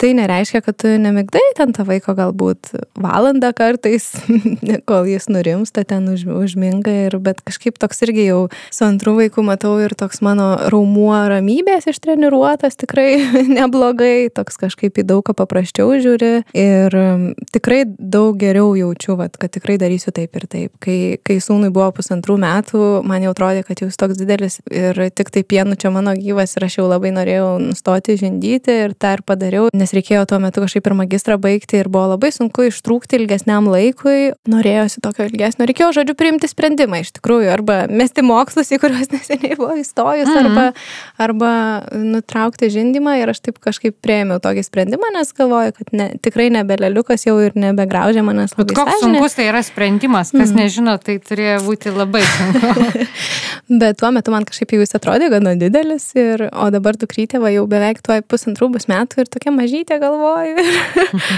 tai 0.00 0.12
nereiškia, 0.16 0.60
kad 0.64 0.76
tu 0.80 0.90
nemigdai 1.00 1.42
ten 1.56 1.72
tą 1.76 1.84
vaiko 1.88 2.14
galbūt 2.16 2.72
valandą 3.00 3.52
kartais, 3.56 4.10
kol 4.88 5.08
jis 5.08 5.28
nurimsta, 5.32 5.84
ten 5.88 6.08
už, 6.12 6.26
užminga, 6.40 6.92
ir, 7.06 7.16
bet 7.22 7.42
kažkaip 7.46 7.78
toks 7.80 8.04
irgi 8.06 8.26
jau 8.28 8.40
su 8.72 8.84
antru 8.86 9.16
vaiku 9.18 9.44
matau 9.46 9.74
ir 9.82 9.94
toks 9.98 10.22
mano 10.24 10.52
raumuo 10.72 11.16
ramybės 11.32 11.88
ištreniruotas 11.90 12.76
tikrai 12.80 13.20
neblogai, 13.58 14.30
toks 14.36 14.60
kažkaip 14.60 15.00
į 15.00 15.06
daugą 15.08 15.36
paprasčiau 15.36 15.96
žiūri 16.00 16.32
ir 16.56 16.98
um, 17.00 17.26
tikrai 17.54 17.82
daug 17.86 18.36
geriau 18.40 18.74
jaučiu, 18.78 19.16
vat, 19.20 19.36
kad 19.40 19.52
tikrai 19.56 19.78
darysiu 19.80 20.12
taip 20.16 20.36
ir 20.36 20.48
taip. 20.50 20.74
Kai, 20.82 20.98
kai 21.24 21.40
sūnui 21.42 21.72
buvo 21.72 21.90
pusantrų 21.96 22.36
metų, 22.40 22.84
man 23.08 23.24
jau 23.24 23.34
atrodė, 23.34 23.64
kad 23.66 23.80
jūs 23.84 23.98
toks 24.00 24.20
didelis 24.20 24.60
ir 24.68 24.98
tik 25.16 25.32
tai 25.32 25.44
pienu 25.46 25.78
čia 25.80 25.92
mano 25.94 26.14
gyvas 26.18 26.56
ir 26.56 26.66
aš 26.66 26.80
jau 26.80 26.88
labai 26.90 27.12
norėjau 27.16 27.29
nustoti 27.62 28.16
žindyti 28.20 28.74
ir 28.86 28.94
tą 28.98 29.14
ir 29.16 29.22
padariau, 29.26 29.68
nes 29.76 29.92
reikėjo 29.94 30.24
tuo 30.30 30.40
metu 30.42 30.62
kažkaip 30.64 30.86
ir 30.88 30.96
magistrą 30.98 31.36
baigti 31.40 31.80
ir 31.80 31.90
buvo 31.92 32.12
labai 32.14 32.30
sunku 32.34 32.66
ištrūkti 32.68 33.18
ilgesniam 33.20 33.68
laikui, 33.70 34.32
norėjosi 34.50 35.02
tokio 35.04 35.26
ilgesnio, 35.28 35.66
reikėjo, 35.70 35.90
žodžiu, 36.00 36.16
priimti 36.18 36.50
sprendimą 36.50 37.02
iš 37.04 37.12
tikrųjų, 37.18 37.50
arba 37.54 37.78
mesti 37.90 38.24
mokslus, 38.26 38.72
į 38.74 38.80
kuriuos 38.82 39.10
neseniai 39.16 39.58
buvo 39.58 39.76
įstojus, 39.80 40.30
mhm. 40.30 40.46
arba, 40.46 40.66
arba 41.26 41.52
nutraukti 41.96 42.70
žindimą 42.72 43.16
ir 43.20 43.34
aš 43.34 43.42
taip 43.48 43.60
kažkaip 43.62 43.98
prieimiau 44.04 44.40
tokį 44.42 44.66
sprendimą, 44.66 45.12
nes 45.16 45.34
galvoju, 45.36 45.76
kad 45.80 45.94
ne, 45.96 46.10
tikrai 46.22 46.50
nebeleliukas 46.54 47.26
jau 47.28 47.36
ir 47.42 47.56
nebegraužia 47.58 48.24
manęs 48.26 48.56
labai. 48.56 48.70
Bet 48.70 48.78
koks 48.78 48.96
sąžinė. 48.98 49.20
sunkus 49.20 49.38
tai 49.38 49.48
yra 49.50 49.64
sprendimas, 49.66 50.34
kas 50.34 50.50
mhm. 50.52 50.62
nežino, 50.62 50.96
tai 51.02 51.18
turėjo 51.24 51.60
būti 51.66 51.94
labai 51.94 52.24
sunku. 52.26 53.06
Bet 53.80 54.00
tuo 54.00 54.08
metu 54.10 54.32
man 54.34 54.42
kažkaip 54.48 54.72
jau 54.74 54.82
jis 54.82 54.96
atrodė 54.98 55.28
gana 55.30 55.52
didelis 55.58 55.70
didelis, 55.70 56.14
ir, 56.14 56.48
o 56.52 56.70
dabar 56.70 56.96
dukrytė 56.98 57.19
va 57.42 57.50
jau 57.52 57.64
beveik 57.70 58.02
tuoj 58.04 58.22
pusantrų 58.28 58.70
bus 58.76 58.86
metų 58.90 59.24
ir 59.24 59.30
tokia 59.32 59.52
mažytė 59.54 59.98
galvoju. 60.02 60.60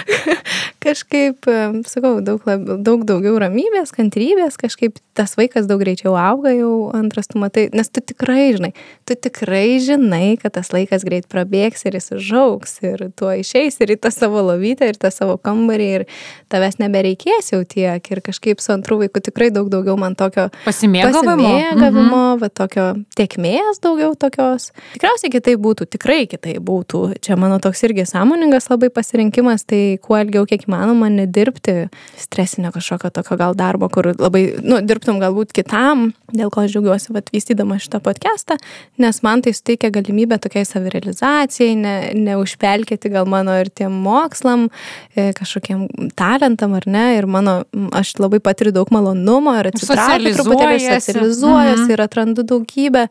kažkaip, 0.85 1.47
sakau, 1.87 2.17
daug, 2.25 2.43
lab, 2.49 2.67
daug 2.83 3.05
daugiau 3.07 3.39
ramybės, 3.39 3.95
kantrybės, 3.95 4.59
kažkaip 4.61 4.99
tas 5.17 5.37
vaikas 5.39 5.69
daug 5.71 5.81
greičiau 5.83 6.17
auga 6.19 6.51
jau 6.55 6.91
antras, 6.97 7.31
tu 7.31 7.39
matai, 7.39 7.69
nes 7.77 7.89
tu 7.93 8.03
tikrai 8.03 8.51
žinai, 8.57 8.73
tu 9.07 9.15
tikrai 9.15 9.79
žinai, 9.85 10.35
kad 10.43 10.57
tas 10.59 10.73
laikas 10.75 11.07
greit 11.07 11.29
prabėgs 11.31 11.87
ir 11.87 11.99
jis 11.99 12.11
užaugs 12.19 12.79
ir 12.83 13.07
tuo 13.19 13.31
išeis 13.39 13.79
ir 13.85 13.95
į 13.95 13.99
tą 14.03 14.11
savo 14.15 14.43
lovytę 14.49 14.91
ir 14.91 14.99
tą 14.99 15.13
savo 15.15 15.39
kambarį 15.39 15.89
ir 16.01 16.07
tavęs 16.53 16.81
nebereikės 16.83 17.53
jau 17.55 17.63
tiek 17.63 18.03
ir 18.03 18.23
kažkaip 18.25 18.63
su 18.65 18.75
antru 18.75 18.99
vaiku 19.05 19.23
tikrai 19.23 19.53
daug 19.55 19.71
daugiau 19.73 19.95
man 20.01 20.17
tokio 20.19 20.49
pasimėgavimo, 20.67 21.37
pasimėgavimo 21.37 22.09
mhm. 22.09 22.43
va, 22.43 22.51
tokio 22.51 22.89
tiekmės 23.19 23.79
daugiau 23.85 24.17
tokio 24.19 24.33
tokios. 24.33 24.71
Tikriausiai 24.97 25.33
kitai 25.33 25.57
būtų, 25.57 25.72
tikrai 25.75 26.27
kitai 26.31 26.57
būtų. 26.63 27.01
Čia 27.25 27.37
mano 27.41 27.59
toks 27.63 27.83
irgi 27.87 28.05
sąmoningas 28.09 28.69
labai 28.71 28.91
pasirinkimas, 28.95 29.65
tai 29.69 29.99
kuo 30.03 30.19
ilgiau 30.21 30.47
kiek 30.49 30.67
įmanoma 30.69 31.09
nedirbti 31.13 31.89
stresinio 32.21 32.73
kažkokio 32.75 33.11
tokio 33.15 33.39
gal 33.41 33.57
darbo, 33.59 33.89
kur 33.93 34.13
labai, 34.13 34.45
nu, 34.63 34.81
dirbtum 34.85 35.21
galbūt 35.23 35.55
kitam, 35.57 36.11
dėl 36.33 36.53
ko 36.53 36.65
aš 36.65 36.75
džiaugiuosi, 36.75 37.13
vad, 37.15 37.29
vystydama 37.35 37.79
šitą 37.83 38.03
podcastą, 38.05 38.59
nes 39.03 39.23
man 39.25 39.43
tai 39.45 39.55
suteikia 39.57 39.93
galimybę 39.95 40.39
tokiai 40.43 40.67
savirealizacijai, 40.69 41.77
ne, 41.79 41.95
neužpelkėti 42.17 43.13
gal 43.13 43.29
mano 43.31 43.55
ir 43.61 43.71
tiem 43.73 43.95
mokslam, 44.05 44.69
e, 45.17 45.31
kažkokiem 45.37 46.13
talentam 46.19 46.77
ar 46.79 46.87
ne, 46.87 47.07
ir 47.19 47.29
mano, 47.31 47.63
aš 47.97 48.15
labai 48.21 48.41
patiriu 48.45 48.75
daug 48.77 48.93
malonumo 48.95 49.55
ir 49.61 49.73
atsitraukiu 49.73 50.37
truputėlį, 50.39 50.79
socializuojuosi 50.87 51.87
mhm. 51.87 51.95
ir 51.97 52.05
atrandu 52.07 52.47
daugybę 52.47 53.07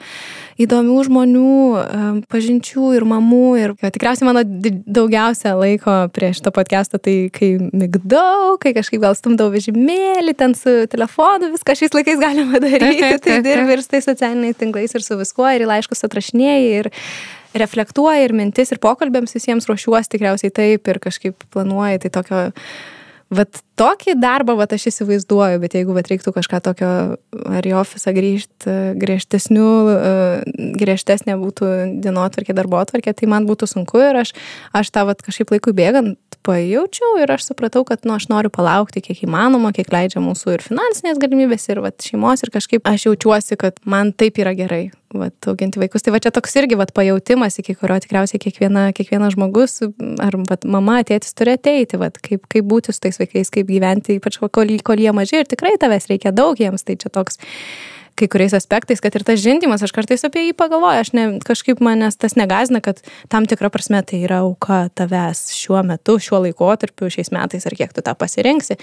įdomių 0.62 0.98
žmonių, 1.08 1.52
pažinčių 2.42 2.92
ir 2.98 3.06
mamų. 3.08 3.48
Ir 3.62 3.74
jo, 3.78 3.92
tikriausiai 3.94 4.28
mano 4.28 4.44
daugiausia 4.46 5.54
laiko 5.60 5.96
prie 6.16 6.32
šito 6.36 6.54
podcast'o 6.56 7.00
tai 7.02 7.30
kai 7.34 7.54
migdau, 7.60 8.58
kai 8.62 8.74
kažkaip 8.78 9.02
gal 9.04 9.18
stumdau 9.18 9.52
vežimėlį, 9.54 10.34
ten 10.38 10.56
su 10.58 10.88
telefonu, 10.92 11.52
viską 11.54 11.78
šiais 11.78 11.94
laikais 11.98 12.22
galima 12.22 12.62
daryti. 12.62 12.98
Taip, 12.98 13.22
taip, 13.22 13.22
taip, 13.22 13.28
tai 13.28 13.46
dirbi 13.46 13.78
ir 13.78 13.84
su 13.84 13.94
tais 13.94 14.08
socialiniais 14.10 14.58
tinklais 14.58 14.96
ir 14.98 15.06
su 15.06 15.20
viskuo, 15.20 15.48
ir 15.54 15.68
laiškus 15.70 16.08
atrašinėjai. 16.08 16.82
Ir 16.82 16.92
reflektuoji 17.62 18.26
ir 18.26 18.34
mintis, 18.36 18.72
ir 18.72 18.80
pokalbėms 18.82 19.36
visiems 19.36 19.68
ruošiuosi 19.70 20.14
tikriausiai 20.14 20.54
taip 20.56 20.88
ir 20.88 21.02
kažkaip 21.04 21.48
planuoji, 21.52 22.06
tai 22.06 22.14
tokio 22.16 22.42
Vat 23.32 23.62
tokį 23.80 24.18
darbą, 24.20 24.58
vat 24.60 24.74
aš 24.76 24.90
įsivaizduoju, 24.92 25.62
bet 25.64 25.76
jeigu 25.78 25.94
vat 25.96 26.10
reiktų 26.12 26.34
kažką 26.36 26.60
tokio 26.66 26.90
ar 27.48 27.68
į 27.68 27.72
ofisą 27.80 28.12
grįžti, 28.12 28.76
griežtesnių, 29.00 29.70
e, 29.94 30.12
griežtesnė 30.82 31.38
būtų 31.40 31.70
dienotvarkė, 32.04 32.56
darbo 32.58 32.82
atvarkė, 32.82 33.16
tai 33.16 33.32
man 33.32 33.48
būtų 33.48 33.72
sunku 33.72 34.04
ir 34.04 34.20
aš, 34.26 34.36
aš 34.76 34.92
tą 34.92 35.06
vat 35.08 35.24
kažkaip 35.24 35.56
laikui 35.56 35.72
bėgant 35.78 36.20
pajaučiau 36.44 37.22
ir 37.24 37.32
aš 37.32 37.48
supratau, 37.54 37.86
kad 37.88 38.04
nu, 38.04 38.18
aš 38.20 38.28
noriu 38.28 38.52
palaukti 38.52 39.04
kiek 39.06 39.24
įmanoma, 39.24 39.72
kiek 39.72 39.92
leidžia 39.94 40.20
mūsų 40.20 40.58
ir 40.58 40.66
finansinės 40.68 41.22
galimybės, 41.22 41.70
ir 41.72 41.86
vat, 41.86 42.02
šeimos, 42.04 42.44
ir 42.44 42.52
kažkaip 42.52 42.84
aš 42.92 43.08
jaučiuosi, 43.08 43.56
kad 43.62 43.80
man 43.88 44.12
taip 44.12 44.44
yra 44.44 44.58
gerai 44.58 44.90
vat, 45.14 45.36
auginti 45.48 45.82
vaikus. 45.82 46.06
Tai 46.06 46.14
va 46.16 46.22
čia 46.24 46.34
toks 46.34 46.56
irgi 46.62 46.78
vat, 46.80 46.94
pajautimas, 46.96 47.60
iki 47.62 47.76
kurio 47.80 48.00
tikriausiai 48.04 48.42
kiekviena, 48.42 48.88
kiekvienas 48.98 49.36
žmogus, 49.38 49.80
ar 50.24 50.38
vat, 50.50 50.68
mama, 50.68 51.00
tėtis 51.08 51.36
turi 51.38 51.56
ateiti, 51.58 52.00
vat, 52.02 52.20
kaip, 52.24 52.46
kaip 52.52 52.68
būti 52.68 52.96
su 52.96 53.04
tais 53.04 53.20
vaikais, 53.22 53.54
kaip 53.54 53.70
gyventi, 53.72 54.20
ypač 54.22 54.40
kol, 54.42 54.76
kol 54.86 55.02
jie 55.02 55.16
maži 55.16 55.42
ir 55.42 55.50
tikrai 55.50 55.78
tavęs 55.82 56.10
reikia 56.12 56.36
daug 56.36 56.60
jiems, 56.60 56.86
tai 56.88 57.00
čia 57.00 57.12
toks 57.14 57.42
kai 58.20 58.28
kuriais 58.30 58.54
aspektais, 58.54 59.02
kad 59.02 59.16
ir 59.16 59.24
tas 59.26 59.40
žindimas, 59.42 59.84
aš 59.84 59.94
kartais 59.96 60.24
apie 60.28 60.44
jį 60.48 60.56
pagalvoju, 60.58 61.04
aš 61.04 61.12
ne, 61.18 61.26
kažkaip 61.46 61.82
manęs 61.84 62.20
tas 62.22 62.36
negazina, 62.38 62.82
kad 62.84 63.02
tam 63.32 63.48
tikra 63.50 63.72
prasme 63.74 64.02
tai 64.08 64.22
yra 64.26 64.42
auka 64.46 64.84
tavęs 64.98 65.48
šiuo 65.56 65.82
metu, 65.88 66.18
šiuo 66.22 66.44
laikotarpiu, 66.46 67.10
šiais 67.14 67.32
metais 67.34 67.66
ar 67.70 67.78
kiek 67.78 67.96
tu 67.96 68.04
tą 68.06 68.14
pasirinksi, 68.20 68.78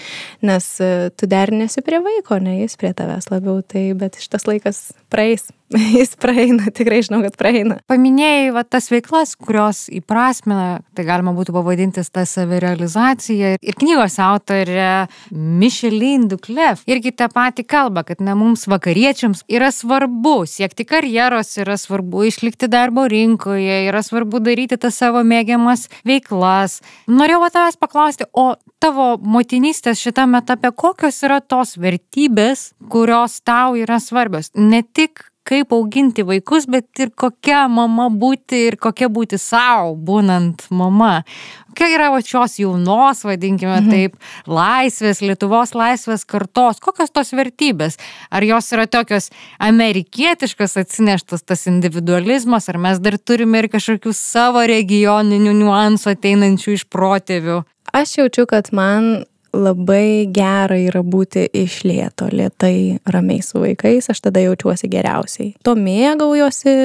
nes 0.45 0.71
tu 1.15 1.29
derinėsi 1.29 1.85
prie 1.85 2.01
vaiko, 2.03 2.41
ne 2.43 2.59
jis 2.63 2.75
prie 2.79 2.91
tavęs 2.95 3.31
labiau, 3.31 3.61
tai 3.63 3.91
bet 3.99 4.19
šitas 4.19 4.49
laikas 4.49 4.89
praeis. 5.13 5.49
Jis 5.99 6.15
praeina, 6.17 6.71
tikrai 6.73 7.03
žinau, 7.05 7.19
kad 7.21 7.35
praeina. 7.37 7.77
Paminėjai 7.89 8.49
va, 8.55 8.63
tas 8.65 8.87
veiklas, 8.89 9.35
kurios 9.37 9.83
įprasmina, 9.93 10.79
tai 10.97 11.05
galima 11.05 11.35
būtų 11.37 11.53
pavadinti 11.53 12.01
tą 12.09 12.23
savirealizaciją. 12.25 13.51
Ir 13.61 13.77
knygos 13.77 14.17
autorė 14.23 15.05
Micheline 15.29 16.25
Duclef 16.31 16.81
irgi 16.89 17.13
tą 17.13 17.29
patį 17.33 17.67
kalba, 17.69 18.01
kad 18.07 18.23
ne 18.25 18.33
mums 18.39 18.65
vakariečiams 18.71 19.45
yra 19.45 19.69
svarbu 19.75 20.41
siekti 20.49 20.87
karjeros, 20.89 21.53
yra 21.61 21.77
svarbu 21.77 22.25
išlikti 22.31 22.71
darbo 22.71 23.05
rinkoje, 23.11 23.83
yra 23.91 24.01
svarbu 24.05 24.41
daryti 24.41 24.79
tas 24.81 24.97
savo 24.97 25.21
mėgiamas 25.21 25.85
veiklas. 26.01 26.79
Norėjau 27.05 27.53
tavęs 27.53 27.77
paklausti, 27.77 28.25
o 28.33 28.55
tavo 28.81 29.11
motinystės 29.21 30.01
šitame 30.01 30.41
etape 30.41 30.73
kokios 30.73 31.21
yra 31.27 31.43
tos 31.45 31.77
vertybės, 31.77 32.71
kurios 32.89 33.43
tau 33.45 33.77
yra 33.77 34.01
svarbios? 34.01 34.49
Ne 34.57 34.81
tik 34.81 35.29
kaip 35.47 35.73
auginti 35.73 36.23
vaikus, 36.27 36.67
bet 36.69 37.01
ir 37.01 37.11
kokia 37.17 37.63
mama 37.71 38.09
būti 38.13 38.65
ir 38.67 38.77
kokia 38.81 39.09
būti 39.11 39.39
savo, 39.41 39.95
būnant 39.95 40.67
mama. 40.75 41.23
Kokia 41.69 41.89
yra 41.95 42.09
va 42.13 42.19
šios 42.25 42.57
jaunos, 42.59 43.23
vadinkime 43.25 43.77
mhm. 43.79 43.89
taip, 43.93 44.17
laisvės, 44.49 45.21
Lietuvos 45.23 45.73
laisvės 45.77 46.25
kartos, 46.29 46.81
kokios 46.83 47.13
tos 47.15 47.33
vertybės? 47.37 47.97
Ar 48.29 48.45
jos 48.45 48.69
yra 48.75 48.85
tokios 48.89 49.29
amerikietiškas 49.63 50.77
atsineštas 50.83 51.45
tas 51.47 51.65
individualizmas, 51.71 52.69
ar 52.69 52.81
mes 52.81 53.01
dar 53.01 53.17
turime 53.17 53.63
ir 53.63 53.71
kažkokių 53.71 54.13
savo 54.17 54.65
regioninių 54.69 55.55
niuansų 55.63 56.15
ateinančių 56.15 56.77
iš 56.77 56.87
protėvių? 56.91 57.63
Aš 57.95 58.19
jaučiu, 58.19 58.45
kad 58.49 58.69
man 58.75 59.25
labai 59.53 60.27
gera 60.33 60.77
yra 60.79 61.01
būti 61.03 61.45
iš 61.61 61.81
lėto, 61.87 62.29
lietai, 62.31 62.99
ramiai 63.09 63.43
su 63.45 63.61
vaikais, 63.61 64.09
aš 64.11 64.21
tada 64.27 64.43
jaučiuosi 64.43 64.89
geriausiai. 64.91 65.53
To 65.65 65.75
mėgaujosi, 65.79 66.75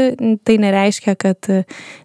tai 0.46 0.56
nereiškia, 0.62 1.16
kad 1.20 1.50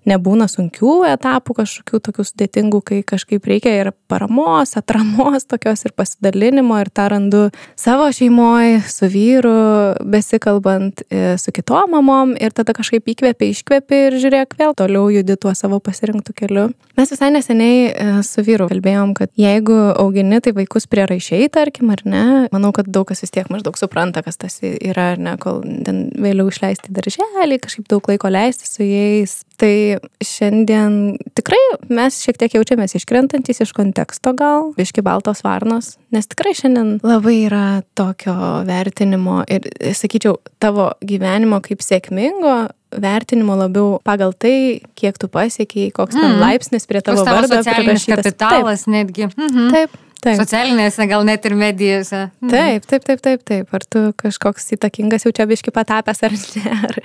nebūna 0.09 0.49
sunkių 0.51 0.95
etapų, 1.13 1.59
kažkokių 1.61 2.01
tokių 2.09 2.25
sudėtingų, 2.31 2.81
kai 2.85 2.99
kažkaip 3.07 3.47
reikia 3.49 3.75
ir 3.79 3.91
paramos, 4.11 4.75
atramos 4.79 5.47
tokios 5.49 5.85
ir 5.87 5.95
pasidalinimo 5.97 6.79
ir 6.81 6.91
tą 6.93 7.09
randu 7.13 7.45
savo 7.79 8.09
šeimoje, 8.13 8.81
su 8.89 9.09
vyru, 9.11 9.55
besikalbant 10.03 11.03
e, 11.09 11.37
su 11.41 11.53
kitom 11.55 11.95
mamom 11.95 12.35
ir 12.39 12.53
tada 12.55 12.73
kažkaip 12.77 13.07
įkvėpi, 13.13 13.51
iškvėpi 13.53 14.01
ir 14.07 14.19
žiūrėk 14.21 14.57
vėl 14.59 14.75
toliau 14.77 15.09
judi 15.13 15.37
tuo 15.39 15.53
savo 15.57 15.79
pasirinktų 15.83 16.35
keliu. 16.37 16.67
Mes 16.99 17.13
visai 17.13 17.29
neseniai 17.33 17.83
e, 17.89 18.07
su 18.27 18.43
vyru 18.45 18.67
kalbėjom, 18.69 19.13
kad 19.17 19.31
jeigu 19.39 19.77
augini, 19.93 20.41
tai 20.43 20.48
tai 20.49 20.57
vaikus 20.57 20.87
prieraišiai, 20.89 21.49
tarkim, 21.53 21.91
ar 21.93 22.01
ne, 22.09 22.23
manau, 22.53 22.71
kad 22.75 22.89
daug 22.89 23.07
kas 23.09 23.21
vis 23.23 23.33
tiek 23.33 23.49
maždaug 23.53 23.77
supranta, 23.77 24.23
kas 24.25 24.39
tas 24.41 24.57
yra, 24.63 25.13
ar 25.13 25.21
ne, 25.21 25.35
kol 25.41 25.61
vėliau 25.63 26.49
išleisti 26.49 26.93
darželį, 26.95 27.59
kažkaip 27.61 27.89
daug 27.91 28.09
laiko 28.09 28.31
leisti 28.31 28.69
su 28.69 28.85
jais. 28.87 29.39
Tai 29.59 29.99
šiandien 30.23 31.19
tikrai 31.35 31.59
mes 31.91 32.21
šiek 32.23 32.39
tiek 32.39 32.53
jaučiamės 32.55 32.95
iškrentantis 32.95 33.59
iš 33.65 33.73
konteksto 33.75 34.31
gal, 34.37 34.71
biški 34.77 35.03
baltos 35.03 35.43
varnos, 35.43 35.97
nes 36.15 36.29
tikrai 36.31 36.55
šiandien 36.55 36.97
labai 37.03 37.35
yra 37.43 37.65
tokio 37.99 38.63
vertinimo 38.69 39.43
ir, 39.51 39.67
sakyčiau, 39.99 40.39
tavo 40.63 40.93
gyvenimo 41.03 41.59
kaip 41.65 41.83
sėkmingo 41.83 42.69
vertinimo 42.89 43.53
labiau 43.59 43.99
pagal 44.05 44.31
tai, 44.33 44.81
kiek 44.97 45.17
tu 45.21 45.29
pasiekiai, 45.29 45.91
koks 45.93 46.17
mm. 46.17 46.39
laipsnis 46.41 46.87
prie 46.89 47.03
tavo 47.05 47.21
vardo 47.27 47.59
prirašytas. 47.61 48.23
Kapitalas 48.23 48.85
taip. 48.87 48.93
netgi. 48.95 49.27
Mhm. 49.35 49.67
Taip, 49.75 49.97
Taip. 50.19 50.35
Socialinėse, 50.41 51.05
gal 51.07 51.23
net 51.27 51.45
ir 51.47 51.55
medijose. 51.55 52.25
Mhm. 52.43 52.51
Taip, 52.51 52.87
taip, 52.91 53.05
taip, 53.07 53.21
taip, 53.23 53.43
taip. 53.47 53.69
Ar 53.75 53.85
tu 53.87 54.01
kažkoks 54.19 54.67
įtakingas 54.75 55.23
jau 55.23 55.31
čia 55.35 55.45
biški 55.47 55.71
patapęs 55.75 56.25
ar 56.27 56.35
ne? 56.35 56.73
Ar 56.89 56.99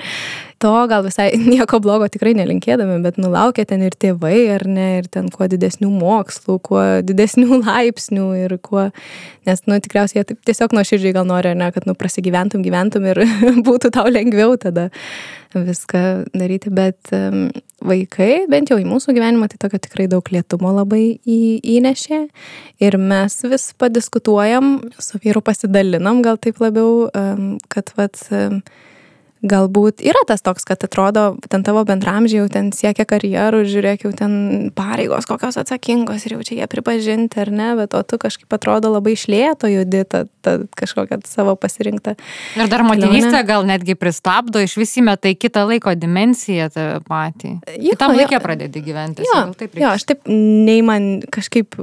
to 0.65 0.73
gal 0.89 1.05
visai 1.05 1.29
nieko 1.55 1.81
blogo 1.85 2.09
tikrai 2.13 2.33
nelinkėdami, 2.39 2.99
bet 3.05 3.21
nulaukia 3.21 3.67
ten 3.69 3.85
ir 3.85 3.97
tėvai, 4.01 4.37
ar 4.57 4.65
ne, 4.69 4.89
ir 5.03 5.09
ten 5.13 5.29
kuo 5.33 5.49
didesnių 5.51 5.91
mokslų, 5.93 6.59
kuo 6.65 6.83
didesnių 7.05 7.61
laipsnių 7.67 8.29
ir 8.47 8.57
kuo, 8.65 8.89
nes, 9.49 9.65
nu, 9.69 9.79
tikriausiai 9.85 10.23
jie 10.23 10.29
taip 10.33 10.43
tiesiog 10.49 10.77
nuoširdžiai 10.77 11.17
gal 11.17 11.29
nori, 11.29 11.53
ne, 11.59 11.71
kad, 11.75 11.89
nu, 11.89 11.97
prasigyventum, 11.99 12.65
gyventum 12.65 13.09
ir 13.13 13.25
būtų 13.69 13.93
tau 13.95 14.09
lengviau 14.13 14.57
tada 14.61 14.91
viską 15.55 16.01
daryti, 16.35 16.73
bet 16.75 17.13
um, 17.15 17.45
vaikai, 17.85 18.47
bent 18.51 18.73
jau 18.73 18.79
į 18.81 18.87
mūsų 18.89 19.15
gyvenimą, 19.15 19.47
tai 19.53 19.61
tokio 19.63 19.79
tikrai 19.85 20.09
daug 20.11 20.27
lietumo 20.35 20.73
labai 20.75 21.19
į, 21.21 21.39
įnešė. 21.77 22.19
Ir 22.83 22.97
mes 22.99 23.37
vis 23.53 23.69
padiskutuojam, 23.79 24.73
su 24.99 25.21
vyru 25.23 25.45
pasidalinam 25.47 26.25
gal 26.27 26.41
taip 26.43 26.59
labiau, 26.65 27.07
um, 27.07 27.55
kad 27.71 27.95
vat, 27.99 28.19
um, 28.35 28.59
galbūt 29.45 30.01
yra 30.05 30.23
tas 30.29 30.43
toks, 30.45 30.65
kad 30.67 30.83
atrodo, 30.87 31.35
ten 31.53 31.65
tavo 31.67 31.85
bendramžiai 31.87 32.41
jau 32.41 32.49
ten 32.53 32.71
siekia 32.75 33.05
karjerų, 33.09 33.63
žiūrėk, 33.69 34.07
jau 34.07 34.13
ten 34.17 34.37
pareigos 34.77 35.29
kokios 35.29 35.59
atsakingos 35.61 36.25
ir 36.25 36.37
jau 36.37 36.47
čia 36.47 36.63
jie 36.63 36.69
pripažinti 36.71 37.41
ar 37.43 37.51
ne, 37.53 37.69
bet 37.79 37.97
o 37.97 38.01
tu 38.07 38.19
kažkaip 38.21 38.57
atrodo 38.57 38.93
labai 38.95 39.15
išlėto 39.19 39.69
judi 39.71 40.05
tą, 40.09 40.25
tą 40.45 40.57
kažkokią 40.81 41.21
savo 41.29 41.57
pasirinktą. 41.61 42.17
Ir 42.57 42.71
dar 42.73 42.87
motinystė 42.87 43.45
gal 43.47 43.67
netgi 43.69 43.97
pristabdo, 44.01 44.63
iš 44.65 44.79
visi 44.81 45.05
metai 45.05 45.35
kitą 45.37 45.67
laiko 45.69 45.93
dimensiją 45.99 46.71
tave 46.73 46.99
patį. 47.05 47.59
Kitam 47.77 48.17
laikė 48.17 48.41
pradėti 48.45 48.85
gyventi. 48.85 49.29
Jo, 49.29 49.45
taip 49.59 49.77
jo, 49.77 49.93
aš 49.93 50.09
taip, 50.09 50.25
nei 50.31 50.81
man 50.87 51.21
kažkaip 51.35 51.77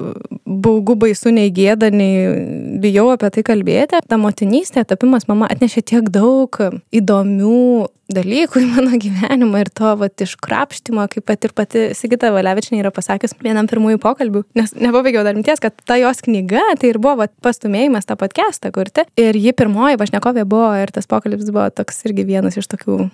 baugu 0.45 0.97
baisu, 0.99 1.29
nei 1.35 1.53
gėda, 1.53 1.91
nei 1.93 2.81
bijau 2.81 3.11
apie 3.13 3.29
tai 3.37 3.45
kalbėti. 3.45 4.01
Ta 4.09 4.17
motinystė, 4.21 4.83
tapimas 4.89 5.29
mama 5.29 5.49
atnešė 5.51 5.85
tiek 5.93 6.09
daug 6.13 6.57
įdomių 6.95 7.50
įdomių 7.51 7.89
dalykų 8.11 8.59
į 8.59 8.67
mano 8.67 8.97
gyvenimą 8.99 9.61
ir 9.63 9.69
to 9.71 9.93
vat, 9.95 10.19
iškrapštimo, 10.19 11.05
kaip 11.11 11.25
pat 11.29 11.45
ir 11.47 11.53
pati 11.55 11.83
Sigita 11.95 12.31
Valevičinė 12.31 12.81
yra 12.81 12.91
pasakęs 12.91 13.37
vienam 13.39 13.69
pirmųjų 13.71 14.01
pokalbių, 14.03 14.43
nes 14.59 14.73
nepabaigiau 14.75 15.23
dar 15.23 15.37
minties, 15.37 15.61
kad 15.63 15.75
ta 15.87 15.95
jos 15.95 16.19
knyga 16.25 16.75
tai 16.79 16.91
ir 16.91 16.99
buvo 16.99 17.21
vat, 17.23 17.31
pastumėjimas 17.43 18.07
tą 18.09 18.17
podcastą 18.19 18.73
kurti. 18.75 19.07
Ir 19.15 19.39
ji 19.39 19.55
pirmoji 19.55 19.99
pašnekovė 20.01 20.43
buvo 20.43 20.73
ir 20.81 20.91
tas 20.91 21.07
pokalbis 21.07 21.51
buvo 21.51 21.69
toks 21.71 22.03
irgi 22.09 22.27
vienas 22.27 22.59
iš 22.59 22.67
tokių 22.71 23.05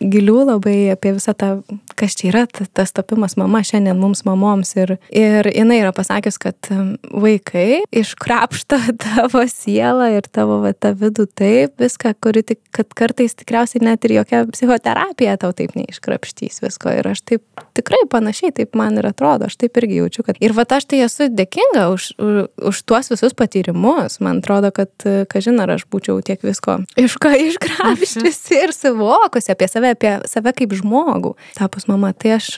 gilių 0.00 0.36
labai 0.48 0.76
apie 0.92 1.14
visą 1.16 1.34
tą, 1.36 1.50
kas 1.98 2.16
čia 2.18 2.30
yra 2.30 2.44
tas 2.48 2.92
tapimas 2.96 3.36
mama 3.40 3.62
šiandien 3.66 3.98
mums 4.00 4.22
mamoms. 4.26 4.72
Ir, 4.80 4.96
ir 5.14 5.48
jinai 5.50 5.80
yra 5.82 5.92
pasakius, 5.96 6.38
kad 6.40 6.70
vaikai 7.10 7.82
iškrapšto 8.02 8.78
tavo 9.04 9.44
sielą 9.50 10.10
ir 10.16 10.28
tavo 10.30 10.60
va, 10.64 10.72
tą 10.74 10.92
vidų 11.00 11.26
taip, 11.38 11.76
viską, 11.80 12.14
kuri 12.22 12.44
tik, 12.46 12.60
kad 12.76 12.92
kartais 12.96 13.36
tikriausiai 13.38 13.84
net 13.84 14.04
ir 14.08 14.18
jokia 14.20 14.44
psichoterapija 14.50 15.38
tau 15.40 15.54
taip 15.56 15.76
neiškrapštys 15.78 16.62
visko. 16.64 16.92
Ir 17.00 17.10
aš 17.12 17.24
taip 17.26 17.66
tikrai 17.78 18.02
panašiai, 18.10 18.54
taip 18.56 18.76
man 18.78 18.98
ir 19.00 19.08
atrodo, 19.10 19.48
aš 19.48 19.58
taip 19.60 19.80
irgi 19.80 20.00
jaučiu, 20.02 20.26
kad 20.26 20.40
ir 20.42 20.54
va 20.56 20.66
aš 20.70 20.86
tai 20.90 21.02
esu 21.06 21.30
dėkinga 21.32 21.88
už, 21.94 22.10
už, 22.20 22.36
už 22.70 22.82
tuos 22.88 23.10
visus 23.12 23.34
patyrimus. 23.36 24.20
Man 24.22 24.42
atrodo, 24.42 24.70
kad, 24.74 24.92
kažin 25.30 25.60
ar 25.62 25.74
aš 25.76 25.86
būčiau 25.90 26.20
tiek 26.24 26.42
visko 26.46 26.80
iš 27.00 27.16
iškrapščiusi 27.50 28.58
ir 28.58 28.74
suvokusi 28.74 29.52
apie 29.54 29.69
save, 29.70 29.94
apie 29.96 30.16
save 30.30 30.54
kaip 30.58 30.76
žmogų, 30.76 31.34
tapus 31.58 31.88
mama. 31.90 32.12
Tai 32.12 32.36
aš, 32.38 32.56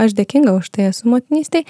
aš 0.00 0.16
dėkinga 0.18 0.56
už 0.60 0.72
tai 0.74 0.90
esu 0.90 1.10
motinystėje. 1.10 1.66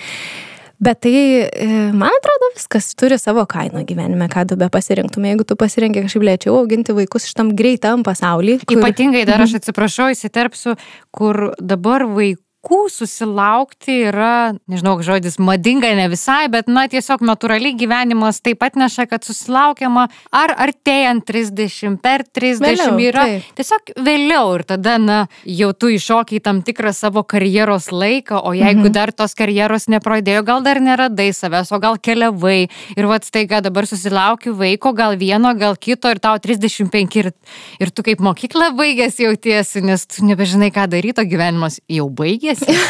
Bet 0.81 1.03
tai, 1.05 1.13
e, 1.13 1.67
man 1.93 2.09
atrodo, 2.09 2.55
viskas 2.57 2.87
turi 2.97 3.19
savo 3.21 3.43
kainą 3.45 3.83
gyvenime, 3.85 4.31
ką 4.33 4.47
tu 4.49 4.57
be 4.57 4.71
pasirinktum. 4.73 5.27
Jeigu 5.29 5.45
tu 5.45 5.57
pasirinkai 5.61 6.07
kažkaip 6.07 6.25
lėčiau 6.25 6.55
auginti 6.57 6.97
vaikus 6.97 7.29
šitam 7.29 7.53
greitam 7.57 8.01
pasaulyje. 8.07 8.63
Kur... 8.65 8.81
Ypatingai 8.81 9.27
dar 9.29 9.45
aš 9.45 9.59
mhm. 9.59 9.61
atsiprašau, 9.61 10.09
įsiterpsiu, 10.15 10.79
kur 11.13 11.51
dabar 11.61 12.09
vaikų 12.09 12.41
vaikų 12.61 12.91
susilaukti 12.91 14.07
yra, 14.11 14.55
nežinau, 14.69 15.01
žodis 15.03 15.39
madinga 15.39 15.95
ne 15.97 16.09
visai, 16.09 16.49
bet, 16.49 16.69
na, 16.69 16.87
tiesiog 16.89 17.23
natūraliai 17.23 17.75
gyvenimas 17.75 18.41
taip 18.43 18.61
pat 18.61 18.77
neša, 18.77 19.07
kad 19.09 19.25
susilaukiama 19.25 20.09
ar 20.31 20.53
artėjant 20.57 21.25
30, 21.25 21.99
per 22.03 22.25
30 22.25 22.61
vėliau, 22.61 22.99
yra 23.01 23.25
taip. 23.25 23.43
tiesiog 23.57 23.93
vėliau 23.97 24.55
ir 24.59 24.65
tada, 24.65 24.99
na, 24.99 25.27
jau 25.45 25.73
tu 25.73 25.89
iššokiai 25.89 26.41
tam 26.41 26.61
tikrą 26.63 26.93
savo 26.93 27.23
karjeros 27.23 27.91
laiką, 27.93 28.43
o 28.45 28.53
jeigu 28.53 28.87
mhm. 28.87 28.93
dar 28.93 29.13
tos 29.13 29.35
karjeros 29.35 29.89
nepradėjo, 29.89 30.45
gal 30.45 30.63
dar 30.63 30.81
neradai 30.81 31.33
savęs, 31.33 31.73
o 31.73 31.81
gal 31.81 31.97
keliavai 31.99 32.69
ir 32.97 33.09
vad 33.09 33.25
staiga 33.25 33.63
dabar 33.65 33.89
susilaukiu 33.89 34.55
vaiko, 34.55 34.93
gal 34.93 35.17
vieno, 35.17 35.55
gal 35.57 35.77
kito 35.77 36.11
ir 36.11 36.21
tau 36.21 36.37
35 36.39 37.19
ir, 37.23 37.33
ir 37.81 37.91
tu 37.91 38.05
kaip 38.05 38.21
mokykla 38.21 38.73
baigęs 38.77 39.19
jautiesi, 39.23 39.81
nes 39.85 40.07
tu 40.07 40.29
nebežinai, 40.29 40.71
ką 40.75 40.87
daryti, 40.91 41.25
o 41.25 41.29
gyvenimas 41.29 41.81
jau 41.89 42.09
baigėsi 42.13 42.50
baigėsi. 42.51 42.77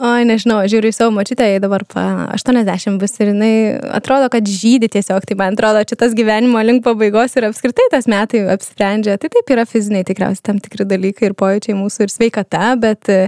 O, 0.00 0.08
nežinau, 0.24 0.62
žiūriu 0.64 0.88
į 0.88 0.94
savo 0.96 1.12
mačytę, 1.12 1.44
jai 1.44 1.58
dabar 1.60 1.82
pa 1.84 2.02
80 2.32 2.96
bus 3.02 3.18
ir 3.20 3.34
jinai 3.34 3.50
atrodo, 3.98 4.30
kad 4.32 4.46
žydė 4.48 4.88
tiesiog, 4.94 5.26
tai 5.28 5.36
man 5.36 5.58
atrodo, 5.58 5.82
čia 5.84 5.98
tas 6.00 6.14
gyvenimo 6.16 6.62
link 6.64 6.80
pabaigos 6.86 7.36
ir 7.36 7.44
apskritai 7.50 7.84
tas 7.92 8.08
metai 8.08 8.46
apsprendžia. 8.54 9.18
Tai 9.20 9.28
taip 9.34 9.52
yra 9.52 9.66
fiziniai 9.68 10.06
tikriausiai 10.08 10.46
tam 10.48 10.62
tikri 10.64 10.88
dalykai 10.88 11.28
ir 11.28 11.36
pojūčiai 11.36 11.76
mūsų 11.76 12.06
ir 12.06 12.14
sveikata, 12.14 12.70
bet 12.80 13.12
e, 13.12 13.18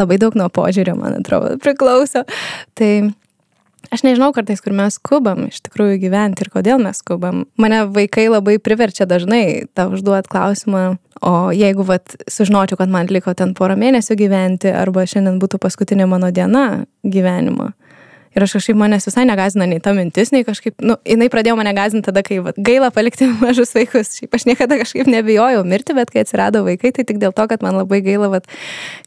labai 0.00 0.16
daug 0.22 0.40
nuo 0.40 0.48
požiūrio, 0.48 0.96
man 0.96 1.18
atrodo, 1.20 1.58
priklauso. 1.60 2.24
Tai 2.80 2.90
Aš 3.94 4.02
nežinau 4.02 4.32
kartais, 4.34 4.60
kur 4.64 4.74
mes 4.74 4.98
skubam 4.98 5.46
iš 5.46 5.60
tikrųjų 5.68 6.00
gyventi 6.02 6.44
ir 6.44 6.50
kodėl 6.52 6.80
mes 6.82 6.98
skubam. 7.02 7.44
Mane 7.60 7.84
vaikai 7.94 8.26
labai 8.32 8.58
priverčia 8.62 9.06
dažnai 9.06 9.68
tą 9.78 9.88
užduot 9.94 10.28
klausimą, 10.30 10.84
o 11.22 11.34
jeigu 11.54 11.86
vat, 11.86 12.16
sužinočiau, 12.30 12.80
kad 12.80 12.92
man 12.92 13.10
liko 13.12 13.34
ten 13.38 13.54
porą 13.56 13.78
mėnesių 13.78 14.18
gyventi 14.18 14.72
arba 14.74 15.06
šiandien 15.06 15.38
būtų 15.42 15.62
paskutinė 15.62 16.08
mano 16.10 16.32
diena 16.34 16.86
gyvenimo. 17.06 17.72
Ir 18.36 18.44
aš 18.44 18.58
kažkaip 18.58 18.76
manęs 18.76 19.06
visai 19.08 19.22
negazina 19.24 19.64
nei 19.64 19.80
ta 19.80 19.94
mintis, 19.96 20.28
nei 20.34 20.44
kažkaip, 20.44 20.74
nu, 20.84 20.98
jinai 21.08 21.30
pradėjo 21.32 21.54
mane 21.56 21.70
gazinti 21.76 22.10
tada, 22.10 22.20
kai 22.26 22.36
vat, 22.44 22.58
gaila 22.60 22.90
palikti 22.92 23.30
mažus 23.44 23.72
vaikus. 23.72 24.12
Šiaip 24.18 24.36
aš 24.36 24.44
niekada 24.50 24.76
kažkaip 24.82 25.08
nebijojau 25.08 25.62
mirti, 25.64 25.94
bet 25.96 26.12
kai 26.12 26.26
atsirado 26.26 26.60
vaikai, 26.66 26.92
tai 26.92 27.06
tik 27.08 27.22
dėl 27.22 27.32
to, 27.32 27.46
kad 27.48 27.64
man 27.64 27.78
labai 27.78 28.02
gaila, 28.04 28.28
vat, 28.34 28.50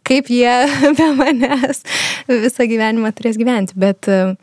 kaip 0.07 0.31
jie 0.33 0.55
be 0.97 1.11
manęs 1.19 1.83
visą 2.31 2.65
gyvenimą 2.71 3.13
turės 3.19 3.37
gyventi. 3.37 3.77
Bet 3.77 4.09
uh, 4.09 4.33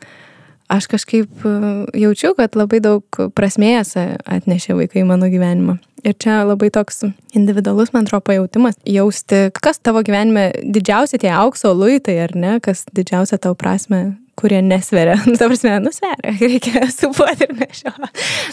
aš 0.73 0.87
kažkaip 0.91 1.45
e, 1.45 1.55
jaučiu, 2.03 2.33
kad 2.37 2.57
labai 2.59 2.81
daug 2.83 3.21
prasmės 3.35 3.95
atnešė 3.97 4.77
vaikai 4.81 5.03
į 5.03 5.09
mano 5.09 5.29
gyvenimą. 5.31 5.77
Ir 6.05 6.13
čia 6.21 6.43
labai 6.45 6.69
toks 6.71 7.01
individualus, 7.35 7.89
man 7.93 8.05
atrodo, 8.05 8.27
pajautimas, 8.29 8.77
jausti, 8.87 9.47
kas 9.57 9.81
tavo 9.81 10.03
gyvenime 10.05 10.51
didžiausia 10.61 11.19
tie 11.23 11.33
aukso 11.33 11.73
luitai, 11.75 12.19
ar 12.27 12.35
ne, 12.37 12.57
kas 12.63 12.85
didžiausia 12.95 13.41
tavo 13.41 13.57
prasme 13.59 14.17
kurie 14.37 14.61
nesveria. 14.61 15.17
Nu, 15.27 15.35
ta 15.37 15.49
prasme, 15.49 15.79
nusveria, 15.83 16.35
reikia 16.43 16.85
supuoti 16.93 17.47
ir 17.47 17.55
nešio. 17.57 17.93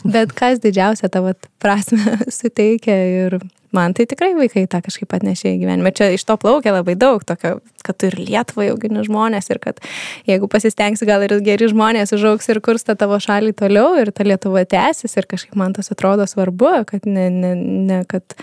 Bet 0.08 0.32
kas 0.36 0.62
didžiausia 0.64 1.10
tavo 1.12 1.34
prasme 1.62 2.18
suteikia 2.38 2.96
ir 3.26 3.38
man 3.74 3.94
tai 3.96 4.06
tikrai 4.10 4.32
vaikai 4.38 4.66
tą 4.70 4.80
kažkaip 4.84 5.12
atnešė 5.16 5.54
į 5.54 5.60
gyvenimą. 5.62 5.92
Čia 5.96 6.10
iš 6.14 6.24
to 6.28 6.36
plaukia 6.40 6.74
labai 6.74 6.96
daug, 6.98 7.24
tokio, 7.26 7.58
kad 7.84 7.98
tu 8.00 8.08
ir 8.08 8.16
Lietuvai 8.18 8.70
augini 8.72 9.04
žmonės 9.04 9.50
ir 9.52 9.60
kad 9.62 9.80
jeigu 10.28 10.48
pasistengsi, 10.50 11.06
gal 11.08 11.24
ir 11.26 11.36
geri 11.44 11.68
žmonės 11.70 12.14
užaugs 12.16 12.48
ir 12.52 12.60
kursta 12.64 12.96
tavo 12.98 13.18
šalį 13.20 13.52
toliau 13.58 13.94
ir 14.00 14.12
ta 14.14 14.26
Lietuva 14.26 14.64
tęsis 14.68 15.16
ir 15.18 15.28
kažkaip 15.30 15.58
man 15.60 15.74
tas 15.76 15.92
atrodo 15.92 16.26
svarbu, 16.28 16.72
kad 16.88 17.08
ne, 17.08 17.28
ne, 17.32 17.52
ne 17.54 18.00
kad 18.08 18.36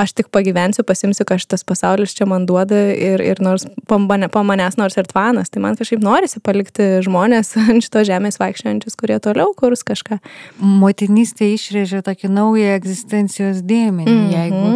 aš 0.00 0.16
tik 0.16 0.30
pagyvensiu, 0.34 0.84
pasimsiu, 0.86 1.26
kad 1.28 1.42
šitas 1.42 1.66
pasaulis 1.66 2.14
čia 2.16 2.28
man 2.28 2.46
duoda 2.48 2.78
ir, 2.94 3.22
ir 3.24 3.42
nors 3.44 3.66
po 3.86 3.98
manęs 3.98 4.78
nors 4.80 4.96
ir 4.96 5.08
tvanas, 5.10 5.52
tai 5.52 5.62
man 5.64 5.76
kažkaip 5.78 6.02
norisi 6.04 6.40
palikti 6.44 6.88
žmonės 7.06 7.54
ant 7.66 7.84
šito 7.84 8.04
žemės 8.08 8.40
vaikščiojančius, 8.42 8.96
kurie 8.98 9.18
toliau 9.22 9.52
kurs 9.56 9.84
kažką. 9.86 10.20
Motinystė 10.60 11.52
išrėžė 11.54 12.02
tokį 12.06 12.32
naują 12.32 12.76
egzistencijos 12.78 13.62
dėmenį, 13.66 14.06
mm 14.06 14.24
-hmm. 14.24 14.34
jeigu 14.36 14.75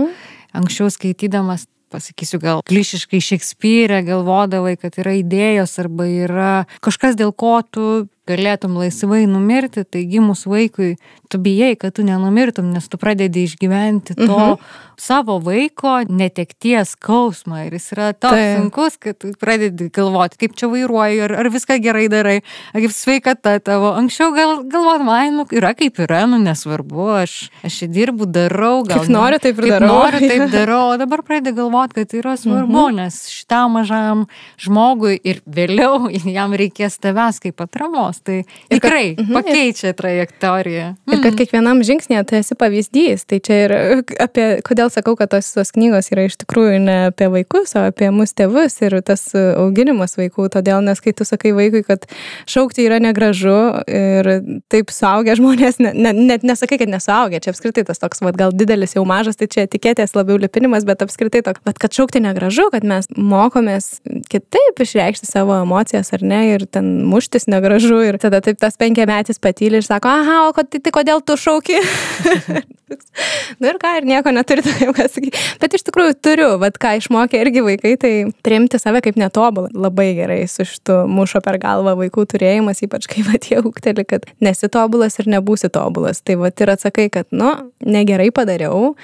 anksčiau 0.56 0.90
skaitydamas 0.92 1.66
pasakysiu 1.90 2.38
gal 2.42 2.62
klišiškai 2.70 3.20
Šekspyrę, 3.24 4.00
galvodavai, 4.06 4.76
kad 4.78 4.94
yra 5.02 5.16
idėjos 5.18 5.74
arba 5.82 6.06
yra 6.06 6.52
kažkas, 6.84 7.18
dėl 7.18 7.34
ko 7.34 7.58
tu 7.66 7.86
galėtum 8.30 8.78
laisvai 8.80 9.24
numirti, 9.30 9.84
tai 9.84 10.04
gimus 10.08 10.46
vaikui, 10.48 10.94
tu 11.30 11.38
bijai, 11.38 11.76
kad 11.78 11.94
tu 11.94 12.04
nenumirtum, 12.06 12.70
nes 12.74 12.88
tu 12.90 12.98
pradedi 12.98 13.44
išgyventi 13.46 14.16
to 14.18 14.26
mhm. 14.26 14.56
savo 15.00 15.38
vaiko 15.42 16.00
netekties 16.08 16.96
skausmą 16.96 17.64
ir 17.68 17.76
jis 17.78 17.86
yra 17.94 18.08
toks 18.12 18.34
tai. 18.34 18.48
sunkus, 18.58 18.96
kad 19.00 19.18
tu 19.22 19.30
pradedi 19.40 19.86
galvoti, 19.94 20.40
kaip 20.42 20.56
čia 20.58 20.68
vairuoji, 20.72 21.20
ar, 21.26 21.36
ar 21.44 21.50
viską 21.54 21.78
gerai 21.82 22.08
darai, 22.12 22.36
ar 22.74 22.84
kaip 22.84 22.94
sveikata 22.94 23.56
tavo. 23.64 23.92
Anksčiau 24.00 24.34
gal 24.34 24.56
galvotum, 24.70 25.12
ai, 25.14 25.30
nu, 25.34 25.46
yra 25.54 25.72
kaip 25.78 26.02
yra, 26.02 26.24
nu, 26.30 26.40
nesvarbu, 26.42 27.06
aš, 27.20 27.36
aš 27.66 27.78
čia 27.82 27.90
dirbu, 27.94 28.26
darau, 28.26 28.80
gal. 28.88 29.04
Kaip 29.04 29.14
noriu, 29.14 29.40
taip 29.42 29.62
ir 29.62 29.68
kaip 29.68 29.76
darau. 29.76 29.94
Noriu, 29.94 30.22
taip 30.26 30.46
darau, 30.56 30.82
o 30.90 30.98
dabar 31.00 31.24
pradedi 31.26 31.54
galvoti, 31.56 32.00
kad 32.00 32.18
yra 32.18 32.34
svarbu, 32.40 32.88
mhm. 32.88 33.00
nes 33.04 33.20
šitam 33.30 33.78
mažam 33.78 34.26
žmogui 34.60 35.14
ir 35.22 35.40
vėliau 35.46 36.10
jam 36.36 36.58
reikės 36.58 36.98
tavęs 37.02 37.40
kaip 37.46 37.62
atramos. 37.64 38.19
Tai 38.26 38.38
tikrai 38.72 39.14
kad, 39.14 39.24
mhm, 39.24 39.38
pakeičia 39.38 39.92
trajektoriją. 39.98 40.86
Ir 41.10 41.16
kad 41.16 41.30
mhm. 41.32 41.38
kiekvienam 41.40 41.82
žingsnėje 41.86 42.24
tai 42.30 42.42
esi 42.44 42.56
pavyzdys. 42.58 43.26
Tai 43.30 43.40
čia 43.46 43.58
ir 43.66 43.74
apie, 44.26 44.46
kodėl 44.66 44.92
sakau, 44.92 45.16
kad 45.18 45.32
tos, 45.34 45.52
tos 45.56 45.72
knygos 45.76 46.10
yra 46.14 46.26
iš 46.28 46.38
tikrųjų 46.44 46.80
ne 46.84 46.98
apie 47.10 47.30
vaikus, 47.32 47.74
o 47.78 47.86
apie 47.88 48.10
mus 48.14 48.34
tėvus 48.36 48.78
ir 48.84 48.98
tas 49.06 49.26
auginimas 49.36 50.16
vaikų. 50.20 50.50
Todėl, 50.54 50.82
nes 50.84 51.00
kai 51.02 51.14
tu 51.16 51.26
sakai 51.28 51.54
vaikui, 51.56 51.82
kad 51.86 52.06
šaukti 52.50 52.86
yra 52.86 53.00
negražu 53.02 53.58
ir 53.90 54.30
taip 54.72 54.92
suaugę 54.94 55.34
žmonės, 55.38 55.80
ne, 55.82 55.92
ne, 55.94 56.12
net 56.32 56.44
nesakai, 56.46 56.80
kad 56.80 56.90
nesuaugę, 56.90 57.40
čia 57.42 57.54
apskritai 57.54 57.84
tas 57.88 58.00
toks, 58.02 58.22
vad, 58.24 58.38
gal 58.38 58.54
didelis 58.56 58.96
jau 58.96 59.04
mažas, 59.08 59.38
tai 59.40 59.48
čia 59.50 59.66
etiketės 59.66 60.14
labiau 60.18 60.38
lipinimas, 60.40 60.86
bet 60.88 61.04
apskritai 61.04 61.42
toks, 61.46 61.62
bet 61.66 61.80
kad 61.82 61.94
šaukti 61.96 62.22
negražu, 62.24 62.68
kad 62.74 62.86
mes 62.86 63.08
mokomės 63.16 64.00
kitaip 64.30 64.82
išreikšti 64.84 65.28
savo 65.28 65.56
emocijas 65.60 66.12
ar 66.16 66.24
ne 66.26 66.40
ir 66.54 66.66
ten 66.66 66.92
muštis 67.08 67.48
negražu 67.50 67.99
ir 68.06 68.18
tada 68.22 68.40
taip 68.44 68.58
tas 68.60 68.76
penkiametis 68.80 69.40
patyli 69.42 69.80
ir 69.80 69.86
sako, 69.86 70.10
aha, 70.10 70.36
o 70.48 70.52
tai, 70.60 70.80
tai 70.80 70.92
kodėl 70.94 71.22
tu 71.24 71.36
šauki? 71.40 71.78
Na 71.80 72.62
nu 73.60 73.70
ir 73.70 73.78
ką, 73.82 73.92
ir 74.00 74.08
nieko 74.08 74.32
neturi 74.34 74.64
tokiam, 74.66 74.92
ką 74.96 75.06
sakyti. 75.10 75.42
Bet 75.62 75.76
iš 75.76 75.84
tikrųjų 75.88 76.16
turiu, 76.24 76.48
vad 76.62 76.78
ką 76.80 76.96
išmokė 77.00 77.40
irgi 77.44 77.64
vaikai, 77.66 77.94
tai 78.00 78.12
priimti 78.46 78.80
save 78.82 79.02
kaip 79.04 79.18
netobulą. 79.20 79.70
Labai 79.86 80.10
gerai 80.18 80.40
su 80.50 80.66
šitu 80.68 81.02
mušo 81.10 81.42
per 81.44 81.60
galvą 81.62 81.96
vaikų 82.00 82.26
turėjimas, 82.34 82.82
ypač 82.86 83.08
kai 83.10 83.24
vad 83.26 83.46
jie 83.50 83.60
ūkteli, 83.62 84.06
kad 84.08 84.26
nesi 84.42 84.70
tobulas 84.72 85.20
ir 85.22 85.30
nebūsi 85.36 85.72
tobulas. 85.72 86.22
Tai 86.24 86.40
vad 86.44 86.64
ir 86.64 86.74
atsakai, 86.76 87.10
kad, 87.14 87.30
nu, 87.34 87.52
negerai 87.86 88.30
padariau, 88.34 88.94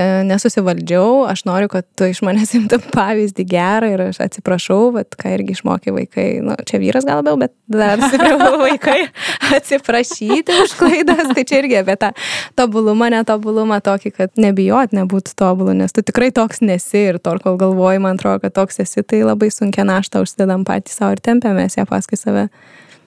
nesusivaldžiau, 0.00 1.26
aš 1.28 1.44
noriu, 1.44 1.68
kad 1.68 1.84
tu 1.98 2.06
iš 2.08 2.22
manęs 2.24 2.54
imtum 2.58 2.80
pavyzdį 2.94 3.44
gerą 3.48 3.90
ir 3.92 4.02
aš 4.06 4.22
atsiprašau, 4.24 4.92
bet 4.96 5.16
ką 5.20 5.34
irgi 5.36 5.56
išmokė 5.56 5.92
vaikai, 5.92 6.26
nu, 6.44 6.56
čia 6.68 6.80
vyras 6.80 7.04
gal 7.08 7.20
labiau, 7.20 7.36
bet 7.42 7.52
dar 7.68 8.00
stipriau 8.08 8.56
vaikai 8.62 8.98
atsiprašyti 9.52 10.56
už 10.64 10.76
klaidas, 10.80 11.34
tai 11.36 11.44
čia 11.48 11.60
irgi 11.60 11.80
apie 11.82 11.98
tą 12.00 12.12
tobulumą, 12.58 13.10
netobulumą 13.12 13.82
tokį, 13.84 14.14
kad 14.16 14.40
nebijot 14.40 14.96
nebūti 14.96 15.36
tobulu, 15.38 15.74
nes 15.76 15.92
tu 15.92 16.04
tikrai 16.04 16.30
toks 16.34 16.64
nesi 16.64 17.08
ir 17.12 17.20
tol, 17.20 17.40
kol 17.42 17.58
galvoji, 17.60 18.00
man 18.02 18.16
atrodo, 18.16 18.46
kad 18.46 18.56
toks 18.62 18.80
esi, 18.86 19.04
tai 19.04 19.20
labai 19.26 19.50
sunkia 19.52 19.84
našta 19.88 20.24
užsidedam 20.24 20.64
patys 20.68 20.96
savo 21.00 21.12
ir 21.16 21.20
tempiamės 21.24 21.76
ją 21.76 21.84
paskui 21.90 22.16
save. 22.20 22.48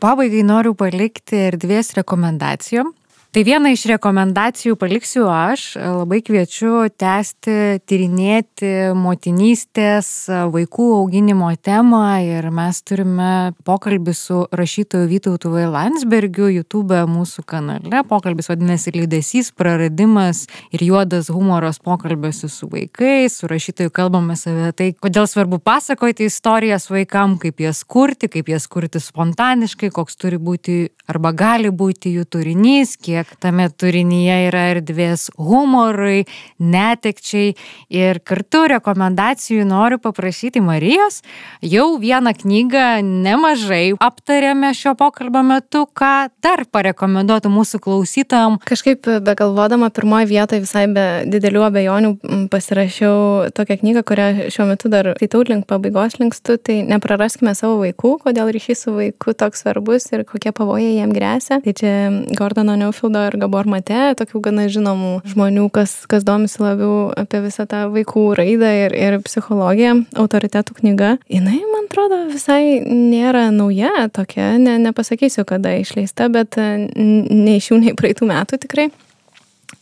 Pabaigai 0.03 0.43
noriu 0.45 0.75
palikti 0.77 1.47
erdvės 1.47 1.95
rekomendacijom 1.97 2.93
Tai 3.35 3.41
vieną 3.43 3.67
iš 3.75 3.81
rekomendacijų 3.89 4.77
paliksiu 4.79 5.25
aš. 5.27 5.73
Labai 5.75 6.21
kviečiu 6.23 6.85
tęsti, 6.87 7.81
tyrinėti 7.83 8.69
motinystės, 8.95 10.07
vaikų 10.53 10.85
auginimo 11.01 11.49
temą 11.59 12.21
ir 12.23 12.47
mes 12.55 12.79
turime 12.87 13.51
pokalbį 13.67 14.13
su 14.15 14.37
rašytoju 14.55 15.09
Vytautu 15.11 15.51
Vailansbergiu 15.51 16.47
YouTube 16.47 17.01
mūsų 17.11 17.43
kanale. 17.43 18.05
Pokalbis 18.07 18.47
vadinasi 18.53 18.95
Lydesys, 18.95 19.51
praradimas 19.51 20.45
ir 20.71 20.85
juodas 20.87 21.27
humoras 21.27 21.81
pokalbėsi 21.83 22.47
su 22.47 22.71
vaikais. 22.71 23.35
Su 23.41 23.51
rašytoju 23.51 23.91
kalbame 23.91 24.39
apie 24.39 24.71
tai, 24.79 24.89
kodėl 24.95 25.27
svarbu 25.27 25.59
pasakoti 25.59 26.31
istorijas 26.31 26.87
vaikam, 26.87 27.35
kaip 27.43 27.59
jas 27.67 27.83
kurti, 27.83 28.31
kaip 28.31 28.55
jas 28.55 28.71
kurti 28.71 29.03
spontaniškai, 29.03 29.91
koks 29.91 30.15
turi 30.23 30.39
būti 30.39 30.85
arba 31.11 31.35
gali 31.35 31.67
būti 31.67 32.15
jų 32.15 32.23
turinys, 32.31 32.95
kiek 32.95 33.24
kiek 33.25 33.39
tame 33.41 33.67
turinyje 33.69 34.35
yra 34.49 34.63
erdvės 34.75 35.29
humorui, 35.37 36.25
netekčiai 36.59 37.55
ir 37.89 38.19
kartu 38.23 38.65
rekomendacijų 38.69 39.65
noriu 39.65 39.99
paprašyti 40.01 40.61
Marijos. 40.61 41.21
Jau 41.61 41.97
vieną 42.01 42.35
knygą 42.37 43.01
nemažai 43.01 43.95
aptarėme 43.99 44.73
šio 44.75 44.95
pokalbio 44.99 45.43
metu, 45.45 45.85
ką 45.87 46.29
dar 46.43 46.65
parekomenduotų 46.69 47.49
mūsų 47.49 47.81
klausytam. 47.81 48.59
Kažkaip 48.65 49.07
begalvodama 49.25 49.89
pirmoji 49.89 50.29
vietoje 50.29 50.63
visai 50.65 50.85
be 50.91 51.25
didelių 51.29 51.65
abejonių 51.69 52.13
pasirašiau 52.53 53.51
tokią 53.55 53.79
knygą, 53.81 54.05
kurią 54.05 54.27
šiuo 54.53 54.69
metu 54.69 54.91
dar 54.91 55.13
skaitau 55.17 55.43
link 55.47 55.67
pabaigos 55.69 56.19
linkstu, 56.21 56.57
tai 56.61 56.81
nepraraskime 56.85 57.55
savo 57.57 57.79
vaikų, 57.81 58.15
kodėl 58.25 58.51
ryšys 58.53 58.85
su 58.85 58.95
vaiku 58.95 59.33
toks 59.37 59.65
svarbus 59.65 60.11
ir 60.13 60.25
kokie 60.27 60.53
pavojai 60.55 60.97
jam 60.99 61.13
grėsia. 61.15 61.61
Tai 61.63 61.73
čia 61.77 61.93
Gordono 62.37 62.75
Neufildo 62.79 63.14
Ronaldo 63.15 63.27
ir 63.31 63.39
Gabor 63.39 63.67
Mate, 63.67 64.15
tokių 64.19 64.41
gana 64.43 64.65
žinomų 64.71 65.23
žmonių, 65.31 65.69
kas, 65.71 66.05
kas 66.09 66.25
domisi 66.27 66.59
labiau 66.59 67.13
apie 67.15 67.39
visą 67.45 67.65
tą 67.67 67.85
vaikų 67.93 68.35
raidą 68.35 68.71
ir, 68.85 68.95
ir 68.95 69.17
psichologiją, 69.23 70.05
autoritetų 70.19 70.75
knyga. 70.81 71.15
Jinai, 71.31 71.61
man 71.71 71.87
atrodo, 71.87 72.25
visai 72.31 72.81
nėra 72.83 73.47
nauja 73.55 74.09
tokia, 74.11 74.57
ne, 74.59 74.77
nepasakysiu, 74.83 75.45
kada 75.47 75.77
išleista, 75.79 76.27
bet 76.29 76.57
nei 76.59 77.59
šių, 77.63 77.79
nei 77.85 77.95
praeitų 77.95 78.27
metų 78.27 78.59
tikrai. 78.65 78.89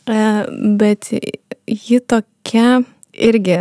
E, 0.06 0.20
bet 0.78 1.10
ji 1.10 2.00
tokia 2.00 2.82
irgi 3.16 3.58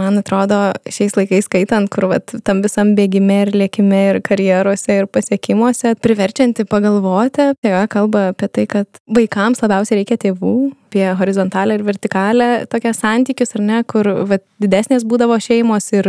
man 0.00 0.18
atrodo, 0.20 0.58
šiais 0.90 1.16
laikais 1.18 1.48
skaitant, 1.48 1.90
kur 1.92 2.08
vat, 2.10 2.34
tam 2.46 2.62
visam 2.64 2.94
bėgime 2.98 3.42
ir 3.44 3.54
lėkime 3.64 4.02
ir 4.10 4.20
karjeruose 4.24 5.00
ir 5.02 5.08
pasiekimuose, 5.12 5.94
priverčianti 6.02 6.66
pagalvoti, 6.68 7.52
tai 7.60 7.86
kalba 7.90 8.30
apie 8.34 8.48
tai, 8.48 8.66
kad 8.70 9.02
vaikams 9.10 9.62
labiausiai 9.64 10.00
reikia 10.00 10.20
tėvų, 10.28 10.54
apie 10.90 11.06
horizontalę 11.14 11.76
ir 11.78 11.84
vertikalę 11.86 12.48
tokią 12.70 12.92
santykius, 12.96 13.54
ar 13.54 13.62
ne, 13.62 13.82
kur 13.86 14.08
vat, 14.26 14.42
didesnės 14.62 15.04
būdavo 15.06 15.38
šeimos 15.38 15.86
ir 15.94 16.08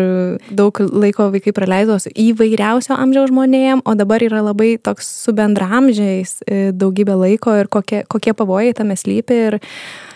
daug 0.49 0.80
laiko 0.89 1.30
vaikai 1.34 1.53
praleido 1.53 1.99
su 2.01 2.09
įvairiausio 2.09 2.97
amžiaus 2.97 3.30
žmonėm, 3.30 3.84
o 3.86 3.95
dabar 3.95 4.24
yra 4.26 4.41
labai 4.41 4.76
toks 4.82 5.09
su 5.26 5.36
bendramžiais 5.38 6.39
e, 6.47 6.62
daugybė 6.74 7.20
laiko 7.20 7.53
ir 7.62 7.70
kokie, 7.70 8.01
kokie 8.09 8.34
pavojai 8.34 8.74
tame 8.78 8.97
slypi. 8.97 9.38
Ir 9.51 9.59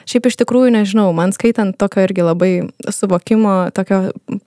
šiaip 0.09 0.29
iš 0.29 0.39
tikrųjų 0.41 0.73
nežinau, 0.75 1.09
man 1.17 1.33
skaitant 1.35 1.77
tokio 1.79 2.05
irgi 2.05 2.25
labai 2.25 2.51
suvokimo, 2.93 3.55
tokio 3.75 4.01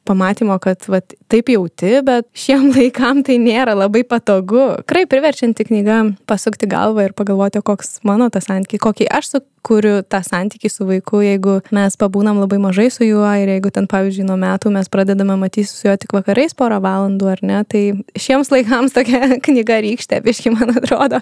pamatymo, 0.08 0.58
kad 0.62 0.86
vat, 0.90 1.14
taip 1.30 1.52
jauti, 1.52 1.98
bet 2.06 2.28
šiem 2.38 2.70
laikam 2.76 3.22
tai 3.26 3.38
nėra 3.42 3.76
labai 3.78 4.04
patogu. 4.08 4.64
Tikrai 4.82 5.06
priverčianti 5.10 5.68
knyga 5.68 6.00
pasukti 6.30 6.70
galvą 6.70 7.08
ir 7.08 7.16
pagalvoti, 7.18 7.62
koks 7.64 7.98
mano 8.08 8.30
tas 8.32 8.48
santykis, 8.48 8.82
kokį 8.84 9.10
aš 9.18 9.32
su 9.34 9.44
kuriu 9.68 10.00
tą 10.06 10.20
santykį 10.24 10.70
su 10.72 10.86
vaiku, 10.88 11.20
jeigu 11.24 11.58
mes 11.74 11.96
pabūnam 12.00 12.38
labai 12.40 12.58
mažai 12.62 12.88
su 12.92 13.06
juo 13.06 13.26
ir 13.38 13.50
jeigu 13.52 13.72
ten, 13.74 13.88
pavyzdžiui, 13.90 14.26
nuo 14.28 14.38
metų 14.40 14.72
mes 14.74 14.88
pradedame 14.92 15.36
matyti 15.40 15.68
su 15.68 15.88
juo 15.88 15.96
tik 16.00 16.14
vakarais 16.16 16.54
porą 16.58 16.78
valandų 16.84 17.30
ar 17.32 17.42
ne, 17.46 17.60
tai 17.68 17.82
šiems 18.18 18.52
laikams 18.54 18.96
tokia 18.96 19.34
knyga 19.46 19.80
rykštė, 19.84 20.20
biški 20.24 20.52
man 20.54 20.72
atrodo, 20.78 21.20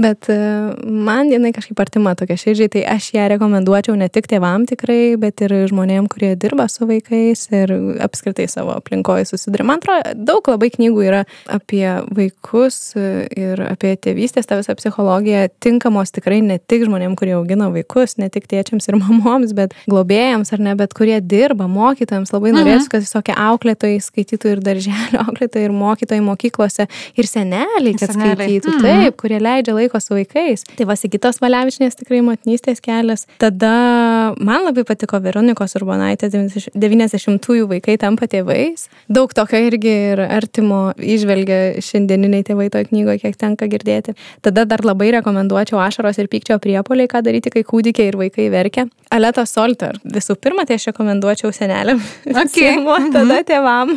bet 0.00 0.30
e, 0.32 0.38
man 0.84 1.32
jinai 1.32 1.54
kažkaip 1.56 1.80
artima 1.82 2.16
tokia 2.18 2.38
širdžiai, 2.42 2.72
tai 2.76 2.84
aš 2.96 3.12
ją 3.16 3.28
rekomenduočiau 3.76 3.96
ne 3.96 4.08
tik 4.08 4.26
tėvam 4.28 4.66
tikrai, 4.66 5.16
bet 5.18 5.40
ir 5.44 5.52
žmonėm, 5.68 6.08
kurie 6.08 6.34
dirba 6.36 6.68
su 6.68 6.86
vaikais 6.86 7.48
ir 7.52 7.72
apskritai 8.00 8.48
savo 8.48 8.74
aplinkoje 8.76 9.26
susiduria. 9.26 9.66
Man 9.66 9.80
atrodo, 9.80 10.14
daug 10.14 10.46
labai 10.48 10.70
knygų 10.70 11.04
yra 11.04 11.24
apie 11.48 11.86
vaikus 12.10 12.94
ir 12.96 13.60
apie 13.66 13.96
tėvystės, 13.96 14.46
tą 14.46 14.58
visą 14.60 14.76
psichologiją, 14.76 15.48
tinkamos 15.60 16.12
tikrai 16.12 16.40
ne 16.42 16.58
tik 16.58 16.86
žmonėm, 16.86 17.16
kurie 17.16 17.34
augina 17.36 17.68
vaikus, 17.70 18.16
ne 18.18 18.28
tik 18.30 18.46
tėčiams 18.48 18.88
ir 18.88 18.98
mamoms, 19.02 19.54
bet 19.56 19.74
globėjams 19.86 20.52
ar 20.52 20.62
ne, 20.62 20.74
bet 20.76 20.94
kurie 20.96 21.20
dirba, 21.20 21.68
mokytojams. 21.68 22.32
Labai 22.32 22.52
mhm. 22.52 22.62
norėsiu, 22.62 22.90
kad 22.92 23.04
visokie 23.04 23.36
auklėtojai 23.36 24.00
skaitytų 24.02 24.56
ir 24.56 24.64
darželio 24.64 25.22
auklėtojai, 25.26 25.68
ir 25.68 25.76
mokytojai 25.76 26.24
mokyklose, 26.24 26.88
ir 27.16 27.30
seneliai, 27.30 27.96
kad 27.98 28.14
seneliai. 28.14 28.36
skaitytų, 28.36 28.76
mhm. 28.76 28.86
taip, 28.86 29.20
kurie 29.20 29.40
leidžia 29.42 29.76
laiko 29.76 30.00
su 30.02 30.16
vaikais. 30.16 30.66
Tai 30.76 30.88
Vasikitos 30.88 31.40
Valiavičnės 31.42 31.98
tikrai 31.98 32.22
motinystės 32.24 32.82
kelias. 32.84 33.26
Tada 33.42 33.65
man 33.66 34.64
labai 34.66 34.84
patiko 34.86 35.18
Veronikos 35.22 35.76
Urbonaitės 35.78 36.34
90-ųjų 36.76 37.68
vaikai 37.70 37.96
tampa 38.00 38.28
tėvais. 38.30 38.86
Daug 39.12 39.32
tokio 39.36 39.60
irgi 39.68 39.92
ir 40.12 40.22
artimo 40.24 40.80
išvelgia 40.96 41.82
šiandieniniai 41.84 42.46
tėvai 42.46 42.68
toje 42.72 42.90
knygoje, 42.90 43.22
kiek 43.24 43.38
tenka 43.40 43.68
girdėti. 43.70 44.16
Tada 44.44 44.66
dar 44.68 44.84
labai 44.86 45.12
rekomenduočiau 45.16 45.80
ašaros 45.82 46.20
ir 46.22 46.30
pykčio 46.32 46.58
priepoliai, 46.62 47.10
ką 47.10 47.22
daryti, 47.26 47.52
kai 47.54 47.64
kūdikiai 47.66 48.12
ir 48.12 48.20
vaikai 48.20 48.48
verkia. 48.52 48.86
Aleta 49.14 49.46
Solter. 49.46 49.98
Visų 50.02 50.36
pirma, 50.42 50.66
tai 50.66 50.80
aš 50.80 50.90
rekomenduočiau 50.92 51.52
seneliam. 51.54 52.02
Okay. 52.46 52.76
Tada 53.12 53.22
mhm. 53.24 53.44
tėvam. 53.48 53.90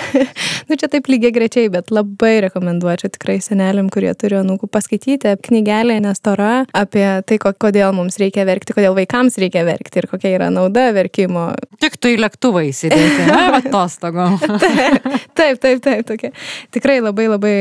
nu, 0.68 0.76
čia 0.78 0.88
taip 0.92 1.08
lygiai 1.10 1.32
grečiai, 1.34 1.70
bet 1.72 1.90
labai 1.94 2.36
rekomenduočiau 2.44 3.10
tikrai 3.12 3.38
seneliam, 3.42 3.88
kurie 3.92 4.12
turi 4.18 4.38
anūkų 4.40 4.68
paskaityti 4.72 5.32
knygelę 5.46 5.98
nestora 6.04 6.64
apie 6.76 7.04
tai, 7.26 7.38
kodėl 7.40 7.94
mums 7.96 8.20
reikia 8.20 8.44
verkti, 8.48 8.76
kodėl 8.76 8.96
vaikams 9.00 9.38
reikia 9.40 9.64
verkti 9.66 10.02
ir 10.02 10.08
kokia 10.10 10.34
yra 10.36 10.50
nauda 10.52 10.90
verkimo. 10.96 11.50
Tik 11.80 11.96
tu 12.00 12.12
į 12.12 12.18
lėktuvą 12.20 12.64
įsidėti, 12.68 13.26
atostogom. 13.60 14.38
taip, 15.38 15.60
taip, 15.62 15.80
taip, 15.84 16.04
tokia. 16.08 16.32
Tikrai 16.74 16.98
labai, 17.02 17.28
labai, 17.32 17.54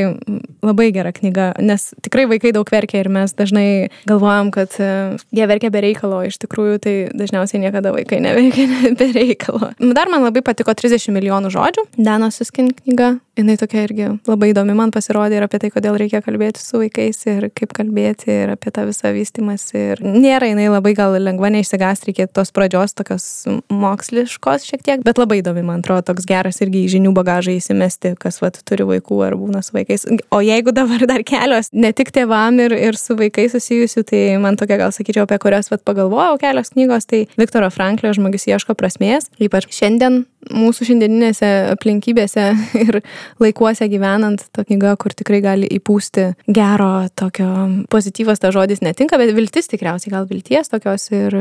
labai 0.65 0.89
gera 0.95 1.13
knyga, 1.15 1.51
nes 1.63 1.89
tikrai 2.05 2.27
vaikai 2.29 2.53
daug 2.55 2.69
verkia 2.71 3.03
ir 3.03 3.11
mes 3.13 3.33
dažnai 3.37 3.89
galvojam, 4.09 4.51
kad 4.55 4.75
e, 4.81 4.91
jie 5.35 5.47
verkia 5.49 5.71
be 5.73 5.83
reikalo, 5.85 6.21
iš 6.27 6.39
tikrųjų 6.43 6.81
tai 6.83 6.95
dažniausiai 7.15 7.63
niekada 7.63 7.93
vaikai 7.95 8.21
neverkia 8.23 8.67
be 8.99 9.09
reikalo. 9.15 9.71
Dar 9.79 10.11
man 10.11 10.25
labai 10.27 10.43
patiko 10.45 10.75
30 10.75 11.15
milijonų 11.15 11.53
žodžių, 11.55 11.87
Dano 11.99 12.31
Suskin 12.33 12.71
knyga, 12.75 13.15
jinai 13.39 13.55
tokia 13.59 13.85
irgi 13.87 14.09
labai 14.27 14.51
įdomi 14.53 14.75
man 14.77 14.93
pasirodė 14.93 15.39
ir 15.39 15.45
apie 15.47 15.61
tai, 15.61 15.71
kodėl 15.73 15.97
reikia 15.99 16.21
kalbėti 16.25 16.61
su 16.63 16.81
vaikais 16.81 17.21
ir 17.31 17.49
kaip 17.55 17.73
kalbėti 17.77 18.31
ir 18.43 18.53
apie 18.53 18.73
tą 18.75 18.85
visą 18.89 19.13
vystimas. 19.15 19.67
Ir 19.77 20.01
nėra 20.03 20.49
jinai 20.51 20.69
labai 20.71 20.95
gal 20.97 21.15
lengva 21.30 21.51
neišsigąs, 21.53 22.03
reikia 22.07 22.27
tos 22.27 22.51
pradžios 22.55 22.95
tokios 22.97 23.25
moksliškos 23.71 24.67
šiek 24.67 24.84
tiek, 24.86 25.03
bet 25.05 25.21
labai 25.21 25.39
įdomi, 25.43 25.63
man 25.65 25.84
atrodo, 25.84 26.09
toks 26.11 26.27
geras 26.30 26.61
irgi 26.65 26.86
žinių 26.91 27.13
bagažą 27.17 27.55
įsimesti, 27.57 28.15
kas 28.19 28.41
vat, 28.43 28.59
turi 28.67 28.88
vaikų 28.89 29.21
ar 29.27 29.38
būna 29.39 29.63
su 29.65 29.75
vaikais. 29.77 30.07
O 30.36 30.41
jeigu 30.45 30.73
dabar 30.75 31.05
dar 31.09 31.23
kelios, 31.27 31.71
ne 31.73 31.93
tik 31.95 32.11
tėvam 32.15 32.59
ir, 32.63 32.75
ir 32.75 32.99
su 32.99 33.17
vaikais 33.19 33.55
susijusių, 33.55 34.05
tai 34.09 34.23
man 34.41 34.59
tokia 34.59 34.80
gal 34.82 34.95
sakyčiau, 34.95 35.27
apie 35.27 35.39
kurias 35.41 35.71
vat, 35.71 35.86
pagalvojau 35.88 36.39
kelios 36.41 36.73
knygos, 36.75 37.09
tai 37.09 37.25
Viktoro 37.39 37.71
Franklio 37.73 38.13
žmogus 38.15 38.49
ieško 38.49 38.75
prasmės, 38.80 39.30
ypač 39.41 39.69
šiandien 39.75 40.23
mūsų 40.55 40.88
šiandieninėse 40.89 41.47
aplinkybėse 41.73 42.45
ir 42.86 42.99
laikuose 43.43 43.88
gyvenant, 43.91 44.45
ta 44.55 44.63
knyga, 44.67 44.95
kur 45.01 45.13
tikrai 45.17 45.41
gali 45.43 45.69
įpūsti 45.80 46.30
gero 46.47 47.07
tokio 47.19 47.49
pozityvas 47.91 48.41
ta 48.41 48.53
žodis 48.55 48.84
netinka, 48.86 49.19
bet 49.19 49.34
viltis 49.36 49.69
tikriausiai, 49.71 50.13
gal 50.15 50.30
vilties 50.30 50.71
tokios 50.71 51.09
ir 51.28 51.38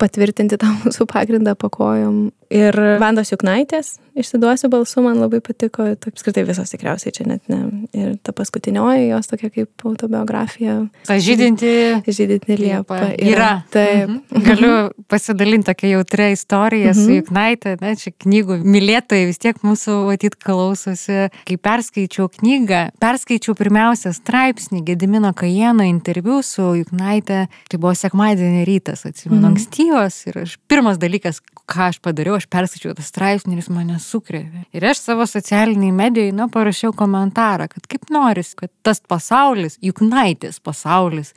patvirtinti 0.00 0.58
tą 0.60 0.72
mūsų 0.84 1.08
pagrindą 1.12 1.56
pakojom 1.58 2.26
Ir 2.52 2.76
Vandos 3.02 3.32
Juknaitės, 3.32 3.96
išsiduosiu 4.16 4.68
balsu, 4.70 5.02
man 5.04 5.18
labai 5.18 5.40
patiko, 5.44 5.84
apskritai 5.92 6.44
visos 6.46 6.70
tikriausiai 6.70 7.14
čia 7.14 7.26
net 7.26 7.48
ne. 7.50 7.58
Ir 7.96 8.12
ta 8.22 8.32
paskutinioji 8.36 9.08
jos 9.10 9.30
tokia 9.30 9.50
kaip 9.50 9.86
autobiografija. 9.88 10.76
Ta 11.08 11.16
žydinti. 11.22 11.72
Žydinti 12.06 12.58
liepa. 12.60 13.00
Yra. 13.16 13.32
yra. 13.32 13.50
Taip. 13.74 14.12
Mhm. 14.12 14.44
Galiu 14.46 14.72
pasidalinti 15.10 15.70
tokia 15.72 15.96
jautria 15.96 16.28
istorija 16.34 16.92
mhm. 16.92 17.00
su 17.02 17.18
Juknaitė, 17.18 17.74
ne, 17.82 17.94
čia 17.98 18.12
knygų 18.14 18.60
mylėtojai 18.62 19.26
vis 19.30 19.42
tiek 19.42 19.58
mūsų 19.66 19.98
matyt 20.06 20.38
klausosi. 20.42 21.26
Kai 21.48 21.58
perskaičiau 21.68 22.30
knygą, 22.38 22.82
perskaičiau 23.02 23.56
pirmiausia 23.58 24.14
straipsnį 24.16 24.84
Gedimino 24.86 25.32
Kajeno 25.36 25.86
interviu 25.86 26.38
su 26.46 26.70
Juknaitė, 26.78 27.46
tai 27.70 27.82
buvo 27.82 27.94
sekmadienį 27.98 28.64
rytas, 28.68 29.02
atsimenu, 29.08 29.42
mhm. 29.42 29.52
ankstyvas 29.52 30.22
ir 30.30 30.42
aš, 30.44 30.56
pirmas 30.70 31.02
dalykas, 31.02 31.42
ką 31.66 31.90
aš 31.90 32.00
padariau, 32.04 32.35
aš 32.38 32.46
perskaičiau 32.52 32.94
tą 32.96 33.04
straipsnį 33.04 33.54
ir 33.54 33.60
jis 33.62 33.70
mane 33.72 33.98
sukrėvė. 34.02 34.64
Ir 34.76 34.86
aš 34.90 35.02
savo 35.02 35.26
socialiniai 35.28 35.94
medijai, 35.94 36.34
na, 36.36 36.48
parašiau 36.52 36.94
komentarą, 36.96 37.68
kad 37.72 37.86
kaip 37.90 38.10
noris, 38.14 38.54
kad 38.58 38.72
tas 38.86 39.00
pasaulis, 39.00 39.78
juk 39.84 40.02
naitės 40.04 40.60
pasaulis, 40.62 41.32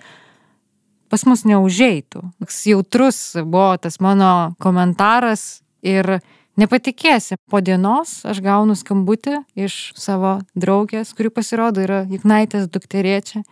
pas 1.09 1.25
mus 1.25 1.45
neužeitų. 1.49 2.23
Toks 2.43 2.59
jautrus 2.69 3.21
buvo 3.41 3.71
tas 3.81 3.99
mano 4.03 4.53
komentaras 4.61 5.63
ir 5.81 6.19
nepatikėsi, 6.59 7.39
po 7.49 7.63
dienos 7.63 8.19
aš 8.27 8.43
gaunu 8.45 8.75
skambutį 8.77 9.39
iš 9.59 9.79
savo 9.97 10.39
draugės, 10.59 11.15
kuri 11.17 11.31
pasirodo 11.33 11.83
yra 11.85 12.03
Juknaitės 12.09 12.69
dukterėčia 12.71 13.43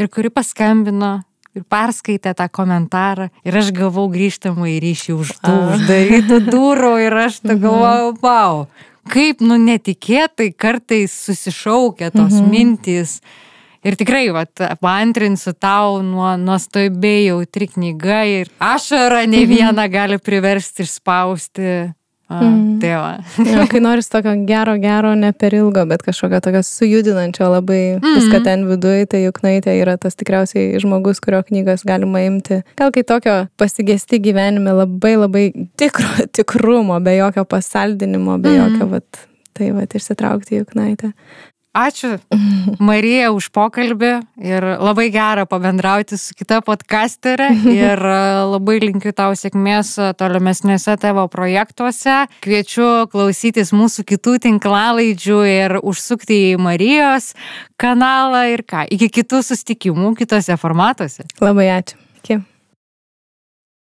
ir 0.00 0.10
kuri 0.12 0.32
paskambino 0.32 1.20
ir 1.56 1.64
perskaitė 1.70 2.34
tą 2.36 2.48
komentarą 2.52 3.30
ir 3.46 3.56
aš 3.60 3.72
gavau 3.76 4.06
grįžtamą 4.12 4.68
į 4.74 4.76
ryšį 4.84 5.16
už 5.16 5.32
tų 5.40 5.56
uždarytų 5.76 6.42
durų 6.50 6.92
ir 7.06 7.18
aš 7.26 7.40
tą 7.46 7.54
mhm. 7.54 7.64
galvojau, 7.64 8.12
wow, 8.22 8.62
kaip 9.10 9.42
nu 9.44 9.58
netikėtai 9.62 10.52
kartais 10.52 11.16
susišaukia 11.26 12.12
tos 12.14 12.38
mhm. 12.38 12.48
mintys. 12.52 13.18
Ir 13.86 13.94
tikrai, 13.94 14.24
vat, 14.34 14.50
paantrinsiu 14.82 15.52
tau 15.54 16.00
nuo 16.02 16.32
nuostabiai 16.40 17.28
jautri 17.28 17.68
knyga 17.70 18.24
ir 18.26 18.50
ašara 18.58 19.22
ne 19.30 19.44
mhm. 19.44 19.52
vieną 19.52 19.86
gali 19.92 20.18
priversti 20.18 20.82
išspausti 20.82 21.76
Mm. 22.28 22.80
Tai 22.80 22.88
va. 22.98 23.10
ja, 23.46 23.66
kai 23.70 23.80
noris 23.80 24.08
tokio 24.10 24.32
gero, 24.48 24.74
gero, 24.82 25.12
ne 25.14 25.30
per 25.32 25.54
ilgo, 25.54 25.84
bet 25.86 26.02
kažkokio 26.02 26.40
tokio 26.42 26.62
sujudinančio 26.66 27.46
labai 27.52 27.82
mm 27.94 28.00
-hmm. 28.00 28.16
viską 28.18 28.42
ten 28.44 28.66
viduje, 28.68 29.06
tai 29.06 29.22
juk 29.24 29.38
naitė 29.42 29.76
yra 29.82 29.96
tas 29.96 30.16
tikriausiai 30.16 30.80
žmogus, 30.82 31.20
kurio 31.20 31.42
knygas 31.42 31.84
galima 31.86 32.20
imti. 32.26 32.62
Gal 32.76 32.90
kai 32.90 33.02
tokio 33.02 33.46
pasigesti 33.56 34.18
gyvenime 34.18 34.72
labai 34.72 35.16
labai 35.16 35.52
tikro, 35.76 36.08
tikrumo, 36.36 37.00
be 37.00 37.16
jokio 37.16 37.44
pasaldinimo, 37.44 38.38
be 38.38 38.48
mm 38.48 38.54
-hmm. 38.54 38.72
jokio, 38.72 38.86
vat, 38.86 39.28
tai 39.52 39.70
va, 39.70 39.86
išsitraukti 39.94 40.56
juk 40.56 40.74
naitę. 40.74 41.12
Ačiū 41.76 42.16
Marija 42.80 43.28
už 43.36 43.50
pokalbį 43.52 44.12
ir 44.40 44.64
labai 44.80 45.10
gera 45.12 45.44
pabendrauti 45.48 46.16
su 46.16 46.32
kita 46.36 46.62
podcasterė 46.64 47.50
ir 47.74 48.00
e, 48.00 48.16
labai 48.48 48.78
linkiu 48.86 49.12
tau 49.16 49.36
sėkmės 49.36 49.92
tolimesniuose 50.16 50.96
tavo 51.02 51.26
projektuose. 51.32 52.22
Kviečiu 52.46 52.88
klausytis 53.12 53.74
mūsų 53.76 54.06
kitų 54.08 54.38
tinklalaidžių 54.48 55.38
ir 55.52 55.78
užsukti 55.82 56.40
į 56.54 56.58
Marijos 56.64 57.34
kanalą 57.80 58.46
ir 58.54 58.64
ką. 58.64 58.88
Iki 58.96 59.12
kitų 59.20 59.44
sustikimų 59.44 60.16
kitose 60.16 60.56
formatuose. 60.60 61.28
Labai 61.44 61.70
ačiū. 61.76 62.00
Iki. 62.22 62.40